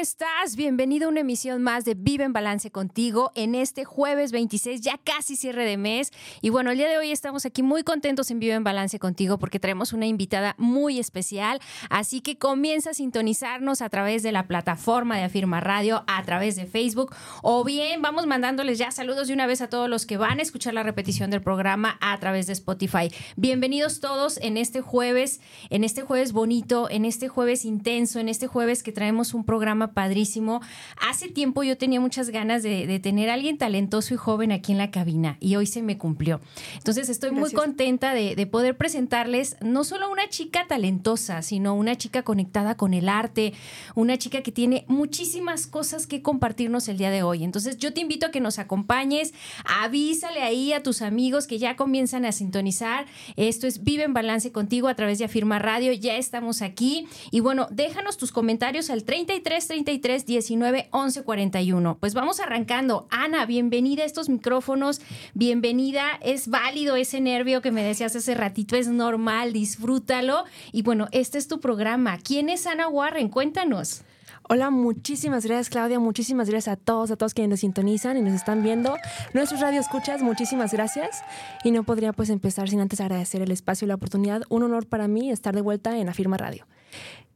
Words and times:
Estás? 0.00 0.56
Bienvenido 0.56 1.06
a 1.06 1.10
una 1.10 1.20
emisión 1.20 1.62
más 1.62 1.84
de 1.84 1.92
Vive 1.92 2.24
en 2.24 2.32
Balance 2.32 2.70
contigo 2.70 3.32
en 3.34 3.54
este 3.54 3.84
jueves 3.84 4.32
26, 4.32 4.80
ya 4.80 4.98
casi 5.04 5.36
cierre 5.36 5.66
de 5.66 5.76
mes. 5.76 6.10
Y 6.40 6.48
bueno, 6.48 6.70
el 6.70 6.78
día 6.78 6.88
de 6.88 6.96
hoy 6.96 7.10
estamos 7.10 7.44
aquí 7.44 7.62
muy 7.62 7.82
contentos 7.82 8.30
en 8.30 8.38
Vive 8.38 8.54
en 8.54 8.64
Balance 8.64 8.98
contigo 8.98 9.38
porque 9.38 9.60
traemos 9.60 9.92
una 9.92 10.06
invitada 10.06 10.54
muy 10.56 10.98
especial. 10.98 11.60
Así 11.90 12.22
que 12.22 12.38
comienza 12.38 12.90
a 12.90 12.94
sintonizarnos 12.94 13.82
a 13.82 13.90
través 13.90 14.22
de 14.22 14.32
la 14.32 14.46
plataforma 14.46 15.18
de 15.18 15.24
Afirma 15.24 15.60
Radio, 15.60 16.02
a 16.06 16.22
través 16.24 16.56
de 16.56 16.64
Facebook, 16.64 17.14
o 17.42 17.62
bien 17.62 18.00
vamos 18.00 18.26
mandándoles 18.26 18.78
ya 18.78 18.92
saludos 18.92 19.28
de 19.28 19.34
una 19.34 19.46
vez 19.46 19.60
a 19.60 19.68
todos 19.68 19.90
los 19.90 20.06
que 20.06 20.16
van 20.16 20.38
a 20.38 20.42
escuchar 20.42 20.72
la 20.72 20.82
repetición 20.82 21.30
del 21.30 21.42
programa 21.42 21.98
a 22.00 22.18
través 22.18 22.46
de 22.46 22.54
Spotify. 22.54 23.12
Bienvenidos 23.36 24.00
todos 24.00 24.38
en 24.38 24.56
este 24.56 24.80
jueves, 24.80 25.42
en 25.68 25.84
este 25.84 26.00
jueves 26.00 26.32
bonito, 26.32 26.88
en 26.88 27.04
este 27.04 27.28
jueves 27.28 27.66
intenso, 27.66 28.18
en 28.18 28.30
este 28.30 28.46
jueves 28.46 28.82
que 28.82 28.92
traemos 28.92 29.34
un 29.34 29.44
programa 29.44 29.89
padrísimo. 29.92 30.60
Hace 31.08 31.28
tiempo 31.28 31.62
yo 31.62 31.76
tenía 31.76 32.00
muchas 32.00 32.30
ganas 32.30 32.62
de, 32.62 33.00
tener 33.00 33.30
a 33.30 33.34
alguien 33.34 33.58
talentoso 33.58 34.14
y 34.14 34.16
joven 34.16 34.52
aquí 34.52 34.72
en 34.72 34.78
la 34.78 34.90
cabina 34.90 35.36
y 35.40 35.56
hoy 35.56 35.66
se 35.66 35.82
me 35.82 35.98
cumplió. 35.98 36.40
Entonces 36.76 37.08
estoy 37.08 37.30
muy 37.30 37.52
contenta 37.52 38.14
de, 38.14 38.34
de, 38.34 38.46
poder 38.46 38.76
presentarles 38.76 39.56
no 39.60 39.84
solo 39.84 40.10
una 40.10 40.28
chica 40.28 40.66
talentosa, 40.66 41.42
sino 41.42 41.74
una 41.74 41.96
chica 41.96 42.22
conectada 42.22 42.76
con 42.76 42.94
el 42.94 43.08
arte, 43.08 43.52
una 43.94 44.18
chica 44.18 44.42
que 44.42 44.52
tiene 44.52 44.84
muchísimas 44.88 45.66
cosas 45.66 46.06
que 46.06 46.22
compartirnos 46.22 46.88
el 46.88 46.98
día 46.98 47.10
de 47.10 47.22
hoy. 47.22 47.44
Entonces 47.44 47.78
yo 47.78 47.92
te 47.92 48.00
invito 48.00 48.26
a 48.26 48.30
que 48.30 48.40
nos 48.40 48.58
acompañes, 48.58 49.32
avísale 49.64 50.42
ahí 50.42 50.72
a 50.72 50.82
tus 50.82 51.02
amigos 51.02 51.46
que 51.46 51.58
ya 51.58 51.76
comienzan 51.76 52.24
a 52.24 52.32
sintonizar. 52.32 53.06
Esto 53.36 53.66
es 53.66 53.82
Vive 53.84 54.04
en 54.04 54.14
Balance 54.14 54.52
contigo 54.52 54.88
a 54.88 54.94
través 54.94 55.18
de 55.18 55.24
Afirma 55.24 55.58
Radio. 55.58 55.92
Ya 55.92 56.16
estamos 56.16 56.62
aquí. 56.62 57.06
Y 57.30 57.40
bueno, 57.40 57.66
déjanos 57.70 58.16
tus 58.16 58.32
comentarios 58.32 58.90
al 58.90 59.04
33 59.04 59.66
33 59.84 60.26
19 60.26 60.88
11 60.90 61.22
41. 61.22 61.96
Pues 61.98 62.12
vamos 62.12 62.38
arrancando. 62.40 63.06
Ana, 63.10 63.46
bienvenida 63.46 64.02
a 64.02 64.06
estos 64.06 64.28
micrófonos, 64.28 65.00
bienvenida. 65.32 66.02
Es 66.20 66.48
válido 66.48 66.96
ese 66.96 67.20
nervio 67.20 67.62
que 67.62 67.70
me 67.70 67.82
decías 67.82 68.14
hace 68.14 68.34
ratito, 68.34 68.76
es 68.76 68.88
normal, 68.88 69.54
disfrútalo. 69.54 70.44
Y 70.72 70.82
bueno, 70.82 71.08
este 71.12 71.38
es 71.38 71.48
tu 71.48 71.60
programa. 71.60 72.18
¿Quién 72.18 72.50
es 72.50 72.66
Ana 72.66 72.88
Warren? 72.88 73.30
Cuéntanos. 73.30 74.02
Hola, 74.50 74.68
muchísimas 74.70 75.46
gracias 75.46 75.70
Claudia, 75.70 75.98
muchísimas 75.98 76.50
gracias 76.50 76.76
a 76.76 76.76
todos, 76.76 77.10
a 77.10 77.16
todos 77.16 77.32
quienes 77.32 77.50
nos 77.50 77.60
sintonizan 77.60 78.18
y 78.18 78.22
nos 78.22 78.34
están 78.34 78.62
viendo. 78.62 78.96
Nuestros 79.32 79.60
radio 79.60 79.80
escuchas, 79.80 80.22
muchísimas 80.22 80.72
gracias. 80.72 81.22
Y 81.64 81.70
no 81.70 81.84
podría 81.84 82.12
pues 82.12 82.28
empezar 82.28 82.68
sin 82.68 82.80
antes 82.80 83.00
agradecer 83.00 83.40
el 83.40 83.50
espacio 83.50 83.86
y 83.86 83.88
la 83.88 83.94
oportunidad. 83.94 84.42
Un 84.50 84.64
honor 84.64 84.86
para 84.86 85.08
mí 85.08 85.30
estar 85.30 85.54
de 85.54 85.62
vuelta 85.62 85.96
en 85.96 86.08
Afirma 86.10 86.36
Radio. 86.36 86.66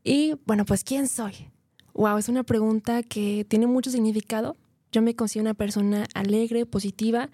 Y 0.02 0.34
bueno, 0.44 0.66
pues 0.66 0.84
¿quién 0.84 1.08
soy? 1.08 1.53
Wow, 1.94 2.18
es 2.18 2.28
una 2.28 2.42
pregunta 2.42 3.02
que 3.02 3.46
tiene 3.48 3.66
mucho 3.66 3.90
significado. 3.90 4.56
Yo 4.90 5.00
me 5.00 5.14
considero 5.14 5.44
una 5.44 5.54
persona 5.54 6.06
alegre, 6.14 6.66
positiva. 6.66 7.30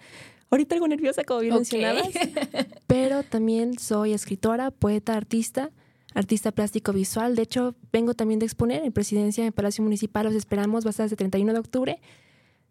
Ahorita 0.51 0.75
algo 0.75 0.87
nerviosa, 0.87 1.23
como 1.23 1.39
bien 1.39 1.55
mencionabas. 1.55 2.09
Pero 2.87 3.23
también 3.23 3.79
soy 3.79 4.13
escritora, 4.13 4.69
poeta, 4.69 5.15
artista, 5.15 5.71
artista 6.13 6.51
plástico 6.51 6.93
visual. 6.93 7.35
De 7.35 7.41
hecho, 7.41 7.75
vengo 7.91 8.13
también 8.13 8.39
de 8.39 8.45
exponer 8.45 8.83
en 8.83 8.91
presidencia 8.91 9.45
en 9.45 9.51
Palacio 9.51 9.83
Municipal. 9.83 10.25
Los 10.25 10.35
esperamos, 10.35 10.85
va 10.85 10.89
a 10.89 10.91
estar 10.91 11.07
el 11.09 11.15
31 11.15 11.53
de 11.53 11.59
octubre. 11.59 12.01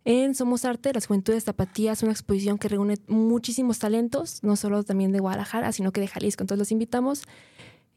En 0.04 0.34
Somos 0.34 0.64
Arte, 0.64 0.92
las 0.92 1.06
Juventudes 1.06 1.44
Tapatías, 1.44 2.02
una 2.02 2.12
exposición 2.12 2.56
que 2.56 2.68
reúne 2.68 2.98
muchísimos 3.06 3.78
talentos, 3.80 4.42
no 4.42 4.56
solo 4.56 4.82
también 4.84 5.12
de 5.12 5.18
Guadalajara, 5.18 5.72
sino 5.72 5.92
que 5.92 6.00
de 6.00 6.08
Jalisco. 6.08 6.42
Entonces 6.42 6.58
los 6.58 6.72
invitamos. 6.72 7.24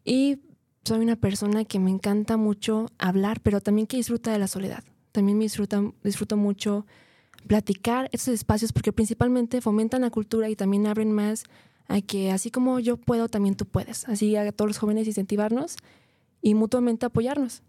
Y 0.03 0.39
soy 0.83 0.99
una 0.99 1.15
persona 1.15 1.65
que 1.65 1.79
me 1.79 1.89
encanta 1.89 2.37
mucho 2.37 2.87
hablar, 2.97 3.39
pero 3.41 3.61
también 3.61 3.87
que 3.87 3.97
disfruta 3.97 4.31
de 4.31 4.39
la 4.39 4.47
soledad. 4.47 4.83
También 5.11 5.37
me 5.37 5.45
disfruta, 5.45 5.81
disfruto 6.03 6.37
mucho 6.37 6.85
platicar 7.47 8.09
estos 8.11 8.33
espacios 8.33 8.73
porque 8.73 8.93
principalmente 8.93 9.61
fomentan 9.61 10.01
la 10.01 10.09
cultura 10.09 10.49
y 10.49 10.55
también 10.55 10.87
abren 10.87 11.11
más 11.11 11.43
a 11.87 12.01
que 12.01 12.31
así 12.31 12.51
como 12.51 12.79
yo 12.79 12.97
puedo, 12.97 13.27
también 13.27 13.55
tú 13.55 13.65
puedes. 13.65 14.07
Así 14.07 14.35
a 14.35 14.51
todos 14.51 14.69
los 14.69 14.77
jóvenes 14.77 15.07
incentivarnos 15.07 15.77
y 16.41 16.55
mutuamente 16.55 17.05
apoyarnos. 17.05 17.61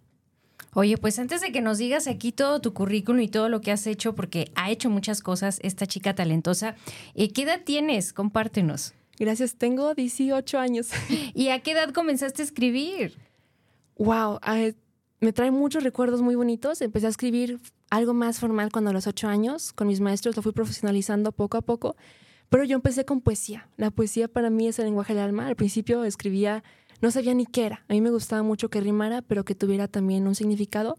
Oye, 0.73 0.97
pues 0.99 1.19
antes 1.19 1.41
de 1.41 1.53
que 1.53 1.61
nos 1.61 1.79
digas 1.79 2.07
aquí 2.09 2.33
todo 2.33 2.61
tu 2.61 2.73
currículum 2.73 3.21
y 3.21 3.29
todo 3.29 3.49
lo 3.49 3.61
que 3.61 3.71
has 3.71 3.87
hecho, 3.87 4.15
porque 4.15 4.51
ha 4.57 4.71
hecho 4.71 4.91
muchas 4.91 5.21
cosas 5.21 5.61
esta 5.63 5.87
chica 5.87 6.15
talentosa, 6.15 6.75
eh, 7.15 7.33
¿qué 7.33 7.43
edad 7.43 7.61
tienes? 7.65 8.13
Compártenos. 8.13 8.95
Gracias, 9.19 9.57
tengo 9.57 9.95
18 9.95 10.59
años. 10.59 10.91
¿Y 11.35 11.49
a 11.49 11.61
qué 11.61 11.73
edad 11.73 11.91
comenzaste 11.91 12.43
a 12.43 12.45
escribir? 12.45 13.17
Wow, 13.97 14.41
me 15.21 15.33
trae 15.33 15.51
muchos 15.51 15.85
recuerdos 15.85 16.21
muy 16.21 16.35
bonitos. 16.35 16.81
Empecé 16.81 17.07
a 17.07 17.11
escribir 17.11 17.61
algo 17.91 18.13
más 18.13 18.41
formal 18.41 18.71
cuando 18.73 18.91
a 18.91 18.93
los 18.93 19.07
8 19.07 19.29
años, 19.29 19.73
con 19.73 19.87
mis 19.87 20.01
maestros, 20.01 20.37
lo 20.37 20.43
fui 20.43 20.53
profesionalizando 20.53 21.33
poco 21.33 21.57
a 21.57 21.63
poco, 21.63 21.97
pero 22.49 22.65
yo 22.65 22.75
empecé 22.75 23.05
con 23.05 23.21
poesía. 23.21 23.69
La 23.77 23.91
poesía 23.91 24.29
para 24.29 24.51
mí 24.51 24.69
es 24.69 24.79
el 24.79 24.87
lenguaje 24.87 25.15
del 25.15 25.23
alma. 25.23 25.47
Al 25.47 25.57
principio 25.57 26.05
escribía, 26.05 26.65
no 27.01 27.11
sabía 27.11 27.35
ni 27.35 27.47
qué 27.47 27.67
era. 27.67 27.85
A 27.89 27.93
mí 27.93 28.01
me 28.01 28.11
gustaba 28.11 28.43
mucho 28.43 28.69
que 28.69 28.81
rimara, 28.81 29.23
pero 29.23 29.45
que 29.45 29.55
tuviera 29.55 29.89
también 29.89 30.27
un 30.27 30.35
significado 30.35 30.99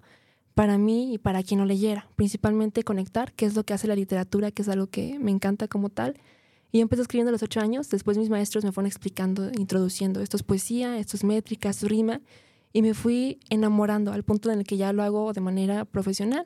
para 0.54 0.78
mí 0.78 1.14
y 1.14 1.18
para 1.18 1.44
quien 1.44 1.60
lo 1.60 1.66
leyera. 1.66 2.08
Principalmente 2.16 2.84
conectar, 2.84 3.34
que 3.34 3.46
es 3.46 3.56
lo 3.56 3.66
que 3.66 3.74
hace 3.74 3.88
la 3.88 3.96
literatura, 3.96 4.52
que 4.52 4.62
es 4.62 4.70
algo 4.70 4.88
que 4.88 5.20
me 5.20 5.32
encanta 5.32 5.68
como 5.68 5.90
tal 5.90 6.16
y 6.76 6.82
empecé 6.82 7.04
escribiendo 7.04 7.30
a 7.30 7.32
los 7.32 7.42
ocho 7.42 7.62
años. 7.62 7.90
Después 7.90 8.18
mis 8.18 8.30
maestros 8.30 8.66
me 8.66 8.74
fueron 8.74 8.88
explicando, 8.88 9.50
introduciendo, 9.58 10.20
esto 10.20 10.36
es 10.36 10.44
poesía, 10.44 10.98
esto 10.98 11.16
es 11.16 11.24
métrica, 11.24 11.70
esto 11.70 11.88
rima. 11.88 12.20
Y 12.74 12.82
me 12.82 12.94
fui 12.94 13.40
enamorando 13.50 14.12
al 14.12 14.24
punto 14.24 14.52
en 14.52 14.60
el 14.60 14.66
que 14.66 14.76
ya 14.76 14.92
lo 14.92 15.02
hago 15.02 15.32
de 15.32 15.40
manera 15.40 15.86
profesional. 15.86 16.46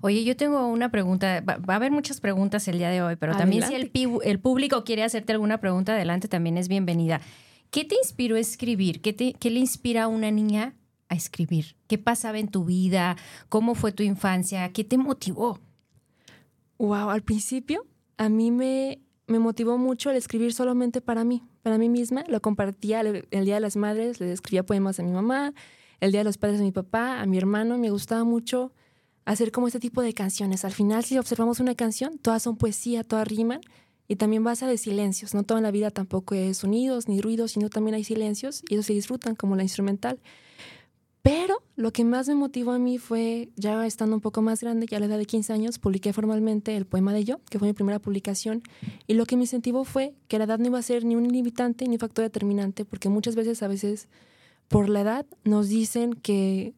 Oye, 0.00 0.24
yo 0.24 0.34
tengo 0.34 0.66
una 0.68 0.90
pregunta. 0.90 1.42
Va, 1.42 1.58
a 1.66 1.76
haber 1.76 1.90
muchas 1.92 2.22
preguntas 2.22 2.68
el 2.68 2.78
día 2.78 2.88
de 2.88 3.02
hoy, 3.02 3.16
pero 3.16 3.36
también 3.36 3.64
si 3.64 3.74
el, 3.74 3.92
el, 4.24 4.40
público 4.40 4.82
quiere 4.82 5.04
hacerte 5.04 5.32
alguna 5.32 5.60
pregunta, 5.60 5.92
adelante, 5.92 6.26
también 6.26 6.56
es 6.56 6.68
bienvenida. 6.68 7.20
¿Qué 7.70 7.84
te 7.84 7.96
inspiró 7.96 8.36
a 8.36 8.40
escribir? 8.40 9.02
¿Qué, 9.02 9.12
te, 9.12 9.34
¿Qué 9.34 9.50
le 9.50 9.60
inspira 9.60 10.04
a 10.04 10.08
una 10.08 10.30
niña 10.30 10.74
a 11.10 11.16
escribir? 11.16 11.76
¿Qué 11.86 11.98
pasaba 11.98 12.38
en 12.38 12.48
tu 12.48 12.64
vida? 12.64 13.18
¿Cómo 13.50 13.74
fue 13.74 13.92
tu 13.92 14.02
infancia? 14.02 14.72
¿Qué 14.72 14.84
te 14.84 14.96
motivó? 14.96 15.60
Wow, 16.78 17.10
al 17.10 17.22
principio 17.22 17.84
a 18.16 18.28
mí 18.28 18.50
me, 18.50 19.00
me 19.26 19.38
motivó 19.38 19.78
mucho 19.78 20.10
el 20.10 20.16
escribir 20.16 20.52
solamente 20.54 21.00
para 21.00 21.24
mí, 21.24 21.42
para 21.62 21.78
mí 21.78 21.88
misma. 21.88 22.24
Lo 22.28 22.40
compartía 22.40 23.00
el, 23.00 23.44
Día 23.44 23.54
de 23.54 23.60
las 23.60 23.76
Madres, 23.76 24.20
le 24.20 24.32
escribía 24.32 24.64
poemas 24.64 25.00
a 25.00 25.02
mi 25.02 25.10
mamá, 25.10 25.52
el 26.00 26.12
Día 26.12 26.20
de 26.20 26.24
los 26.24 26.38
Padres 26.38 26.60
a 26.60 26.62
mi 26.62 26.72
papá, 26.72 27.20
a 27.20 27.26
mi 27.26 27.38
hermano. 27.38 27.78
Me 27.78 27.90
gustaba 27.90 28.24
mucho 28.24 28.72
hacer 29.24 29.50
como 29.50 29.66
este 29.66 29.80
tipo 29.80 30.02
de 30.02 30.14
canciones. 30.14 30.64
Al 30.64 30.72
final, 30.72 31.04
si 31.04 31.18
observamos 31.18 31.60
una 31.60 31.74
canción, 31.74 32.18
todas 32.18 32.42
son 32.42 32.56
poesía, 32.56 33.04
todas 33.04 33.26
riman 33.26 33.60
y 34.08 34.16
también 34.16 34.44
basa 34.44 34.68
de 34.68 34.78
silencios. 34.78 35.34
No 35.34 35.42
toda 35.42 35.60
la 35.60 35.70
vida 35.70 35.90
tampoco 35.90 36.34
es 36.34 36.58
sonidos 36.58 37.08
ni 37.08 37.20
ruidos, 37.20 37.52
sino 37.52 37.68
también 37.68 37.94
hay 37.94 38.04
silencios 38.04 38.62
y 38.68 38.74
ellos 38.74 38.86
se 38.86 38.92
disfrutan 38.92 39.34
como 39.34 39.56
la 39.56 39.62
instrumental. 39.62 40.20
Pero 41.26 41.60
lo 41.74 41.92
que 41.92 42.04
más 42.04 42.28
me 42.28 42.36
motivó 42.36 42.70
a 42.70 42.78
mí 42.78 42.98
fue, 42.98 43.48
ya 43.56 43.84
estando 43.84 44.14
un 44.14 44.20
poco 44.20 44.42
más 44.42 44.60
grande, 44.60 44.86
ya 44.88 44.98
a 44.98 45.00
la 45.00 45.06
edad 45.06 45.18
de 45.18 45.26
15 45.26 45.52
años, 45.52 45.80
publiqué 45.80 46.12
formalmente 46.12 46.76
el 46.76 46.86
poema 46.86 47.12
de 47.12 47.24
yo, 47.24 47.40
que 47.50 47.58
fue 47.58 47.66
mi 47.66 47.74
primera 47.74 47.98
publicación. 47.98 48.62
Y 49.08 49.14
lo 49.14 49.26
que 49.26 49.34
me 49.34 49.42
incentivó 49.42 49.82
fue 49.82 50.14
que 50.28 50.38
la 50.38 50.44
edad 50.44 50.60
no 50.60 50.66
iba 50.66 50.78
a 50.78 50.82
ser 50.82 51.04
ni 51.04 51.16
un 51.16 51.26
limitante 51.26 51.88
ni 51.88 51.96
un 51.96 51.98
factor 51.98 52.24
determinante, 52.24 52.84
porque 52.84 53.08
muchas 53.08 53.34
veces, 53.34 53.60
a 53.64 53.66
veces, 53.66 54.06
por 54.68 54.88
la 54.88 55.00
edad, 55.00 55.26
nos 55.42 55.66
dicen 55.68 56.12
que, 56.12 56.74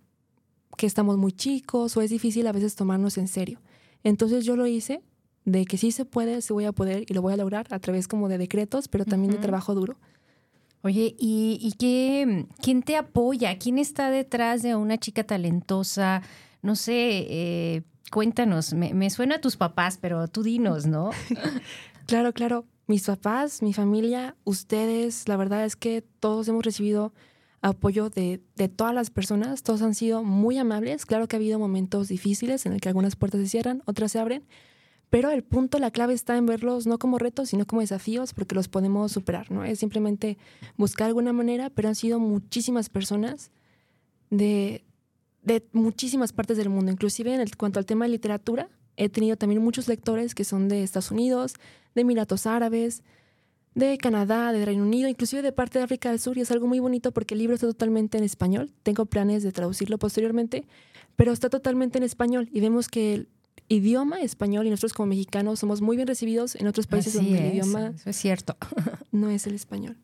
que 0.79 0.87
estamos 0.87 1.19
muy 1.19 1.33
chicos 1.33 1.95
o 1.99 2.01
es 2.01 2.09
difícil 2.09 2.47
a 2.47 2.53
veces 2.53 2.75
tomarnos 2.75 3.19
en 3.19 3.29
serio. 3.29 3.61
Entonces 4.03 4.47
yo 4.47 4.57
lo 4.57 4.67
hice 4.67 5.03
de 5.45 5.67
que 5.67 5.77
sí 5.77 5.93
se 5.93 6.07
puede, 6.07 6.41
sí 6.41 6.55
voy 6.55 6.65
a 6.65 6.73
poder 6.73 7.05
y 7.07 7.13
lo 7.13 7.21
voy 7.21 7.35
a 7.35 7.37
lograr 7.37 7.67
a 7.69 7.79
través 7.81 8.09
como 8.09 8.31
de 8.31 8.39
decretos, 8.39 8.89
pero 8.89 9.05
también 9.05 9.31
de 9.31 9.39
trabajo 9.39 9.75
duro. 9.75 9.99
Oye, 10.83 11.17
¿y, 11.19 11.75
qué, 11.79 12.47
quién 12.63 12.83
te 12.83 12.97
apoya? 12.97 13.59
¿Quién 13.59 13.79
está 13.79 14.11
detrás 14.11 14.63
de 14.63 14.77
una 14.77 14.97
chica 14.97 15.25
talentosa? 15.25 16.23
No 16.63 16.77
sé, 16.77 17.27
eh, 17.29 17.83
cuéntanos, 18.13 18.73
me, 18.75 18.95
me, 18.95 19.11
suena 19.11 19.37
a 19.37 19.41
tus 19.41 19.57
papás, 19.57 19.99
pero 20.01 20.29
tú 20.29 20.43
dinos, 20.43 20.87
¿no? 20.87 21.11
claro, 22.07 22.33
claro. 22.33 22.65
Mis 22.87 23.05
papás, 23.05 23.61
mi 23.61 23.75
familia, 23.75 24.35
ustedes, 24.45 25.29
la 25.29 25.37
verdad 25.37 25.65
es 25.65 25.77
que 25.77 26.03
todos 26.21 26.49
hemos 26.49 26.65
recibido 26.65 27.13
apoyo 27.61 28.09
de, 28.09 28.41
de, 28.57 28.69
todas 28.69 28.95
las 28.95 29.11
personas, 29.11 29.63
todos 29.63 29.83
han 29.83 29.95
sido 29.95 30.23
muy 30.23 30.59
amables. 30.59 31.05
Claro 31.05 31.27
que 31.29 31.37
ha 31.37 31.39
habido 31.39 31.59
momentos 31.59 32.09
difíciles 32.09 32.65
en 32.67 32.73
el 32.73 32.81
que 32.81 32.89
algunas 32.89 33.17
puertas 33.17 33.41
se 33.41 33.49
cierran, 33.49 33.83
otras 33.85 34.13
se 34.13 34.21
abren, 34.21 34.45
pero 35.11 35.31
el 35.31 35.43
punto, 35.43 35.79
la 35.79 35.91
clave 35.91 36.13
está 36.13 36.37
en 36.37 36.47
verlos 36.47 36.87
no 36.87 36.99
como 36.99 37.19
retos, 37.19 37.51
sino 37.51 37.67
como 37.67 37.81
desafíos, 37.81 38.35
porque 38.35 38.55
los 38.55 38.69
podemos 38.69 39.13
superar, 39.13 39.51
¿no? 39.51 39.65
Es 39.65 39.79
simplemente 39.79 40.37
buscar 40.77 41.07
alguna 41.07 41.33
manera, 41.33 41.71
pero 41.71 41.89
han 41.89 41.95
sido 41.95 42.19
muchísimas 42.19 42.91
personas 42.91 43.51
de, 44.31 44.85
de 45.43 45.67
muchísimas 45.73 46.33
partes 46.33 46.59
del 46.59 46.69
mundo, 46.69 46.93
inclusive 46.93 47.35
en 47.35 47.49
cuanto 47.57 47.79
al 47.79 47.87
tema 47.87 48.05
de 48.05 48.11
literatura, 48.11 48.69
he 48.97 49.09
tenido 49.09 49.37
también 49.37 49.63
muchos 49.63 49.89
lectores 49.89 50.35
que 50.35 50.45
son 50.45 50.69
de 50.69 50.83
Estados 50.83 51.11
Unidos, 51.11 51.55
de 51.95 52.03
Emiratos 52.03 52.47
Árabes, 52.47 53.03
de 53.75 53.97
Canadá, 53.97 54.53
de 54.53 54.65
Reino 54.65 54.83
Unido, 54.83 55.09
inclusive 55.09 55.41
de 55.41 55.53
parte 55.53 55.79
de 55.79 55.85
África 55.85 56.11
del 56.11 56.19
Sur, 56.19 56.37
y 56.37 56.41
es 56.41 56.51
algo 56.51 56.67
muy 56.67 56.81
bonito 56.81 57.13
porque 57.13 57.35
el 57.35 57.39
libro 57.39 57.55
está 57.55 57.69
totalmente 57.69 58.19
en 58.19 58.25
español. 58.25 58.73
Tengo 58.83 59.07
planes 59.07 59.43
de 59.43 59.53
traducirlo 59.53 59.99
posteriormente, 59.99 60.67
pero 61.17 61.33
está 61.33 61.49
totalmente 61.49 61.99
en 61.99 62.05
español 62.05 62.49
y 62.53 62.61
vemos 62.61 62.89
que 62.89 63.29
idioma 63.69 64.21
español 64.21 64.67
y 64.67 64.71
nosotros 64.71 64.95
como 64.95 65.09
mexicanos 65.09 65.61
somos 65.61 65.81
muy 65.81 65.97
bien 65.97 66.09
recibidos 66.09 66.55
en 66.55 66.67
otros 66.67 66.87
países 66.87 67.15
donde 67.15 67.39
el 67.39 67.55
idioma 67.55 67.93
eso 67.95 68.11
es 68.11 68.17
cierto. 68.17 68.57
no 69.13 69.31
es 69.31 69.47
el 69.47 69.55
español. 69.55 69.97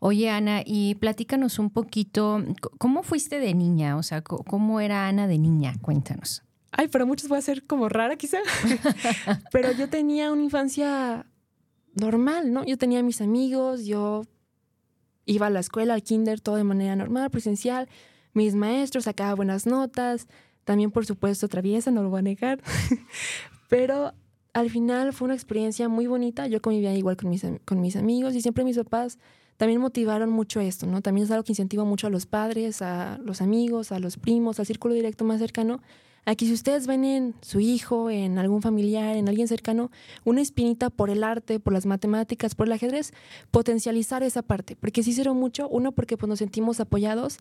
Oye, 0.00 0.30
Ana, 0.30 0.62
y 0.64 0.94
platícanos 0.94 1.58
un 1.58 1.70
poquito, 1.70 2.44
¿cómo 2.78 3.02
fuiste 3.02 3.40
de 3.40 3.52
niña? 3.54 3.96
O 3.96 4.04
sea, 4.04 4.22
¿cómo 4.22 4.80
era 4.80 5.08
Ana 5.08 5.26
de 5.26 5.38
niña? 5.38 5.74
Cuéntanos. 5.82 6.44
Ay, 6.70 6.86
para 6.86 7.04
muchos 7.04 7.28
voy 7.28 7.38
a 7.38 7.42
ser 7.42 7.66
como 7.66 7.88
rara 7.88 8.16
quizá, 8.16 8.38
pero 9.52 9.72
yo 9.72 9.88
tenía 9.88 10.30
una 10.30 10.42
infancia 10.44 11.26
normal, 11.94 12.52
¿no? 12.52 12.64
Yo 12.64 12.78
tenía 12.78 13.02
mis 13.02 13.20
amigos, 13.20 13.86
yo 13.86 14.22
iba 15.24 15.46
a 15.46 15.50
la 15.50 15.60
escuela, 15.60 15.94
al 15.94 16.02
kinder, 16.02 16.40
todo 16.40 16.56
de 16.56 16.64
manera 16.64 16.94
normal, 16.94 17.30
presencial, 17.30 17.88
mis 18.34 18.54
maestros, 18.54 19.04
sacaba 19.04 19.34
buenas 19.34 19.66
notas, 19.66 20.28
también 20.68 20.90
por 20.90 21.06
supuesto 21.06 21.48
traviesa, 21.48 21.90
no 21.90 22.02
lo 22.02 22.10
voy 22.10 22.18
a 22.18 22.22
negar, 22.22 22.60
pero 23.70 24.12
al 24.52 24.68
final 24.68 25.14
fue 25.14 25.24
una 25.24 25.34
experiencia 25.34 25.88
muy 25.88 26.06
bonita, 26.06 26.46
yo 26.46 26.60
convivía 26.60 26.94
igual 26.94 27.16
con 27.16 27.30
mis, 27.30 27.46
con 27.64 27.80
mis 27.80 27.96
amigos 27.96 28.34
y 28.34 28.42
siempre 28.42 28.64
mis 28.64 28.76
papás 28.76 29.18
también 29.56 29.80
motivaron 29.80 30.28
mucho 30.28 30.60
esto, 30.60 30.86
¿no? 30.86 31.00
También 31.00 31.24
es 31.24 31.30
algo 31.30 31.42
que 31.42 31.52
incentiva 31.52 31.84
mucho 31.84 32.06
a 32.06 32.10
los 32.10 32.26
padres, 32.26 32.82
a 32.82 33.16
los 33.24 33.40
amigos, 33.40 33.92
a 33.92 33.98
los 33.98 34.18
primos, 34.18 34.60
al 34.60 34.66
círculo 34.66 34.92
directo 34.92 35.24
más 35.24 35.38
cercano, 35.38 35.80
Aquí 36.28 36.46
si 36.46 36.52
ustedes 36.52 36.86
ven 36.86 37.06
en 37.06 37.34
su 37.40 37.58
hijo, 37.58 38.10
en 38.10 38.38
algún 38.38 38.60
familiar, 38.60 39.16
en 39.16 39.30
alguien 39.30 39.48
cercano, 39.48 39.90
una 40.26 40.42
espinita 40.42 40.90
por 40.90 41.08
el 41.08 41.24
arte, 41.24 41.58
por 41.58 41.72
las 41.72 41.86
matemáticas, 41.86 42.54
por 42.54 42.66
el 42.66 42.72
ajedrez, 42.74 43.14
potencializar 43.50 44.22
esa 44.22 44.42
parte, 44.42 44.76
porque 44.76 45.02
sí 45.02 45.12
hicieron 45.12 45.38
mucho, 45.38 45.70
uno 45.70 45.92
porque 45.92 46.18
pues, 46.18 46.28
nos 46.28 46.40
sentimos 46.40 46.80
apoyados, 46.80 47.38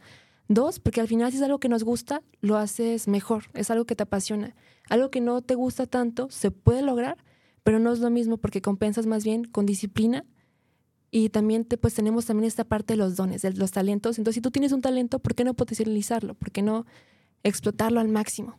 dos 0.47 0.79
porque 0.79 1.01
al 1.01 1.07
final 1.07 1.31
si 1.31 1.37
es 1.37 1.43
algo 1.43 1.59
que 1.59 1.69
nos 1.69 1.83
gusta, 1.83 2.21
lo 2.41 2.57
haces 2.57 3.07
mejor, 3.07 3.45
es 3.53 3.69
algo 3.71 3.85
que 3.85 3.95
te 3.95 4.03
apasiona, 4.03 4.55
algo 4.89 5.11
que 5.11 5.21
no 5.21 5.41
te 5.41 5.55
gusta 5.55 5.85
tanto, 5.85 6.27
se 6.29 6.51
puede 6.51 6.81
lograr, 6.81 7.17
pero 7.63 7.79
no 7.79 7.91
es 7.91 7.99
lo 7.99 8.09
mismo 8.09 8.37
porque 8.37 8.61
compensas 8.61 9.05
más 9.05 9.23
bien 9.23 9.43
con 9.43 9.65
disciplina 9.65 10.25
y 11.11 11.29
también 11.29 11.65
te, 11.65 11.77
pues 11.77 11.93
tenemos 11.93 12.25
también 12.25 12.45
esta 12.45 12.65
parte 12.65 12.93
de 12.93 12.97
los 12.97 13.15
dones, 13.15 13.41
de 13.41 13.51
los 13.53 13.71
talentos. 13.71 14.17
Entonces, 14.17 14.35
si 14.35 14.41
tú 14.41 14.51
tienes 14.51 14.71
un 14.71 14.81
talento, 14.81 15.19
¿por 15.19 15.35
qué 15.35 15.43
no 15.43 15.53
potencializarlo? 15.53 16.33
¿Por 16.33 16.51
qué 16.51 16.61
no 16.61 16.85
explotarlo 17.43 17.99
al 17.99 18.09
máximo? 18.09 18.57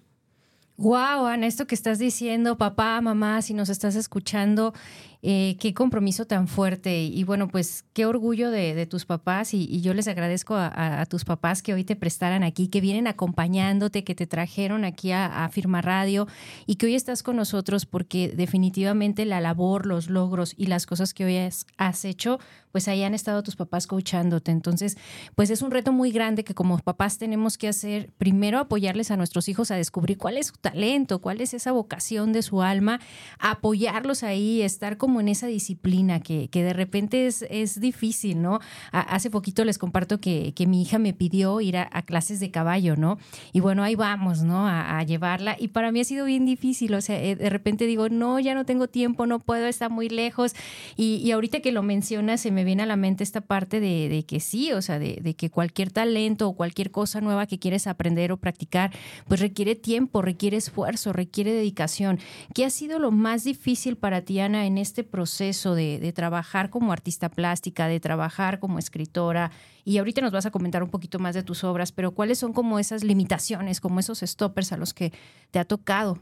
Wow, 0.78 1.26
Ana, 1.26 1.48
esto 1.48 1.66
que 1.66 1.74
estás 1.74 1.98
diciendo, 1.98 2.56
papá, 2.56 3.00
mamá, 3.00 3.42
si 3.42 3.52
nos 3.52 3.68
estás 3.68 3.96
escuchando, 3.96 4.72
eh, 5.20 5.56
qué 5.58 5.74
compromiso 5.74 6.26
tan 6.26 6.46
fuerte 6.46 7.02
y 7.02 7.24
bueno, 7.24 7.48
pues 7.48 7.84
qué 7.92 8.06
orgullo 8.06 8.52
de, 8.52 8.86
tus 8.86 9.04
papás 9.04 9.52
y, 9.52 9.80
yo 9.80 9.92
les 9.92 10.06
agradezco 10.06 10.54
a, 10.54 11.04
tus 11.06 11.24
papás 11.24 11.60
que 11.60 11.74
hoy 11.74 11.82
te 11.82 11.96
prestaran 11.96 12.44
aquí, 12.44 12.68
que 12.68 12.80
vienen 12.80 13.08
acompañándote, 13.08 14.04
que 14.04 14.14
te 14.14 14.28
trajeron 14.28 14.84
aquí 14.84 15.10
a, 15.10 15.48
Firma 15.50 15.82
Radio 15.82 16.28
y 16.66 16.76
que 16.76 16.86
hoy 16.86 16.94
estás 16.94 17.22
con 17.22 17.34
nosotros 17.34 17.86
porque 17.86 18.28
definitivamente 18.28 19.24
la 19.24 19.40
labor, 19.40 19.86
los 19.86 20.08
logros 20.08 20.54
y 20.56 20.66
las 20.66 20.86
cosas 20.86 21.14
que 21.14 21.24
hoy 21.24 21.36
has, 21.78 22.04
hecho, 22.04 22.38
pues 22.70 22.86
ahí 22.86 23.02
han 23.02 23.14
estado 23.14 23.42
tus 23.42 23.56
papás 23.56 23.86
coachándote. 23.86 24.52
Entonces, 24.52 24.96
pues 25.34 25.50
es 25.50 25.62
un 25.62 25.70
reto 25.70 25.92
muy 25.92 26.12
grande 26.12 26.44
que 26.44 26.54
como 26.54 26.78
papás 26.78 27.18
tenemos 27.18 27.58
que 27.58 27.66
hacer, 27.66 28.12
primero 28.18 28.58
apoyarles 28.58 29.10
a 29.10 29.16
nuestros 29.16 29.48
hijos 29.48 29.70
a 29.70 29.76
descubrir 29.76 30.18
cuál 30.18 30.36
es 30.36 30.48
su 30.48 30.56
talento, 30.56 31.20
cuál 31.20 31.40
es 31.40 31.54
esa 31.54 31.72
vocación 31.72 32.32
de 32.32 32.42
su 32.42 32.62
alma, 32.62 33.00
apoyarlos 33.38 34.22
ahí, 34.22 34.62
estar 34.62 34.96
con 34.96 35.07
como 35.08 35.22
en 35.22 35.28
esa 35.28 35.46
disciplina 35.46 36.20
que, 36.20 36.48
que 36.48 36.62
de 36.62 36.74
repente 36.74 37.26
es, 37.26 37.40
es 37.48 37.80
difícil, 37.80 38.42
¿no? 38.42 38.60
hace 38.92 39.30
poquito 39.30 39.64
les 39.64 39.78
comparto 39.78 40.20
que, 40.20 40.52
que, 40.54 40.66
mi 40.66 40.82
hija 40.82 40.98
me 40.98 41.14
pidió 41.14 41.62
ir 41.62 41.78
a, 41.78 42.02
clases 42.02 42.40
de 42.40 42.50
caballo, 42.50 42.94
¿no? 42.94 43.16
Y 43.54 43.60
bueno, 43.60 43.82
ahí 43.82 43.94
vamos, 43.94 44.42
¿no? 44.42 44.68
A, 44.68 45.02
llevarla. 45.04 45.56
Y 45.58 45.68
para 45.68 45.92
mí 45.92 46.00
ha 46.00 46.04
sido 46.04 46.26
bien 46.26 46.44
difícil, 46.44 46.92
o 46.92 47.00
sea, 47.00 47.18
eh, 47.22 47.36
de 47.36 47.48
repente 47.48 47.86
digo, 47.86 48.10
no, 48.10 48.38
ya 48.38 48.54
no 48.54 48.66
tengo 48.66 48.86
tiempo, 48.86 49.24
no 49.24 49.38
puedo, 49.38 49.64
está 49.64 49.88
muy 49.88 50.10
lejos. 50.10 50.52
Y, 50.94 51.22
y 51.24 51.32
ahorita 51.32 51.60
que 51.60 51.72
lo 51.72 51.82
mencionas, 51.82 52.42
se 52.42 52.50
me 52.50 52.64
viene 52.64 52.82
a 52.82 52.86
la 52.86 52.96
mente 52.96 53.24
esta 53.24 53.40
parte 53.40 53.80
de, 53.80 54.10
de 54.10 54.26
que 54.26 54.40
sí, 54.40 54.72
o 54.72 54.82
sea, 54.82 54.98
de, 54.98 55.20
de 55.22 55.32
que 55.32 55.48
cualquier 55.48 55.90
talento 55.90 56.48
o 56.48 56.52
cualquier 56.52 56.90
cosa 56.90 57.22
nueva 57.22 57.46
que 57.46 57.58
quieres 57.58 57.86
aprender 57.86 58.30
o 58.30 58.36
practicar, 58.36 58.92
pues 59.26 59.40
requiere 59.40 59.74
tiempo, 59.74 60.20
requiere 60.20 60.58
esfuerzo, 60.58 61.14
requiere 61.14 61.54
dedicación. 61.54 62.18
¿Qué 62.54 62.66
ha 62.66 62.70
sido 62.70 62.98
lo 62.98 63.10
más 63.10 63.44
difícil 63.44 63.96
para 63.96 64.20
ti, 64.20 64.40
Ana, 64.40 64.66
en 64.66 64.76
este 64.76 64.97
este 64.98 65.08
proceso 65.08 65.76
de, 65.76 66.12
trabajar 66.12 66.70
como 66.70 66.92
artista 66.92 67.28
plástica, 67.28 67.86
de 67.86 68.00
trabajar 68.00 68.58
como 68.58 68.80
escritora, 68.80 69.52
y 69.84 69.98
ahorita 69.98 70.20
nos 70.20 70.32
vas 70.32 70.44
a 70.46 70.50
comentar 70.50 70.82
un 70.82 70.90
poquito 70.90 71.20
más 71.20 71.36
de 71.36 71.44
tus 71.44 71.62
obras, 71.62 71.92
pero 71.92 72.10
¿cuáles 72.10 72.38
son 72.38 72.52
como 72.52 72.80
esas 72.80 73.04
limitaciones, 73.04 73.80
como 73.80 74.00
esos 74.00 74.18
stoppers 74.20 74.72
a 74.72 74.76
los 74.76 74.94
que 74.94 75.12
te 75.52 75.60
ha 75.60 75.64
tocado? 75.64 76.18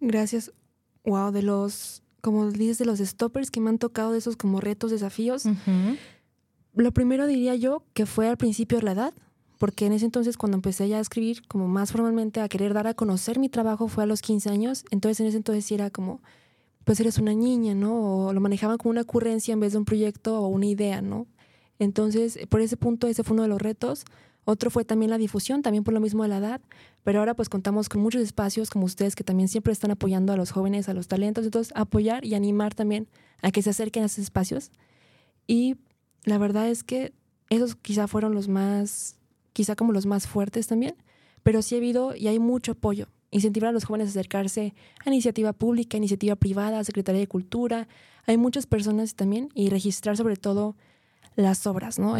Gracias. 0.00 0.52
Wow, 1.04 1.32
de 1.32 1.42
los, 1.42 2.02
como 2.22 2.50
dices, 2.50 2.78
de 2.78 2.86
los 2.86 2.98
stoppers 2.98 3.50
que 3.50 3.60
me 3.60 3.68
han 3.68 3.78
tocado, 3.78 4.12
de 4.12 4.18
esos 4.18 4.36
como 4.36 4.62
retos, 4.62 4.90
desafíos. 4.90 5.44
Lo 6.74 6.92
primero 6.92 7.26
diría 7.26 7.56
yo 7.56 7.82
que 7.92 8.06
fue 8.06 8.26
al 8.26 8.38
principio 8.38 8.80
la 8.80 8.92
edad, 8.92 9.12
porque 9.58 9.84
en 9.84 9.92
ese 9.92 10.06
entonces 10.06 10.38
cuando 10.38 10.56
empecé 10.56 10.88
ya 10.88 10.96
a 10.96 11.00
escribir 11.00 11.46
como 11.46 11.68
más 11.68 11.92
formalmente, 11.92 12.40
a 12.40 12.48
querer 12.48 12.72
dar 12.72 12.86
a 12.86 12.94
conocer 12.94 13.38
mi 13.38 13.50
trabajo 13.50 13.86
fue 13.88 14.04
a 14.04 14.06
los 14.06 14.22
15 14.22 14.48
años, 14.48 14.84
entonces 14.90 15.20
en 15.20 15.26
ese 15.26 15.36
entonces 15.36 15.66
sí 15.66 15.74
era 15.74 15.90
como 15.90 16.22
pues 16.86 17.00
eres 17.00 17.18
una 17.18 17.34
niña, 17.34 17.74
¿no? 17.74 18.28
O 18.28 18.32
lo 18.32 18.40
manejaban 18.40 18.78
como 18.78 18.92
una 18.92 19.00
ocurrencia 19.00 19.52
en 19.52 19.58
vez 19.58 19.72
de 19.72 19.78
un 19.78 19.84
proyecto 19.84 20.40
o 20.40 20.46
una 20.46 20.66
idea, 20.66 21.02
¿no? 21.02 21.26
Entonces, 21.80 22.38
por 22.48 22.60
ese 22.60 22.76
punto, 22.76 23.08
ese 23.08 23.24
fue 23.24 23.34
uno 23.34 23.42
de 23.42 23.48
los 23.48 23.60
retos. 23.60 24.04
Otro 24.44 24.70
fue 24.70 24.84
también 24.84 25.10
la 25.10 25.18
difusión, 25.18 25.62
también 25.62 25.82
por 25.82 25.94
lo 25.94 25.98
mismo 25.98 26.22
de 26.22 26.28
la 26.28 26.38
edad, 26.38 26.60
pero 27.02 27.18
ahora 27.18 27.34
pues 27.34 27.48
contamos 27.48 27.88
con 27.88 28.00
muchos 28.02 28.22
espacios 28.22 28.70
como 28.70 28.84
ustedes 28.84 29.16
que 29.16 29.24
también 29.24 29.48
siempre 29.48 29.72
están 29.72 29.90
apoyando 29.90 30.32
a 30.32 30.36
los 30.36 30.52
jóvenes, 30.52 30.88
a 30.88 30.94
los 30.94 31.08
talentos, 31.08 31.44
entonces 31.44 31.72
apoyar 31.74 32.24
y 32.24 32.36
animar 32.36 32.72
también 32.72 33.08
a 33.42 33.50
que 33.50 33.62
se 33.62 33.70
acerquen 33.70 34.04
a 34.04 34.06
esos 34.06 34.20
espacios. 34.20 34.70
Y 35.48 35.78
la 36.22 36.38
verdad 36.38 36.68
es 36.68 36.84
que 36.84 37.12
esos 37.50 37.74
quizá 37.74 38.06
fueron 38.06 38.32
los 38.32 38.46
más, 38.46 39.16
quizá 39.52 39.74
como 39.74 39.92
los 39.92 40.06
más 40.06 40.28
fuertes 40.28 40.68
también, 40.68 40.94
pero 41.42 41.62
sí 41.62 41.74
ha 41.74 41.78
habido 41.78 42.14
y 42.14 42.28
hay 42.28 42.38
mucho 42.38 42.72
apoyo 42.72 43.08
incentivar 43.36 43.68
a 43.68 43.72
los 43.72 43.84
jóvenes 43.84 44.08
a 44.08 44.10
acercarse 44.10 44.74
a 45.04 45.10
iniciativa 45.10 45.52
pública, 45.52 45.96
iniciativa 45.96 46.36
privada, 46.36 46.82
Secretaría 46.84 47.20
de 47.20 47.26
Cultura. 47.26 47.88
Hay 48.26 48.36
muchas 48.36 48.66
personas 48.66 49.14
también 49.14 49.50
y 49.54 49.68
registrar 49.68 50.16
sobre 50.16 50.36
todo 50.36 50.76
las 51.36 51.66
obras, 51.66 51.98
¿no? 51.98 52.16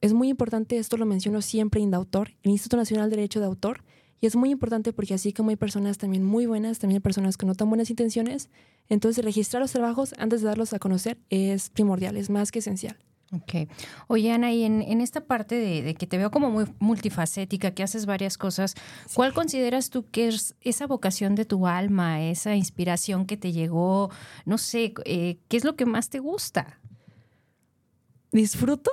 es 0.00 0.12
muy 0.12 0.28
importante, 0.28 0.78
esto 0.78 0.96
lo 0.96 1.06
menciono 1.06 1.42
siempre, 1.42 1.80
Indautor, 1.80 2.30
el 2.42 2.52
Instituto 2.52 2.76
Nacional 2.76 3.10
de 3.10 3.16
Derecho 3.16 3.40
de 3.40 3.46
Autor, 3.46 3.82
y 4.20 4.26
es 4.26 4.36
muy 4.36 4.50
importante 4.50 4.92
porque 4.92 5.14
así 5.14 5.32
como 5.32 5.50
hay 5.50 5.56
personas 5.56 5.98
también 5.98 6.24
muy 6.24 6.46
buenas, 6.46 6.78
también 6.78 7.02
personas 7.02 7.36
con 7.36 7.48
no 7.48 7.54
tan 7.54 7.68
buenas 7.68 7.90
intenciones, 7.90 8.48
entonces 8.88 9.24
registrar 9.24 9.60
los 9.60 9.72
trabajos 9.72 10.14
antes 10.18 10.40
de 10.40 10.48
darlos 10.48 10.72
a 10.72 10.78
conocer 10.78 11.18
es 11.30 11.70
primordial, 11.70 12.16
es 12.16 12.30
más 12.30 12.52
que 12.52 12.60
esencial. 12.60 12.96
Ok. 13.30 13.68
Oye, 14.06 14.32
Ana, 14.32 14.52
y 14.52 14.64
en, 14.64 15.00
esta 15.02 15.20
parte 15.20 15.54
de, 15.56 15.94
que 15.94 16.06
te 16.06 16.16
veo 16.16 16.30
como 16.30 16.50
muy 16.50 16.64
multifacética, 16.78 17.72
que 17.72 17.82
haces 17.82 18.06
varias 18.06 18.38
cosas, 18.38 18.74
¿cuál 19.12 19.34
consideras 19.34 19.90
tú 19.90 20.06
que 20.10 20.28
es 20.28 20.54
esa 20.62 20.86
vocación 20.86 21.34
de 21.34 21.44
tu 21.44 21.66
alma, 21.66 22.22
esa 22.22 22.56
inspiración 22.56 23.26
que 23.26 23.36
te 23.36 23.52
llegó? 23.52 24.10
No 24.46 24.56
sé, 24.56 24.94
eh, 25.04 25.38
¿qué 25.48 25.58
es 25.58 25.64
lo 25.64 25.76
que 25.76 25.84
más 25.84 26.08
te 26.08 26.20
gusta? 26.20 26.80
Disfruto 28.32 28.92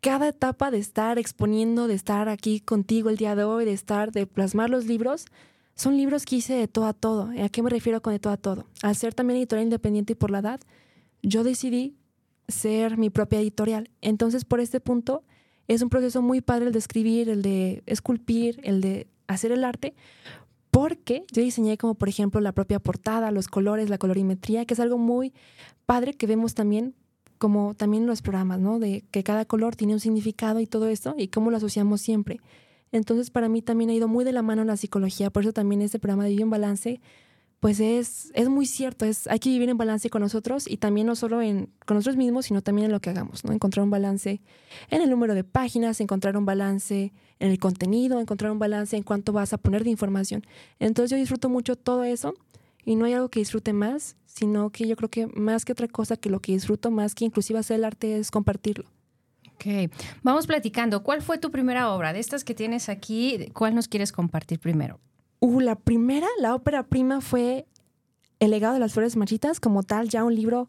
cada 0.00 0.28
etapa 0.28 0.70
de 0.70 0.78
estar 0.78 1.18
exponiendo, 1.18 1.88
de 1.88 1.94
estar 1.94 2.28
aquí 2.28 2.60
contigo 2.60 3.10
el 3.10 3.16
día 3.16 3.34
de 3.34 3.42
hoy, 3.42 3.64
de 3.64 3.72
estar, 3.72 4.12
de 4.12 4.28
plasmar 4.28 4.70
los 4.70 4.86
libros. 4.86 5.26
Son 5.74 5.96
libros 5.96 6.24
que 6.24 6.36
hice 6.36 6.54
de 6.54 6.68
todo 6.68 6.86
a 6.86 6.92
todo. 6.92 7.30
¿A 7.42 7.48
qué 7.48 7.62
me 7.62 7.70
refiero 7.70 8.00
con 8.00 8.12
de 8.12 8.20
todo 8.20 8.32
a 8.32 8.36
todo? 8.36 8.66
Al 8.82 8.94
ser 8.94 9.12
también 9.12 9.38
editorial 9.38 9.64
independiente 9.64 10.12
y 10.12 10.16
por 10.16 10.30
la 10.30 10.38
edad, 10.38 10.60
yo 11.22 11.42
decidí 11.42 11.96
ser 12.48 12.98
mi 12.98 13.10
propia 13.10 13.40
editorial. 13.40 13.90
Entonces, 14.00 14.44
por 14.44 14.60
este 14.60 14.80
punto, 14.80 15.24
es 15.68 15.82
un 15.82 15.88
proceso 15.88 16.22
muy 16.22 16.40
padre 16.40 16.66
el 16.66 16.72
de 16.72 16.78
escribir, 16.78 17.28
el 17.28 17.42
de 17.42 17.82
esculpir, 17.86 18.60
el 18.62 18.80
de 18.80 19.06
hacer 19.26 19.52
el 19.52 19.64
arte, 19.64 19.94
porque 20.70 21.24
yo 21.32 21.42
diseñé 21.42 21.78
como, 21.78 21.94
por 21.94 22.08
ejemplo, 22.08 22.40
la 22.40 22.52
propia 22.52 22.78
portada, 22.78 23.30
los 23.30 23.48
colores, 23.48 23.88
la 23.88 23.98
colorimetría, 23.98 24.64
que 24.64 24.74
es 24.74 24.80
algo 24.80 24.98
muy 24.98 25.32
padre 25.86 26.14
que 26.14 26.26
vemos 26.26 26.54
también 26.54 26.94
como 27.38 27.74
también 27.74 28.04
en 28.04 28.08
los 28.08 28.22
programas, 28.22 28.60
¿no? 28.60 28.78
De 28.78 29.04
que 29.10 29.22
cada 29.22 29.44
color 29.44 29.76
tiene 29.76 29.92
un 29.92 30.00
significado 30.00 30.58
y 30.60 30.66
todo 30.66 30.88
esto, 30.88 31.14
y 31.18 31.28
cómo 31.28 31.50
lo 31.50 31.58
asociamos 31.58 32.00
siempre. 32.00 32.40
Entonces, 32.92 33.30
para 33.30 33.48
mí 33.48 33.62
también 33.62 33.90
ha 33.90 33.94
ido 33.94 34.08
muy 34.08 34.24
de 34.24 34.32
la 34.32 34.42
mano 34.42 34.64
la 34.64 34.76
psicología, 34.76 35.30
por 35.30 35.42
eso 35.42 35.52
también 35.52 35.82
este 35.82 35.98
programa 35.98 36.24
de 36.24 36.30
Vivo 36.30 36.44
en 36.44 36.50
Balance 36.50 37.00
pues 37.60 37.80
es, 37.80 38.30
es 38.34 38.48
muy 38.48 38.66
cierto, 38.66 39.04
es, 39.04 39.26
hay 39.28 39.38
que 39.38 39.48
vivir 39.48 39.68
en 39.68 39.78
balance 39.78 40.10
con 40.10 40.20
nosotros 40.22 40.68
y 40.68 40.76
también 40.76 41.06
no 41.06 41.16
solo 41.16 41.40
en, 41.40 41.72
con 41.86 41.96
nosotros 41.96 42.16
mismos, 42.16 42.46
sino 42.46 42.62
también 42.62 42.86
en 42.86 42.92
lo 42.92 43.00
que 43.00 43.10
hagamos, 43.10 43.44
¿no? 43.44 43.52
Encontrar 43.52 43.82
un 43.82 43.90
balance 43.90 44.40
en 44.90 45.02
el 45.02 45.08
número 45.08 45.34
de 45.34 45.42
páginas, 45.42 46.00
encontrar 46.00 46.36
un 46.36 46.44
balance 46.44 47.12
en 47.38 47.50
el 47.50 47.58
contenido, 47.58 48.20
encontrar 48.20 48.52
un 48.52 48.58
balance 48.58 48.96
en 48.96 49.02
cuánto 49.02 49.32
vas 49.32 49.52
a 49.52 49.58
poner 49.58 49.84
de 49.84 49.90
información. 49.90 50.42
Entonces 50.78 51.10
yo 51.10 51.16
disfruto 51.16 51.48
mucho 51.48 51.76
todo 51.76 52.04
eso 52.04 52.34
y 52.84 52.94
no 52.94 53.06
hay 53.06 53.14
algo 53.14 53.30
que 53.30 53.40
disfrute 53.40 53.72
más, 53.72 54.16
sino 54.26 54.70
que 54.70 54.86
yo 54.86 54.94
creo 54.96 55.10
que 55.10 55.26
más 55.26 55.64
que 55.64 55.72
otra 55.72 55.88
cosa 55.88 56.16
que 56.16 56.30
lo 56.30 56.40
que 56.40 56.52
disfruto 56.52 56.90
más 56.90 57.14
que 57.14 57.24
inclusive 57.24 57.58
hacer 57.58 57.76
el 57.76 57.84
arte 57.84 58.18
es 58.18 58.30
compartirlo. 58.30 58.84
Ok, 59.54 59.90
vamos 60.22 60.46
platicando. 60.46 61.02
¿Cuál 61.02 61.22
fue 61.22 61.38
tu 61.38 61.50
primera 61.50 61.90
obra? 61.90 62.12
De 62.12 62.20
estas 62.20 62.44
que 62.44 62.54
tienes 62.54 62.90
aquí, 62.90 63.50
¿cuál 63.54 63.74
nos 63.74 63.88
quieres 63.88 64.12
compartir 64.12 64.60
primero? 64.60 65.00
Uh, 65.40 65.60
la 65.60 65.76
primera, 65.76 66.26
la 66.40 66.54
ópera 66.54 66.84
prima 66.84 67.20
fue 67.20 67.66
El 68.40 68.50
legado 68.50 68.74
de 68.74 68.80
las 68.80 68.92
flores 68.92 69.16
machitas, 69.16 69.60
como 69.60 69.82
tal, 69.82 70.08
ya 70.08 70.24
un 70.24 70.34
libro, 70.34 70.68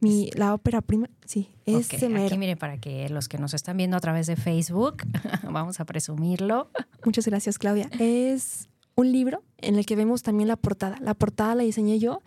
mi, 0.00 0.30
la 0.34 0.54
ópera 0.54 0.80
prima, 0.80 1.10
sí, 1.24 1.50
es 1.66 1.86
okay, 1.86 2.14
Aquí 2.24 2.38
miren, 2.38 2.58
para 2.58 2.78
que 2.78 3.08
los 3.08 3.28
que 3.28 3.38
nos 3.38 3.54
están 3.54 3.76
viendo 3.76 3.96
a 3.96 4.00
través 4.00 4.26
de 4.26 4.36
Facebook, 4.36 5.02
vamos 5.50 5.80
a 5.80 5.84
presumirlo. 5.84 6.70
Muchas 7.04 7.26
gracias, 7.26 7.58
Claudia. 7.58 7.90
Es 7.98 8.68
un 8.94 9.12
libro 9.12 9.42
en 9.58 9.76
el 9.76 9.86
que 9.86 9.96
vemos 9.96 10.22
también 10.22 10.48
la 10.48 10.56
portada. 10.56 10.96
La 11.00 11.14
portada 11.14 11.54
la 11.54 11.62
diseñé 11.62 11.98
yo. 11.98 12.20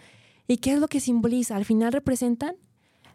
¿Y 0.48 0.58
qué 0.58 0.74
es 0.74 0.80
lo 0.80 0.88
que 0.88 1.00
simboliza? 1.00 1.56
Al 1.56 1.66
final 1.66 1.94
representan 1.94 2.56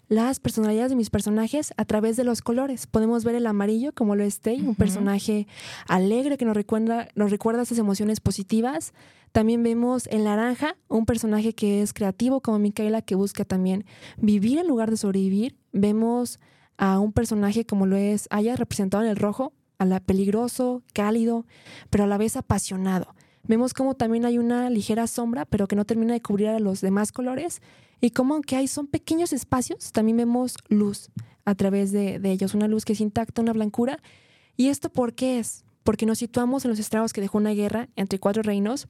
las 0.08 0.38
personalidades 0.38 0.90
de 0.90 0.96
mis 0.96 1.10
personajes 1.10 1.72
a 1.76 1.84
través 1.84 2.16
de 2.16 2.24
los 2.24 2.40
colores. 2.40 2.86
Podemos 2.86 3.24
ver 3.24 3.34
el 3.34 3.46
amarillo 3.46 3.92
como 3.92 4.14
lo 4.14 4.24
es 4.24 4.40
un 4.44 4.74
personaje 4.76 5.46
alegre 5.88 6.36
que 6.36 6.44
nos 6.44 6.56
recuerda, 6.56 7.08
nos 7.14 7.30
recuerda 7.30 7.62
esas 7.62 7.78
emociones 7.78 8.20
positivas. 8.20 8.92
También 9.32 9.62
vemos 9.62 10.06
el 10.06 10.24
naranja, 10.24 10.76
un 10.88 11.06
personaje 11.06 11.54
que 11.54 11.82
es 11.82 11.92
creativo 11.92 12.40
como 12.40 12.58
Micaela 12.58 13.02
que 13.02 13.14
busca 13.14 13.44
también 13.44 13.84
vivir 14.16 14.58
en 14.58 14.68
lugar 14.68 14.90
de 14.90 14.96
sobrevivir. 14.96 15.56
Vemos 15.72 16.38
a 16.78 17.00
un 17.00 17.12
personaje 17.12 17.64
como 17.64 17.86
lo 17.86 17.96
es 17.96 18.28
Aya 18.30 18.54
representado 18.56 19.02
en 19.02 19.10
el 19.10 19.16
rojo, 19.16 19.52
a 19.78 19.84
la 19.84 20.00
peligroso, 20.00 20.82
cálido, 20.92 21.46
pero 21.90 22.04
a 22.04 22.06
la 22.06 22.18
vez 22.18 22.36
apasionado. 22.36 23.14
Vemos 23.42 23.74
como 23.74 23.94
también 23.94 24.24
hay 24.24 24.38
una 24.38 24.70
ligera 24.70 25.06
sombra, 25.06 25.44
pero 25.44 25.68
que 25.68 25.76
no 25.76 25.84
termina 25.84 26.14
de 26.14 26.22
cubrir 26.22 26.48
a 26.48 26.58
los 26.58 26.80
demás 26.80 27.12
colores 27.12 27.60
y 28.00 28.10
como 28.10 28.34
aunque 28.34 28.56
hay 28.56 28.68
son 28.68 28.86
pequeños 28.86 29.32
espacios, 29.32 29.92
también 29.92 30.18
vemos 30.18 30.56
luz 30.68 31.10
a 31.44 31.54
través 31.54 31.92
de, 31.92 32.20
ellos, 32.24 32.54
una 32.54 32.68
luz 32.68 32.84
que 32.84 32.92
es 32.92 33.00
intacta, 33.00 33.40
una 33.40 33.52
blancura. 33.52 34.00
¿Y 34.56 34.68
esto 34.68 34.90
por 34.90 35.14
qué 35.14 35.38
es? 35.38 35.64
Porque 35.84 36.04
nos 36.04 36.18
situamos 36.18 36.64
en 36.64 36.70
los 36.70 36.80
estragos 36.80 37.12
que 37.12 37.20
dejó 37.20 37.38
una 37.38 37.52
guerra 37.52 37.88
entre 37.94 38.18
cuatro 38.18 38.42
reinos, 38.42 38.88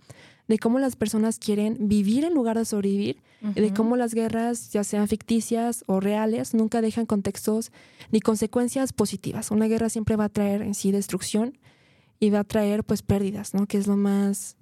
de 0.48 0.58
cómo 0.58 0.78
las 0.78 0.96
personas 0.96 1.38
quieren 1.38 1.76
vivir 1.88 2.24
en 2.24 2.32
lugar 2.32 2.56
de 2.56 2.64
sobrevivir, 2.64 3.22
y 3.54 3.60
de 3.60 3.72
cómo 3.74 3.96
las 3.96 4.14
guerras, 4.14 4.72
ya 4.72 4.82
sean 4.82 5.06
ficticias 5.06 5.84
o 5.86 6.00
reales, 6.00 6.54
nunca 6.54 6.80
dejan 6.80 7.04
contextos 7.04 7.70
ni 8.10 8.20
consecuencias 8.20 8.92
positivas. 8.92 9.50
Una 9.50 9.66
guerra 9.66 9.88
siempre 9.88 10.16
va 10.16 10.24
a 10.24 10.28
traer 10.30 10.62
en 10.62 10.74
sí 10.74 10.90
destrucción 10.90 11.58
y 12.18 12.30
va 12.30 12.40
a 12.40 12.44
traer 12.44 12.82
pues 12.82 13.02
pérdidas, 13.02 13.54
¿no? 13.54 13.66
Que 13.66 13.76
es 13.76 13.86
lo 13.86 13.96
más, 13.96 14.56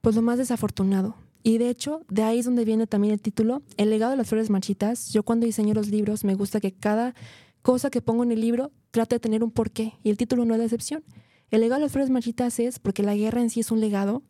pues 0.00 0.14
lo 0.14 0.22
más 0.22 0.38
desafortunado. 0.38 1.16
Y 1.46 1.58
de 1.58 1.68
hecho, 1.68 2.00
de 2.08 2.22
ahí 2.22 2.38
es 2.38 2.46
donde 2.46 2.64
viene 2.64 2.86
también 2.86 3.12
el 3.12 3.20
título, 3.20 3.62
El 3.76 3.90
legado 3.90 4.12
de 4.12 4.16
las 4.16 4.26
flores 4.26 4.48
marchitas. 4.48 5.12
Yo 5.12 5.24
cuando 5.24 5.44
diseño 5.44 5.74
los 5.74 5.88
libros 5.88 6.24
me 6.24 6.34
gusta 6.34 6.58
que 6.58 6.72
cada 6.72 7.14
cosa 7.60 7.90
que 7.90 8.00
pongo 8.00 8.24
en 8.24 8.32
el 8.32 8.40
libro 8.40 8.72
trate 8.90 9.16
de 9.16 9.20
tener 9.20 9.44
un 9.44 9.50
porqué 9.50 9.92
y 10.02 10.08
el 10.08 10.16
título 10.16 10.46
no 10.46 10.54
es 10.54 10.58
la 10.58 10.64
excepción. 10.64 11.04
El 11.50 11.60
legado 11.60 11.80
de 11.80 11.84
las 11.84 11.92
flores 11.92 12.08
marchitas 12.08 12.58
es 12.60 12.78
porque 12.78 13.02
la 13.02 13.14
guerra 13.14 13.42
en 13.42 13.50
sí 13.50 13.60
es 13.60 13.70
un 13.70 13.80
legado, 13.80 14.22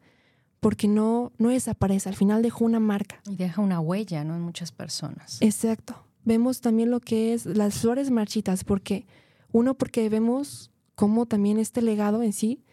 porque 0.59 0.89
no, 0.89 1.31
no 1.39 1.51
desaparece, 1.51 2.09
al 2.09 2.17
final 2.17 2.43
dejó 2.43 2.65
una 2.65 2.81
marca. 2.81 3.21
Y 3.31 3.37
deja 3.37 3.63
una 3.63 3.79
huella, 3.79 4.25
¿no? 4.25 4.35
En 4.35 4.43
muchas 4.43 4.73
personas. 4.73 5.41
Exacto. 5.41 5.95
Vemos 6.25 6.61
también 6.61 6.91
lo 6.91 6.99
que 6.99 7.33
es 7.33 7.47
las 7.47 7.79
flores 7.79 8.11
marchitas, 8.11 8.65
porque 8.65 9.07
uno, 9.53 9.75
porque 9.75 10.09
vemos 10.09 10.73
cómo 10.97 11.27
también 11.27 11.61
este 11.61 11.81
legado 11.81 12.25
en 12.25 12.33
sí 12.33 12.65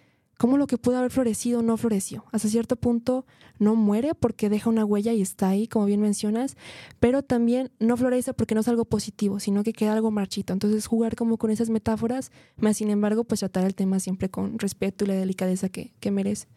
cómo 0.41 0.57
lo 0.57 0.65
que 0.65 0.79
pudo 0.79 0.98
haber 0.98 1.12
florecido 1.12 1.62
no 1.62 1.77
floreció. 1.77 2.25
Hasta 2.31 2.48
cierto 2.48 2.75
punto 2.75 3.27
no 3.60 3.75
muere 3.75 4.15
porque 4.15 4.50
deja 4.50 4.71
una 4.71 4.83
huella 4.83 5.13
y 5.13 5.21
está 5.21 5.50
ahí, 5.50 5.67
como 5.67 5.86
bien 5.86 6.01
mencionas, 6.01 6.57
pero 7.00 7.21
también 7.21 7.69
no 7.77 7.95
florece 7.95 8.33
porque 8.33 8.55
no 8.55 8.62
es 8.62 8.67
algo 8.67 8.86
positivo, 8.86 9.39
sino 9.39 9.62
que 9.62 9.71
queda 9.71 9.93
algo 9.93 10.10
marchito. 10.10 10.51
Entonces 10.51 10.88
jugar 10.88 11.15
como 11.15 11.38
con 11.38 11.51
esas 11.51 11.69
metáforas, 11.69 12.31
más 12.57 12.77
sin 12.77 12.89
embargo, 12.89 13.24
pues 13.24 13.41
tratar 13.41 13.65
el 13.65 13.75
tema 13.75 14.00
siempre 14.00 14.29
con 14.29 14.57
respeto 14.57 15.05
y 15.05 15.10
la 15.10 15.13
delicadeza 15.13 15.69
que, 15.69 15.93
que 16.00 16.10
merece. 16.10 16.48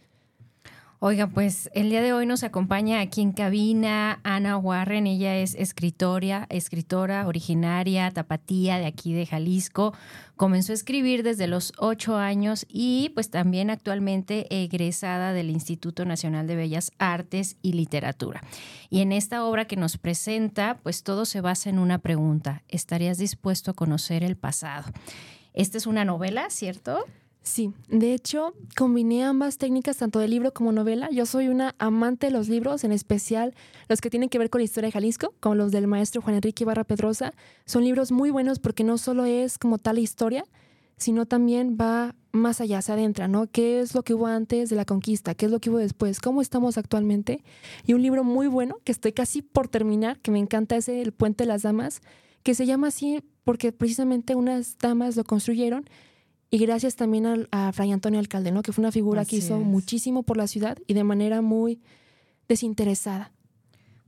Oiga, 1.07 1.27
pues 1.27 1.69
el 1.75 1.91
día 1.91 2.01
de 2.01 2.15
hoy 2.15 2.25
nos 2.25 2.45
acompaña 2.45 3.01
aquí 3.01 3.21
en 3.21 3.33
cabina 3.33 4.21
Ana 4.23 4.57
Warren. 4.57 5.07
Ella 5.07 5.37
es 5.37 5.55
escritora, 5.55 6.47
escritora 6.49 7.27
originaria, 7.27 8.11
tapatía 8.11 8.79
de 8.79 8.87
aquí 8.87 9.13
de 9.13 9.27
Jalisco. 9.27 9.93
Comenzó 10.37 10.73
a 10.73 10.77
escribir 10.77 11.23
desde 11.23 11.47
los 11.47 11.75
ocho 11.77 12.17
años 12.17 12.65
y 12.71 13.11
pues 13.11 13.29
también 13.29 13.69
actualmente 13.69 14.47
egresada 14.63 15.35
del 15.35 15.51
Instituto 15.51 16.07
Nacional 16.07 16.47
de 16.47 16.57
Bellas 16.57 16.91
Artes 16.97 17.59
y 17.61 17.75
Literatura. 17.75 18.41
Y 18.89 19.03
en 19.03 19.13
esta 19.13 19.45
obra 19.45 19.67
que 19.67 19.77
nos 19.77 19.99
presenta, 19.99 20.79
pues 20.83 21.03
todo 21.03 21.27
se 21.27 21.43
basa 21.43 21.69
en 21.69 21.81
una 21.81 21.99
pregunta. 21.99 22.63
¿Estarías 22.69 23.19
dispuesto 23.19 23.73
a 23.73 23.75
conocer 23.75 24.25
el 24.25 24.39
pasado? 24.39 24.91
Esta 25.53 25.77
es 25.77 25.87
una 25.87 26.07
novela, 26.07 26.49
¿cierto? 26.49 27.05
Sí, 27.45 27.75
de 27.89 28.15
hecho, 28.15 28.55
combiné 28.75 29.23
ambas 29.23 29.59
técnicas, 29.59 29.99
tanto 29.99 30.19
de 30.19 30.29
libro 30.29 30.55
como 30.55 30.73
novela. 30.73 31.11
Yo 31.11 31.27
soy 31.27 31.49
una 31.49 31.75
amante 31.79 32.29
de 32.29 32.33
los 32.33 32.49
libros, 32.49 32.85
en 32.85 32.91
especial 32.91 33.55
los 33.87 34.01
que 34.01 34.09
tienen 34.09 34.31
que 34.31 34.39
ver 34.39 34.49
con 34.49 34.61
la 34.61 34.65
historia 34.65 34.89
de 34.89 34.93
Jalisco, 34.93 35.35
como 35.41 35.55
los 35.55 35.71
del 35.71 35.87
maestro 35.87 36.23
Juan 36.23 36.37
Enrique 36.37 36.65
Ibarra 36.65 36.85
Pedrosa. 36.85 37.35
Son 37.67 37.85
libros 37.85 38.13
muy 38.13 38.31
buenos 38.31 38.61
porque 38.61 38.83
no 38.83 38.97
solo 38.97 39.27
es 39.27 39.59
como 39.59 39.77
tal 39.77 39.99
historia, 39.99 40.47
sino 40.97 41.27
también 41.27 41.77
va 41.79 42.15
más 42.33 42.63
allá, 42.63 42.81
se 42.81 42.93
adentra, 42.93 43.29
¿no? 43.29 43.47
¿Qué 43.47 43.81
es 43.81 43.95
lo 43.95 44.03
que 44.05 44.15
hubo 44.15 44.27
antes 44.27 44.71
de 44.71 44.77
la 44.77 44.87
conquista? 44.87 45.35
¿Qué 45.35 45.45
es 45.45 45.53
lo 45.53 45.61
que 45.61 45.69
hubo 45.69 45.79
después? 45.79 46.21
¿Cómo 46.21 46.41
estamos 46.41 46.79
actualmente? 46.79 47.45
Y 47.85 47.93
un 47.93 48.01
libro 48.01 48.25
muy 48.25 48.47
bueno 48.47 48.79
que 48.85 48.93
estoy 48.93 49.13
casi 49.13 49.43
por 49.43 49.69
terminar, 49.69 50.19
que 50.21 50.31
me 50.31 50.39
encanta, 50.39 50.77
es 50.77 50.89
El 50.89 51.13
Puente 51.13 51.45
de 51.45 51.49
las 51.49 51.61
Damas, 51.61 52.01
que 52.43 52.55
se 52.55 52.65
llama 52.65 52.87
así 52.87 53.23
porque 53.45 53.71
precisamente 53.71 54.35
unas 54.35 54.79
damas 54.79 55.17
lo 55.17 55.25
construyeron 55.25 55.85
y 56.55 56.59
gracias 56.59 56.95
también 56.95 57.49
a, 57.51 57.73
Fray 57.73 57.91
Antonio 57.91 58.21
Alcalde, 58.21 58.53
¿no? 58.53 58.63
que 58.63 58.71
fue 58.71 58.83
una 58.83 58.93
figura 58.93 59.25
que 59.25 59.35
hizo 59.35 59.59
muchísimo 59.59 60.23
por 60.23 60.37
la 60.37 60.47
ciudad 60.47 60.79
y 60.87 60.95
de 60.95 61.03
manera 61.03 61.43
muy 61.43 61.81
desinteresada. 62.47 63.33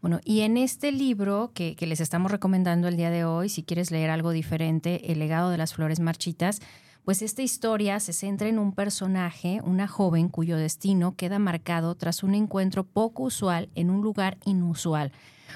Bueno, 0.00 0.20
y 0.24 0.42
en 0.42 0.56
este 0.56 0.92
libro 0.92 1.50
que, 1.54 1.74
que, 1.74 1.88
les 1.88 2.00
estamos 2.00 2.30
recomendando 2.30 2.86
el 2.86 2.96
día 2.96 3.10
de 3.10 3.24
hoy, 3.24 3.48
si 3.48 3.64
quieres 3.64 3.90
leer 3.90 4.10
algo 4.10 4.30
diferente, 4.30 5.10
El 5.10 5.18
legado 5.18 5.50
de 5.50 5.58
las 5.58 5.74
flores 5.74 5.98
marchitas, 5.98 6.60
pues 7.04 7.20
esta 7.20 7.42
historia 7.42 7.98
se 7.98 8.12
centra 8.12 8.46
en 8.46 8.60
un 8.60 8.70
personaje, 8.70 9.58
una 9.64 9.88
joven 9.88 10.28
cuyo 10.28 10.56
destino 10.56 11.16
queda 11.16 11.40
marcado 11.40 11.96
tras 11.96 12.22
un 12.22 12.36
encuentro 12.36 12.84
poco 12.84 13.24
usual 13.24 13.70
en 13.74 13.90
un 13.90 14.02
lugar 14.02 14.38
inusual 14.44 15.10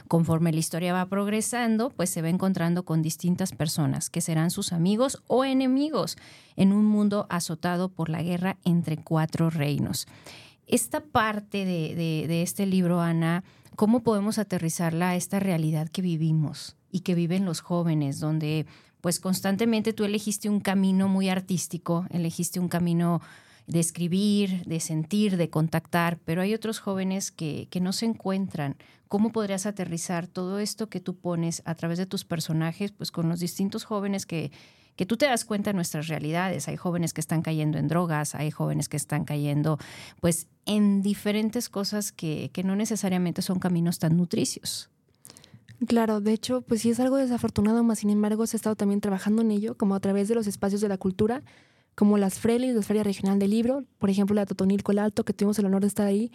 Conforme 0.09 0.53
la 0.53 0.59
historia 0.59 0.93
va 0.93 1.09
progresando, 1.09 1.91
pues 1.91 2.11
se 2.11 2.23
va 2.23 2.29
encontrando 2.29 2.85
con 2.85 3.03
distintas 3.03 3.53
personas 3.53 4.11
que 4.11 4.21
serán 4.21 4.51
sus 4.51 4.73
amigos 4.73 5.23
o 5.27 5.45
enemigos 5.45 6.17
en 6.57 6.73
un 6.73 6.85
mundo 6.85 7.27
azotado 7.31 7.89
por 7.89 8.09
la 8.09 8.23
guerra 8.23 8.57
entre 8.65 8.97
cuatro 8.97 9.51
reinos. 9.51 10.07
Esta 10.67 11.01
parte 11.01 11.65
de, 11.65 12.43
este 12.43 12.67
libro, 12.67 13.01
Ana, 13.01 13.43
¿cómo 13.75 14.03
podemos 14.03 14.39
aterrizarla 14.39 15.11
a 15.11 15.17
esta 15.17 15.41
realidad 15.41 15.89
que 15.89 16.03
vivimos 16.03 16.77
y 16.93 17.01
que 17.01 17.15
viven 17.15 17.45
los 17.45 17.61
jóvenes, 17.61 18.21
donde 18.21 18.67
pues 19.01 19.19
constantemente 19.19 19.93
tú 19.93 20.05
elegiste 20.05 20.49
un 20.49 20.61
camino 20.61 21.09
muy 21.09 21.29
artístico, 21.29 22.07
elegiste 22.11 22.61
un 22.61 22.69
camino 22.69 23.21
de 23.71 23.81
escribir, 23.81 24.65
de 24.65 24.81
sentir, 24.81 25.37
de 25.37 25.51
contactar, 25.51 26.19
pero 26.25 26.43
hay 26.43 26.55
otros 26.55 26.81
jóvenes 26.81 27.31
que, 27.31 27.69
que 27.71 27.81
no 27.81 27.93
se 27.93 28.07
encuentran 28.07 28.77
¿Cómo 29.11 29.33
podrías 29.33 29.67
aterrizar 29.67 30.29
todo 30.29 30.61
esto 30.61 30.89
que 30.89 31.01
tú 31.01 31.17
pones 31.17 31.63
a 31.65 31.75
través 31.75 31.99
de 31.99 32.07
tus 32.07 32.25
personajes, 32.25 32.93
pues 32.93 33.11
con 33.11 33.29
los 33.29 33.41
distintos 33.41 33.83
jóvenes 33.83 34.25
que, 34.25 34.53
que 34.95 35.05
tú 35.05 35.17
te 35.17 35.27
das 35.27 35.45
cuenta 35.45 35.71
de 35.71 35.75
nuestras 35.75 36.07
realidades? 36.07 36.69
Hay 36.69 36.77
jóvenes 36.77 37.13
que 37.13 37.21
están 37.21 37.43
cayendo 37.43 37.77
en 37.79 37.89
drogas, 37.89 38.37
hay 38.37 38.53
jóvenes 38.53 38.89
que 38.89 38.97
están 38.97 39.25
cayendo 39.25 39.79
pues 40.21 40.47
en 40.65 41.03
diferentes 41.03 41.69
cosas 41.69 42.13
que, 42.13 42.51
que 42.53 42.63
no 42.63 42.77
necesariamente 42.77 43.43
son 43.43 43.59
caminos 43.59 43.99
tan 43.99 44.17
nutricios. 44.17 44.91
Claro, 45.89 46.21
de 46.21 46.33
hecho, 46.33 46.61
pues 46.61 46.83
sí 46.83 46.91
es 46.91 47.01
algo 47.01 47.17
desafortunado, 47.17 47.83
más 47.83 47.99
sin 47.99 48.11
embargo 48.11 48.47
se 48.47 48.55
ha 48.55 48.59
estado 48.59 48.77
también 48.77 49.01
trabajando 49.01 49.43
en 49.43 49.51
ello, 49.51 49.77
como 49.77 49.97
a 49.97 50.01
través 50.01 50.29
de 50.29 50.37
los 50.37 50.47
espacios 50.47 50.83
de 50.83 50.89
la 50.89 50.99
cultura, 50.99 51.43
como 52.01 52.17
las 52.17 52.39
Frelis, 52.39 52.75
la 52.75 52.81
Feria 52.81 53.03
Regional 53.03 53.39
del 53.39 53.51
Libro, 53.51 53.85
por 53.99 54.09
ejemplo 54.09 54.35
la 54.35 54.47
Totonilco 54.47 54.91
el 54.91 55.01
Alto, 55.01 55.23
que 55.23 55.35
tuvimos 55.35 55.59
el 55.59 55.67
honor 55.67 55.83
de 55.83 55.89
estar 55.89 56.07
ahí, 56.07 56.33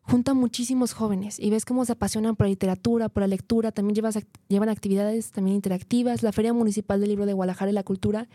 junta 0.00 0.32
muchísimos 0.32 0.94
jóvenes 0.94 1.38
y 1.38 1.50
ves 1.50 1.66
cómo 1.66 1.84
se 1.84 1.92
apasionan 1.92 2.34
por 2.34 2.46
la 2.46 2.48
literatura, 2.48 3.10
por 3.10 3.20
la 3.20 3.26
lectura, 3.26 3.72
también 3.72 3.94
llevas, 3.94 4.18
llevan 4.48 4.70
actividades 4.70 5.30
también 5.30 5.56
interactivas, 5.56 6.22
la 6.22 6.32
Feria 6.32 6.54
Municipal 6.54 6.98
del 6.98 7.10
Libro 7.10 7.26
de 7.26 7.34
Guadalajara 7.34 7.70
y 7.70 7.74
la 7.74 7.82
Cultura, 7.82 8.26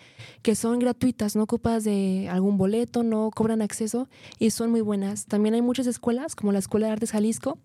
que 0.43 0.53
son 0.53 0.77
gratuitas, 0.77 1.35
no 1.35 1.41
ocupas 1.41 1.83
de 1.83 2.29
algún 2.29 2.59
boleto, 2.59 3.01
no 3.01 3.31
cobran 3.33 3.63
acceso 3.63 4.07
y 4.37 4.51
son 4.51 4.69
muy 4.69 4.81
buenas. 4.81 5.25
También 5.25 5.55
hay 5.55 5.63
muchas 5.63 5.87
escuelas, 5.87 6.35
como 6.35 6.51
la 6.51 6.59
Escuela 6.59 6.85
de 6.85 6.93
Artes 6.93 7.09
Jalisco, 7.09 7.57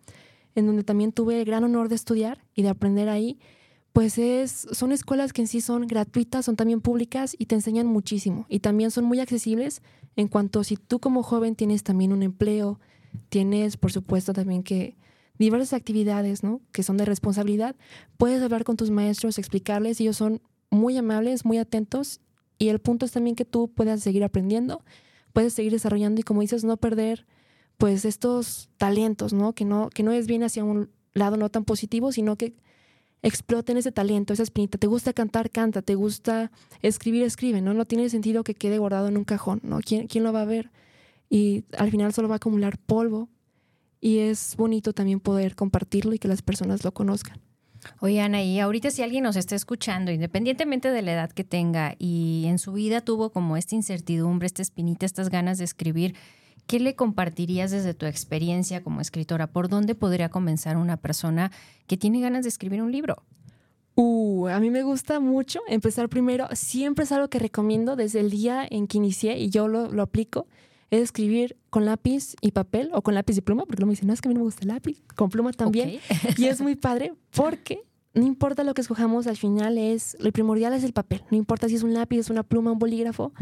en 0.55 0.65
donde 0.65 0.85
también 0.85 1.13
tuve 1.13 1.39
el 1.39 1.45
gran 1.45 1.65
honor 1.65 1.91
de 1.91 1.97
estudiar 1.97 2.39
y 2.55 2.63
de 2.63 2.71
aprender 2.71 3.11
ahí, 3.11 3.39
pues 3.93 4.17
es, 4.17 4.67
son 4.73 4.91
escuelas 4.93 5.33
que 5.33 5.43
en 5.43 5.49
sí 5.49 5.61
son 5.61 5.87
gratuitas, 5.87 6.47
son 6.47 6.57
también 6.57 6.81
públicas 6.81 7.37
y 7.39 7.47
te 7.47 7.55
enseñan 7.55 7.87
muchísimo. 7.87 8.47
Y 8.49 8.61
también 8.61 8.91
son 8.91 9.05
muy 9.05 9.21
accesibles 9.21 9.83
en 10.17 10.29
cuanto 10.29 10.65
si 10.65 10.77
tú 10.77 10.99
como 10.99 11.23
joven 11.23 11.57
tienes 11.57 11.83
también 11.83 12.13
un 12.13 12.23
empleo, 12.23 12.81
tienes 13.29 13.77
por 13.77 13.93
supuesto 13.93 14.33
también 14.33 14.63
que 14.63 14.97
diversas 15.39 15.75
actividades, 15.75 16.43
¿no? 16.43 16.61
Que 16.73 16.83
son 16.83 16.97
de 16.97 17.05
responsabilidad, 17.05 17.77
puedes 18.17 18.43
hablar 18.43 18.65
con 18.65 18.77
tus 18.77 18.91
maestros, 18.91 19.39
explicarles, 19.39 20.01
ellos 20.01 20.17
son 20.17 20.41
muy 20.71 20.97
amables, 20.97 21.45
muy 21.45 21.59
atentos 21.59 22.21
y 22.59 22.69
el 22.69 22.79
punto 22.79 23.05
es 23.05 23.13
también 23.13 23.37
que 23.37 23.45
tú 23.45 23.69
puedas 23.69 24.01
seguir 24.01 24.25
aprendiendo, 24.25 24.83
puedes 25.33 25.53
seguir 25.53 25.73
desarrollando 25.73 26.21
y 26.21 26.25
como 26.25 26.41
dices, 26.41 26.65
no 26.65 26.79
perder 26.79 27.27
pues 27.77 28.05
estos 28.05 28.71
talentos, 28.79 29.33
¿no? 29.33 29.55
Que 29.55 29.65
no, 29.65 29.91
que 29.91 30.03
no 30.03 30.13
es 30.13 30.27
bien 30.27 30.45
hacia 30.45 30.65
un 30.65 30.91
lado 31.13 31.37
no 31.37 31.51
tan 31.51 31.65
positivo, 31.65 32.13
sino 32.13 32.37
que 32.37 32.55
exploten 33.23 33.77
ese 33.77 33.93
talento, 33.93 34.33
esa 34.33 34.43
espinita. 34.43 34.79
Te 34.79 34.87
gusta 34.87 35.13
cantar, 35.13 35.51
canta. 35.51 35.83
Te 35.83 35.95
gusta 35.95 36.51
escribir, 36.81 37.23
escribe, 37.23 37.61
¿no? 37.61 37.75
No 37.75 37.85
tiene 37.85 38.09
sentido 38.09 38.45
que 38.45 38.55
quede 38.55 38.79
guardado 38.79 39.09
en 39.09 39.17
un 39.17 39.25
cajón, 39.25 39.61
¿no? 39.63 39.81
¿Quién, 39.81 40.07
quién 40.07 40.25
lo 40.25 40.33
va 40.33 40.43
a 40.43 40.47
ver? 40.47 40.71
Y 41.31 41.65
al 41.79 41.91
final 41.91 42.13
solo 42.13 42.29
va 42.29 42.35
a 42.35 42.37
acumular 42.37 42.79
polvo. 42.79 43.29
Y 44.01 44.19
es 44.19 44.57
bonito 44.57 44.93
también 44.93 45.21
poder 45.21 45.55
compartirlo 45.55 46.13
y 46.13 46.19
que 46.19 46.29
las 46.29 46.43
personas 46.43 46.85
lo 46.85 46.93
conozcan. 46.93 47.41
Oye, 48.01 48.21
Ana, 48.21 48.43
y 48.43 48.61
ahorita 48.61 48.91
si 48.91 49.03
alguien 49.03 49.25
nos 49.25 49.37
está 49.37 49.55
escuchando, 49.55 50.11
independientemente 50.13 50.91
de 50.91 51.03
la 51.03 51.13
edad 51.13 51.31
que 51.31 51.45
tenga 51.45 51.95
y 51.99 52.45
en 52.47 52.59
su 52.59 52.73
vida 52.73 53.01
tuvo 53.01 53.31
como 53.31 53.57
esta 53.57 53.75
incertidumbre, 53.75 54.47
esta 54.47 54.63
espinita, 54.63 55.07
estas 55.07 55.31
ganas 55.31 55.59
de 55.59 55.65
escribir, 55.65 56.15
¿qué 56.73 56.81
le 56.81 56.97
compartirías 56.97 57.71
desde 57.71 57.93
tu 57.93 58.07
experiencia 58.07 58.83
como 58.83 59.03
escritora? 59.03 59.47
¿Por 59.47 59.69
dónde 59.69 59.95
podría 59.95 60.31
comenzar 60.31 60.79
una 60.79 60.97
persona 60.97 61.53
que 61.87 61.99
tiene 61.99 62.23
ganas 62.23 62.45
de 62.45 62.49
escribir 62.49 62.81
un 62.81 62.91
libro? 62.91 63.23
Uh, 63.95 64.49
a 64.49 64.59
mí 64.59 64.71
me 64.71 64.83
gusta 64.83 65.21
mucho 65.21 65.61
empezar 65.69 66.09
primero. 66.09 66.49
Siempre 66.53 67.05
es 67.05 67.13
algo 67.13 67.29
que 67.29 67.39
recomiendo 67.39 67.95
desde 67.95 68.21
el 68.21 68.31
día 68.31 68.67
en 68.71 68.87
que 68.87 68.97
inicié 68.97 69.39
y 69.39 69.51
yo 69.51 69.69
lo, 69.69 69.93
lo 69.93 70.03
aplico. 70.03 70.47
Es 70.91 71.03
escribir 71.03 71.59
con 71.69 71.85
lápiz 71.85 72.37
y 72.41 72.53
papel 72.53 72.89
o 72.95 73.03
con 73.03 73.15
lápiz 73.17 73.37
y 73.37 73.43
pluma, 73.43 73.67
porque 73.67 73.83
luego 73.83 73.89
me 73.89 73.93
dicen, 73.93 74.07
no, 74.07 74.15
es 74.15 74.23
que 74.23 74.29
a 74.29 74.31
mí 74.31 74.35
no 74.35 74.41
me 74.41 74.45
gusta 74.45 74.63
el 74.63 74.69
lápiz, 74.69 75.03
con 75.15 75.29
pluma 75.29 75.53
también. 75.53 76.01
Y 76.39 76.47
es 76.47 76.63
muy 76.63 76.75
padre 76.75 77.13
porque 77.33 77.83
no 78.15 78.27
importa 78.27 78.63
lo 78.63 78.75
que 78.75 78.83
escojamos, 78.83 79.27
al 79.27 79.37
final 79.37 79.79
es, 79.79 80.17
lo 80.21 80.31
primordial 80.33 80.75
es 80.75 80.85
el 80.85 80.93
papel. 80.93 81.25
No 81.31 81.37
importa 81.37 81.69
si 81.69 81.77
es 81.77 81.83
un 81.83 81.95
lápiz, 81.95 82.19
es 82.19 82.31
una 82.31 82.43
pluma, 82.43 82.73
un 82.73 82.79
bolígrafo. 82.79 83.33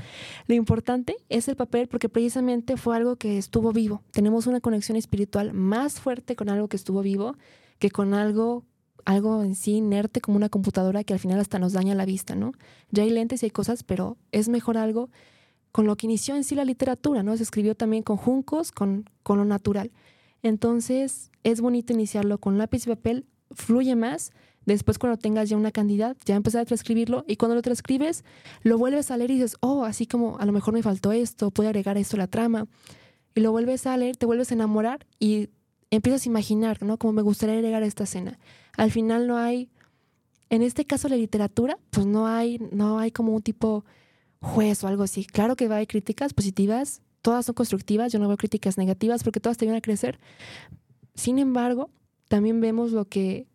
Lo 0.46 0.54
importante 0.54 1.16
es 1.28 1.48
el 1.48 1.56
papel 1.56 1.88
porque 1.88 2.08
precisamente 2.08 2.76
fue 2.76 2.96
algo 2.96 3.16
que 3.16 3.36
estuvo 3.36 3.72
vivo. 3.72 4.02
Tenemos 4.12 4.46
una 4.46 4.60
conexión 4.60 4.96
espiritual 4.96 5.52
más 5.52 5.98
fuerte 6.00 6.36
con 6.36 6.48
algo 6.48 6.68
que 6.68 6.76
estuvo 6.76 7.02
vivo 7.02 7.36
que 7.80 7.90
con 7.90 8.14
algo, 8.14 8.64
algo 9.04 9.42
en 9.42 9.56
sí 9.56 9.72
inerte 9.72 10.20
como 10.20 10.36
una 10.36 10.50
computadora 10.50 11.02
que 11.02 11.14
al 11.14 11.18
final 11.18 11.40
hasta 11.40 11.58
nos 11.58 11.72
daña 11.72 11.96
la 11.96 12.04
vista, 12.04 12.36
¿no? 12.36 12.52
Ya 12.90 13.02
hay 13.02 13.10
lentes 13.10 13.42
y 13.42 13.46
hay 13.46 13.50
cosas, 13.50 13.82
pero 13.82 14.18
es 14.30 14.48
mejor 14.48 14.76
algo 14.76 15.10
con 15.72 15.86
lo 15.86 15.96
que 15.96 16.06
inició 16.06 16.36
en 16.36 16.44
sí 16.44 16.54
la 16.54 16.64
literatura, 16.64 17.22
¿no? 17.22 17.36
Se 17.36 17.42
escribió 17.42 17.74
también 17.74 18.02
con 18.02 18.18
juncos, 18.18 18.70
con, 18.70 19.08
con 19.22 19.38
lo 19.38 19.44
natural. 19.44 19.90
Entonces, 20.42 21.30
es 21.42 21.60
bonito 21.60 21.92
iniciarlo 21.92 22.38
con 22.38 22.58
lápiz 22.58 22.86
y 22.86 22.90
papel, 22.90 23.26
fluye 23.50 23.96
más 23.96 24.30
Después, 24.66 24.98
cuando 24.98 25.18
tengas 25.18 25.48
ya 25.48 25.56
una 25.56 25.72
cantidad, 25.72 26.16
ya 26.24 26.36
empezar 26.36 26.62
a 26.62 26.64
transcribirlo 26.64 27.24
y 27.26 27.36
cuando 27.36 27.54
lo 27.54 27.62
transcribes, 27.62 28.24
lo 28.62 28.78
vuelves 28.78 29.10
a 29.10 29.16
leer 29.16 29.30
y 29.30 29.34
dices, 29.34 29.56
oh, 29.60 29.84
así 29.84 30.06
como 30.06 30.38
a 30.38 30.46
lo 30.46 30.52
mejor 30.52 30.74
me 30.74 30.82
faltó 30.82 31.12
esto, 31.12 31.50
puedo 31.50 31.68
agregar 31.68 31.96
esto 31.96 32.16
a 32.16 32.18
la 32.18 32.26
trama. 32.26 32.66
Y 33.34 33.40
lo 33.40 33.52
vuelves 33.52 33.86
a 33.86 33.96
leer, 33.96 34.16
te 34.16 34.26
vuelves 34.26 34.50
a 34.50 34.54
enamorar 34.54 35.06
y 35.18 35.48
empiezas 35.90 36.26
a 36.26 36.28
imaginar, 36.28 36.82
¿no? 36.82 36.98
Como 36.98 37.12
me 37.12 37.22
gustaría 37.22 37.56
agregar 37.56 37.82
a 37.82 37.86
esta 37.86 38.04
escena. 38.04 38.38
Al 38.76 38.90
final 38.90 39.26
no 39.26 39.38
hay, 39.38 39.70
en 40.50 40.62
este 40.62 40.84
caso 40.84 41.08
la 41.08 41.16
literatura, 41.16 41.78
pues 41.90 42.06
no 42.06 42.26
hay, 42.26 42.58
no 42.70 42.98
hay 42.98 43.10
como 43.10 43.34
un 43.34 43.42
tipo 43.42 43.84
juez 44.40 44.82
o 44.84 44.88
algo 44.88 45.02
así. 45.02 45.24
Claro 45.24 45.56
que 45.56 45.66
hay 45.72 45.86
críticas 45.86 46.34
positivas, 46.34 47.02
todas 47.22 47.46
son 47.46 47.54
constructivas, 47.54 48.12
yo 48.12 48.18
no 48.18 48.28
veo 48.28 48.36
críticas 48.36 48.78
negativas 48.78 49.22
porque 49.22 49.40
todas 49.40 49.56
te 49.56 49.64
vienen 49.64 49.78
a 49.78 49.82
crecer. 49.82 50.18
Sin 51.14 51.38
embargo, 51.38 51.90
también 52.28 52.60
vemos 52.60 52.92
lo 52.92 53.06
que 53.06 53.46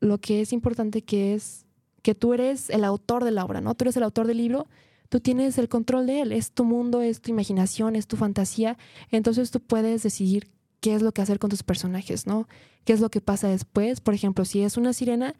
lo 0.00 0.18
que 0.18 0.40
es 0.40 0.52
importante 0.52 1.02
que 1.02 1.34
es 1.34 1.64
que 2.02 2.14
tú 2.14 2.34
eres 2.34 2.68
el 2.70 2.84
autor 2.84 3.24
de 3.24 3.30
la 3.30 3.44
obra, 3.44 3.60
¿no? 3.60 3.74
Tú 3.74 3.84
eres 3.84 3.96
el 3.96 4.02
autor 4.02 4.26
del 4.26 4.36
libro, 4.36 4.66
tú 5.08 5.20
tienes 5.20 5.56
el 5.58 5.68
control 5.68 6.06
de 6.06 6.20
él, 6.20 6.32
es 6.32 6.52
tu 6.52 6.64
mundo, 6.64 7.00
es 7.00 7.20
tu 7.20 7.30
imaginación, 7.30 7.96
es 7.96 8.06
tu 8.06 8.16
fantasía, 8.16 8.76
entonces 9.10 9.50
tú 9.50 9.60
puedes 9.60 10.02
decidir 10.02 10.50
qué 10.80 10.94
es 10.94 11.02
lo 11.02 11.12
que 11.12 11.22
hacer 11.22 11.38
con 11.38 11.48
tus 11.48 11.62
personajes, 11.62 12.26
¿no? 12.26 12.46
¿Qué 12.84 12.92
es 12.92 13.00
lo 13.00 13.10
que 13.10 13.22
pasa 13.22 13.48
después? 13.48 14.02
Por 14.02 14.12
ejemplo, 14.12 14.44
si 14.44 14.60
es 14.60 14.76
una 14.76 14.92
sirena, 14.92 15.34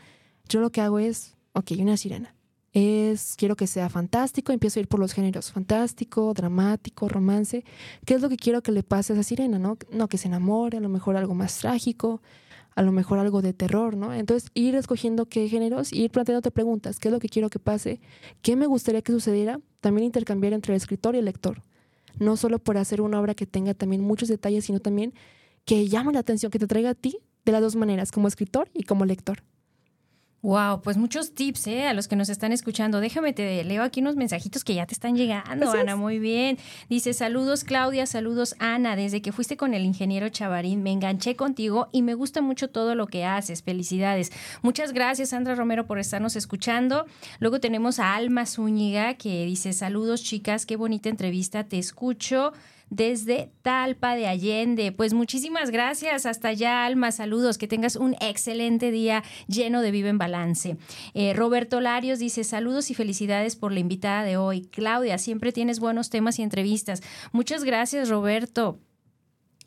yo 0.48 0.60
lo 0.60 0.70
que 0.70 0.80
hago 0.80 0.98
es, 0.98 1.36
ok, 1.52 1.72
una 1.80 1.98
sirena. 1.98 2.34
Es, 2.72 3.34
quiero 3.36 3.54
que 3.54 3.66
sea 3.66 3.90
fantástico, 3.90 4.52
empiezo 4.52 4.80
a 4.80 4.82
ir 4.82 4.88
por 4.88 5.00
los 5.00 5.12
géneros 5.12 5.52
fantástico, 5.52 6.32
dramático, 6.32 7.08
romance. 7.08 7.62
¿Qué 8.06 8.14
es 8.14 8.22
lo 8.22 8.30
que 8.30 8.36
quiero 8.36 8.62
que 8.62 8.72
le 8.72 8.82
pase 8.82 9.12
a 9.12 9.16
esa 9.16 9.22
sirena, 9.22 9.58
no? 9.58 9.76
No, 9.92 10.08
que 10.08 10.16
se 10.16 10.28
enamore, 10.28 10.78
a 10.78 10.80
lo 10.80 10.88
mejor 10.88 11.16
algo 11.16 11.34
más 11.34 11.58
trágico, 11.58 12.22
a 12.74 12.82
lo 12.82 12.92
mejor 12.92 13.18
algo 13.18 13.42
de 13.42 13.52
terror, 13.52 13.96
¿no? 13.96 14.12
Entonces, 14.12 14.50
ir 14.54 14.74
escogiendo 14.74 15.26
qué 15.26 15.48
géneros, 15.48 15.92
ir 15.92 16.10
planteándote 16.10 16.50
preguntas, 16.50 16.98
qué 16.98 17.08
es 17.08 17.12
lo 17.12 17.20
que 17.20 17.28
quiero 17.28 17.50
que 17.50 17.58
pase, 17.58 18.00
qué 18.42 18.56
me 18.56 18.66
gustaría 18.66 19.02
que 19.02 19.12
sucediera, 19.12 19.60
también 19.80 20.06
intercambiar 20.06 20.52
entre 20.52 20.72
el 20.72 20.76
escritor 20.76 21.14
y 21.14 21.18
el 21.18 21.24
lector. 21.24 21.62
No 22.18 22.37
solo 22.37 22.58
por 22.58 22.76
hacer 22.76 23.00
una 23.00 23.20
obra 23.20 23.34
que 23.34 23.46
tenga 23.46 23.74
también 23.74 24.02
muchos 24.02 24.28
detalles, 24.28 24.64
sino 24.64 24.80
también 24.80 25.14
que 25.64 25.88
llame 25.88 26.12
la 26.12 26.20
atención, 26.20 26.50
que 26.50 26.58
te 26.58 26.66
traiga 26.66 26.90
a 26.90 26.94
ti 26.94 27.18
de 27.44 27.52
las 27.52 27.60
dos 27.60 27.76
maneras, 27.76 28.10
como 28.10 28.28
escritor 28.28 28.68
y 28.74 28.84
como 28.84 29.04
lector. 29.04 29.42
Wow, 30.44 30.83
pues 30.83 30.98
muchos 30.98 31.35
tips, 31.35 31.68
¿eh? 31.68 31.87
A 31.87 31.94
los 31.94 32.07
que 32.07 32.16
nos 32.16 32.28
están 32.28 32.52
escuchando. 32.52 33.00
Déjame, 33.00 33.33
te 33.33 33.64
leo 33.64 33.83
aquí 33.83 34.00
unos 34.00 34.14
mensajitos 34.14 34.62
que 34.62 34.74
ya 34.74 34.85
te 34.85 34.92
están 34.92 35.16
llegando, 35.16 35.72
Ana. 35.72 35.96
Muy 35.96 36.18
bien. 36.18 36.59
Dice, 36.90 37.14
saludos 37.14 37.64
Claudia, 37.64 38.04
saludos 38.04 38.54
Ana. 38.59 38.94
Desde 38.94 39.22
que 39.22 39.33
fuiste 39.33 39.57
con 39.57 39.72
el 39.72 39.87
ingeniero 39.87 40.28
Chavarín, 40.28 40.83
me 40.83 40.92
enganché 40.92 41.35
contigo 41.35 41.88
y 41.92 42.02
me 42.02 42.12
gusta 42.12 42.42
mucho 42.42 42.68
todo 42.68 42.94
lo 42.94 43.07
que 43.07 43.24
haces. 43.24 43.62
Felicidades. 43.62 44.33
Muchas 44.61 44.92
gracias, 44.92 45.30
Sandra 45.30 45.54
Romero, 45.54 45.87
por 45.87 45.98
estarnos 45.98 46.37
escuchando. 46.37 47.07
Luego 47.38 47.59
tenemos 47.59 47.98
a 47.98 48.14
Alma 48.14 48.44
Zúñiga, 48.44 49.14
que 49.14 49.46
dice, 49.46 49.72
saludos 49.72 50.22
chicas, 50.22 50.66
qué 50.66 50.76
bonita 50.76 51.09
entrevista, 51.09 51.64
te 51.64 51.78
escucho 51.78 52.52
desde 52.90 53.50
Talpa 53.62 54.14
de 54.16 54.26
Allende. 54.26 54.92
Pues 54.92 55.14
muchísimas 55.14 55.70
gracias. 55.70 56.26
Hasta 56.26 56.48
allá, 56.48 56.84
Alma. 56.84 57.12
Saludos. 57.12 57.58
Que 57.58 57.68
tengas 57.68 57.96
un 57.96 58.14
excelente 58.20 58.90
día 58.90 59.22
lleno 59.46 59.82
de 59.82 59.90
Vive 59.90 60.08
en 60.08 60.18
Balance. 60.18 60.76
Eh, 61.14 61.32
Roberto 61.34 61.80
Larios 61.80 62.18
dice: 62.18 62.44
Saludos 62.44 62.90
y 62.90 62.94
felicidades 62.94 63.56
por 63.56 63.72
la 63.72 63.80
invitada 63.80 64.22
de 64.24 64.36
hoy. 64.36 64.62
Claudia, 64.70 65.18
siempre 65.18 65.52
tienes 65.52 65.80
buenos 65.80 66.10
temas 66.10 66.38
y 66.38 66.42
entrevistas. 66.42 67.02
Muchas 67.32 67.64
gracias, 67.64 68.08
Roberto. 68.08 68.78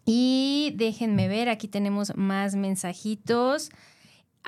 Y 0.06 0.74
déjenme 0.78 1.28
ver, 1.28 1.50
aquí 1.50 1.68
tenemos 1.68 2.16
más 2.16 2.56
mensajitos. 2.56 3.72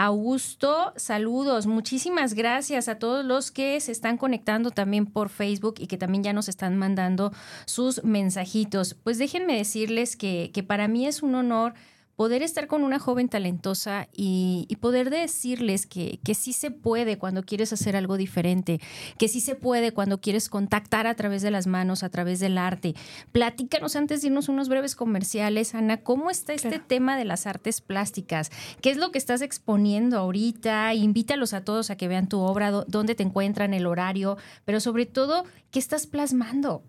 Augusto, 0.01 0.93
saludos. 0.95 1.67
Muchísimas 1.67 2.33
gracias 2.33 2.87
a 2.87 2.99
todos 2.99 3.25
los 3.25 3.51
que 3.51 3.77
se 3.81 3.91
están 3.91 4.15
conectando 4.15 4.71
también 4.71 5.05
por 5.05 5.27
Facebook 5.27 5.75
y 5.77 5.87
que 5.87 5.97
también 5.97 6.23
ya 6.23 6.31
nos 6.31 6.47
están 6.47 6.77
mandando 6.77 7.33
sus 7.65 8.01
mensajitos. 8.05 8.93
Pues 8.93 9.17
déjenme 9.17 9.57
decirles 9.57 10.15
que, 10.15 10.51
que 10.53 10.63
para 10.63 10.87
mí 10.87 11.05
es 11.05 11.21
un 11.21 11.35
honor 11.35 11.73
poder 12.19 12.43
estar 12.43 12.67
con 12.67 12.83
una 12.83 12.99
joven 12.99 13.29
talentosa 13.29 14.09
y, 14.11 14.67
poder 14.81 15.09
decirles 15.09 15.85
que, 15.85 16.19
que, 16.21 16.35
sí 16.35 16.51
se 16.51 16.69
puede 16.69 17.17
cuando 17.17 17.43
quieres 17.43 17.71
hacer 17.71 17.95
algo 17.95 18.17
diferente, 18.17 18.81
que 19.17 19.29
sí 19.29 19.39
se 19.39 19.55
puede 19.55 19.93
cuando 19.93 20.19
quieres 20.19 20.49
contactar 20.49 21.07
a 21.07 21.15
través 21.15 21.41
de 21.41 21.49
las 21.49 21.65
manos, 21.65 22.03
a 22.03 22.09
través 22.09 22.41
del 22.41 22.57
arte. 22.57 22.93
Platícanos 23.31 23.95
antes 23.95 24.19
de 24.19 24.27
irnos 24.27 24.49
unos 24.49 24.67
breves 24.67 24.97
comerciales, 24.97 25.73
Ana, 25.73 26.03
¿cómo 26.03 26.29
está 26.29 26.51
este 26.51 26.79
tema 26.79 27.15
de 27.15 27.23
las 27.23 27.47
artes 27.47 27.79
plásticas? 27.79 28.51
¿Qué 28.81 28.89
es 28.89 28.97
lo 28.97 29.13
que 29.13 29.17
estás 29.17 29.41
exponiendo 29.41 30.17
ahorita? 30.17 30.93
Invítalos 30.95 31.53
a 31.53 31.63
todos 31.63 31.89
a 31.89 31.95
que 31.95 32.09
vean 32.09 32.27
tu 32.27 32.41
obra, 32.41 32.71
dónde 32.71 33.15
te 33.15 33.23
encuentran, 33.23 33.73
el 33.73 33.87
horario, 33.87 34.35
pero 34.65 34.81
sobre 34.81 35.05
todo, 35.05 35.45
¿qué 35.71 35.79
estás 35.79 36.05
plasmando? 36.05 36.83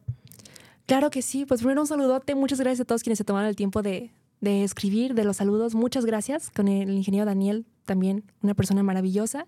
Claro 0.86 1.10
que 1.10 1.22
sí, 1.22 1.44
pues 1.44 1.60
primero 1.60 1.82
un 1.82 1.86
saludote, 1.86 2.34
muchas 2.34 2.58
gracias 2.58 2.80
a 2.80 2.84
todos 2.84 3.04
quienes 3.04 3.18
se 3.18 3.24
tomaron 3.24 3.48
el 3.48 3.54
tiempo 3.54 3.80
de, 3.80 4.10
de 4.40 4.64
escribir, 4.64 5.14
de 5.14 5.24
los 5.24 5.36
saludos. 5.36 5.74
Muchas 5.74 6.04
gracias 6.04 6.50
con 6.50 6.68
el 6.68 6.90
ingeniero 6.90 7.26
Daniel, 7.26 7.66
también 7.84 8.24
una 8.42 8.54
persona 8.54 8.82
maravillosa. 8.82 9.46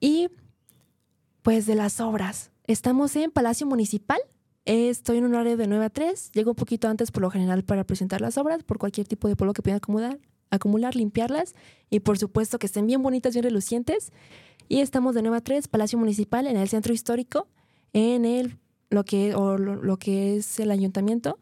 Y 0.00 0.28
pues 1.42 1.66
de 1.66 1.74
las 1.74 2.00
obras. 2.00 2.50
Estamos 2.66 3.16
en 3.16 3.30
Palacio 3.30 3.66
Municipal. 3.66 4.20
Estoy 4.64 5.18
en 5.18 5.24
un 5.24 5.34
horario 5.34 5.56
de 5.56 5.66
9 5.66 5.84
a 5.84 5.90
3. 5.90 6.32
Llego 6.32 6.50
un 6.50 6.56
poquito 6.56 6.88
antes 6.88 7.10
por 7.10 7.22
lo 7.22 7.30
general 7.30 7.64
para 7.64 7.84
presentar 7.84 8.20
las 8.20 8.36
obras, 8.36 8.62
por 8.62 8.78
cualquier 8.78 9.06
tipo 9.06 9.28
de 9.28 9.36
polvo 9.36 9.52
que 9.52 9.62
pueda 9.62 9.76
acumular, 9.76 10.18
acumular, 10.50 10.96
limpiarlas. 10.96 11.54
Y 11.88 12.00
por 12.00 12.18
supuesto 12.18 12.58
que 12.58 12.66
estén 12.66 12.86
bien 12.86 13.02
bonitas, 13.02 13.32
bien 13.32 13.44
relucientes. 13.44 14.12
Y 14.68 14.80
estamos 14.80 15.14
de 15.14 15.22
9 15.22 15.38
a 15.38 15.40
3, 15.40 15.68
Palacio 15.68 15.98
Municipal, 15.98 16.46
en 16.46 16.56
el 16.56 16.68
centro 16.68 16.92
histórico, 16.92 17.48
en 17.92 18.24
el, 18.24 18.58
lo, 18.90 19.04
que, 19.04 19.34
o 19.34 19.58
lo 19.58 19.96
que 19.96 20.36
es 20.36 20.60
el 20.60 20.70
ayuntamiento 20.70 21.38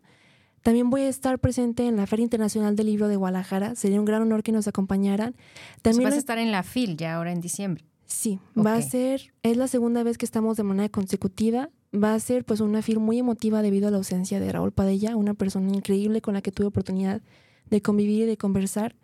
También 0.62 0.90
voy 0.90 1.02
a 1.02 1.08
estar 1.08 1.38
presente 1.38 1.86
en 1.86 1.96
la 1.96 2.06
Feria 2.06 2.24
Internacional 2.24 2.76
del 2.76 2.86
Libro 2.86 3.08
de 3.08 3.16
Guadalajara. 3.16 3.74
Sería 3.74 3.98
un 3.98 4.04
gran 4.04 4.22
honor 4.22 4.42
que 4.42 4.52
nos 4.52 4.68
acompañaran. 4.68 5.34
También 5.82 6.04
vas 6.04 6.14
a 6.14 6.18
estar 6.18 6.38
en 6.38 6.52
la 6.52 6.62
FIL 6.62 6.96
ya 6.96 7.14
ahora 7.14 7.32
en 7.32 7.40
diciembre. 7.40 7.84
Sí, 8.06 8.38
va 8.56 8.74
a 8.74 8.82
ser, 8.82 9.34
es 9.42 9.56
la 9.58 9.68
segunda 9.68 10.02
vez 10.02 10.16
que 10.16 10.24
estamos 10.24 10.56
de 10.56 10.62
manera 10.62 10.88
consecutiva. 10.88 11.68
Va 11.94 12.14
a 12.14 12.20
ser 12.20 12.44
pues 12.44 12.60
una 12.60 12.80
FIL 12.80 13.00
muy 13.00 13.18
emotiva 13.18 13.60
debido 13.60 13.88
a 13.88 13.90
la 13.90 13.98
ausencia 13.98 14.40
de 14.40 14.50
Raúl 14.50 14.72
Padella, 14.72 15.14
una 15.16 15.34
persona 15.34 15.68
increíble 15.68 16.22
con 16.22 16.34
la 16.34 16.40
que 16.40 16.50
tuve 16.50 16.66
oportunidad 16.66 17.22
de 17.68 17.82
convivir 17.82 18.22
y 18.22 18.26
de 18.26 18.38
conversar. 18.38 18.96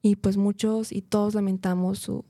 Y 0.00 0.16
pues 0.16 0.36
muchos 0.36 0.92
y 0.92 1.02
todos 1.02 1.34
lamentamos 1.34 1.98
su, 1.98 2.24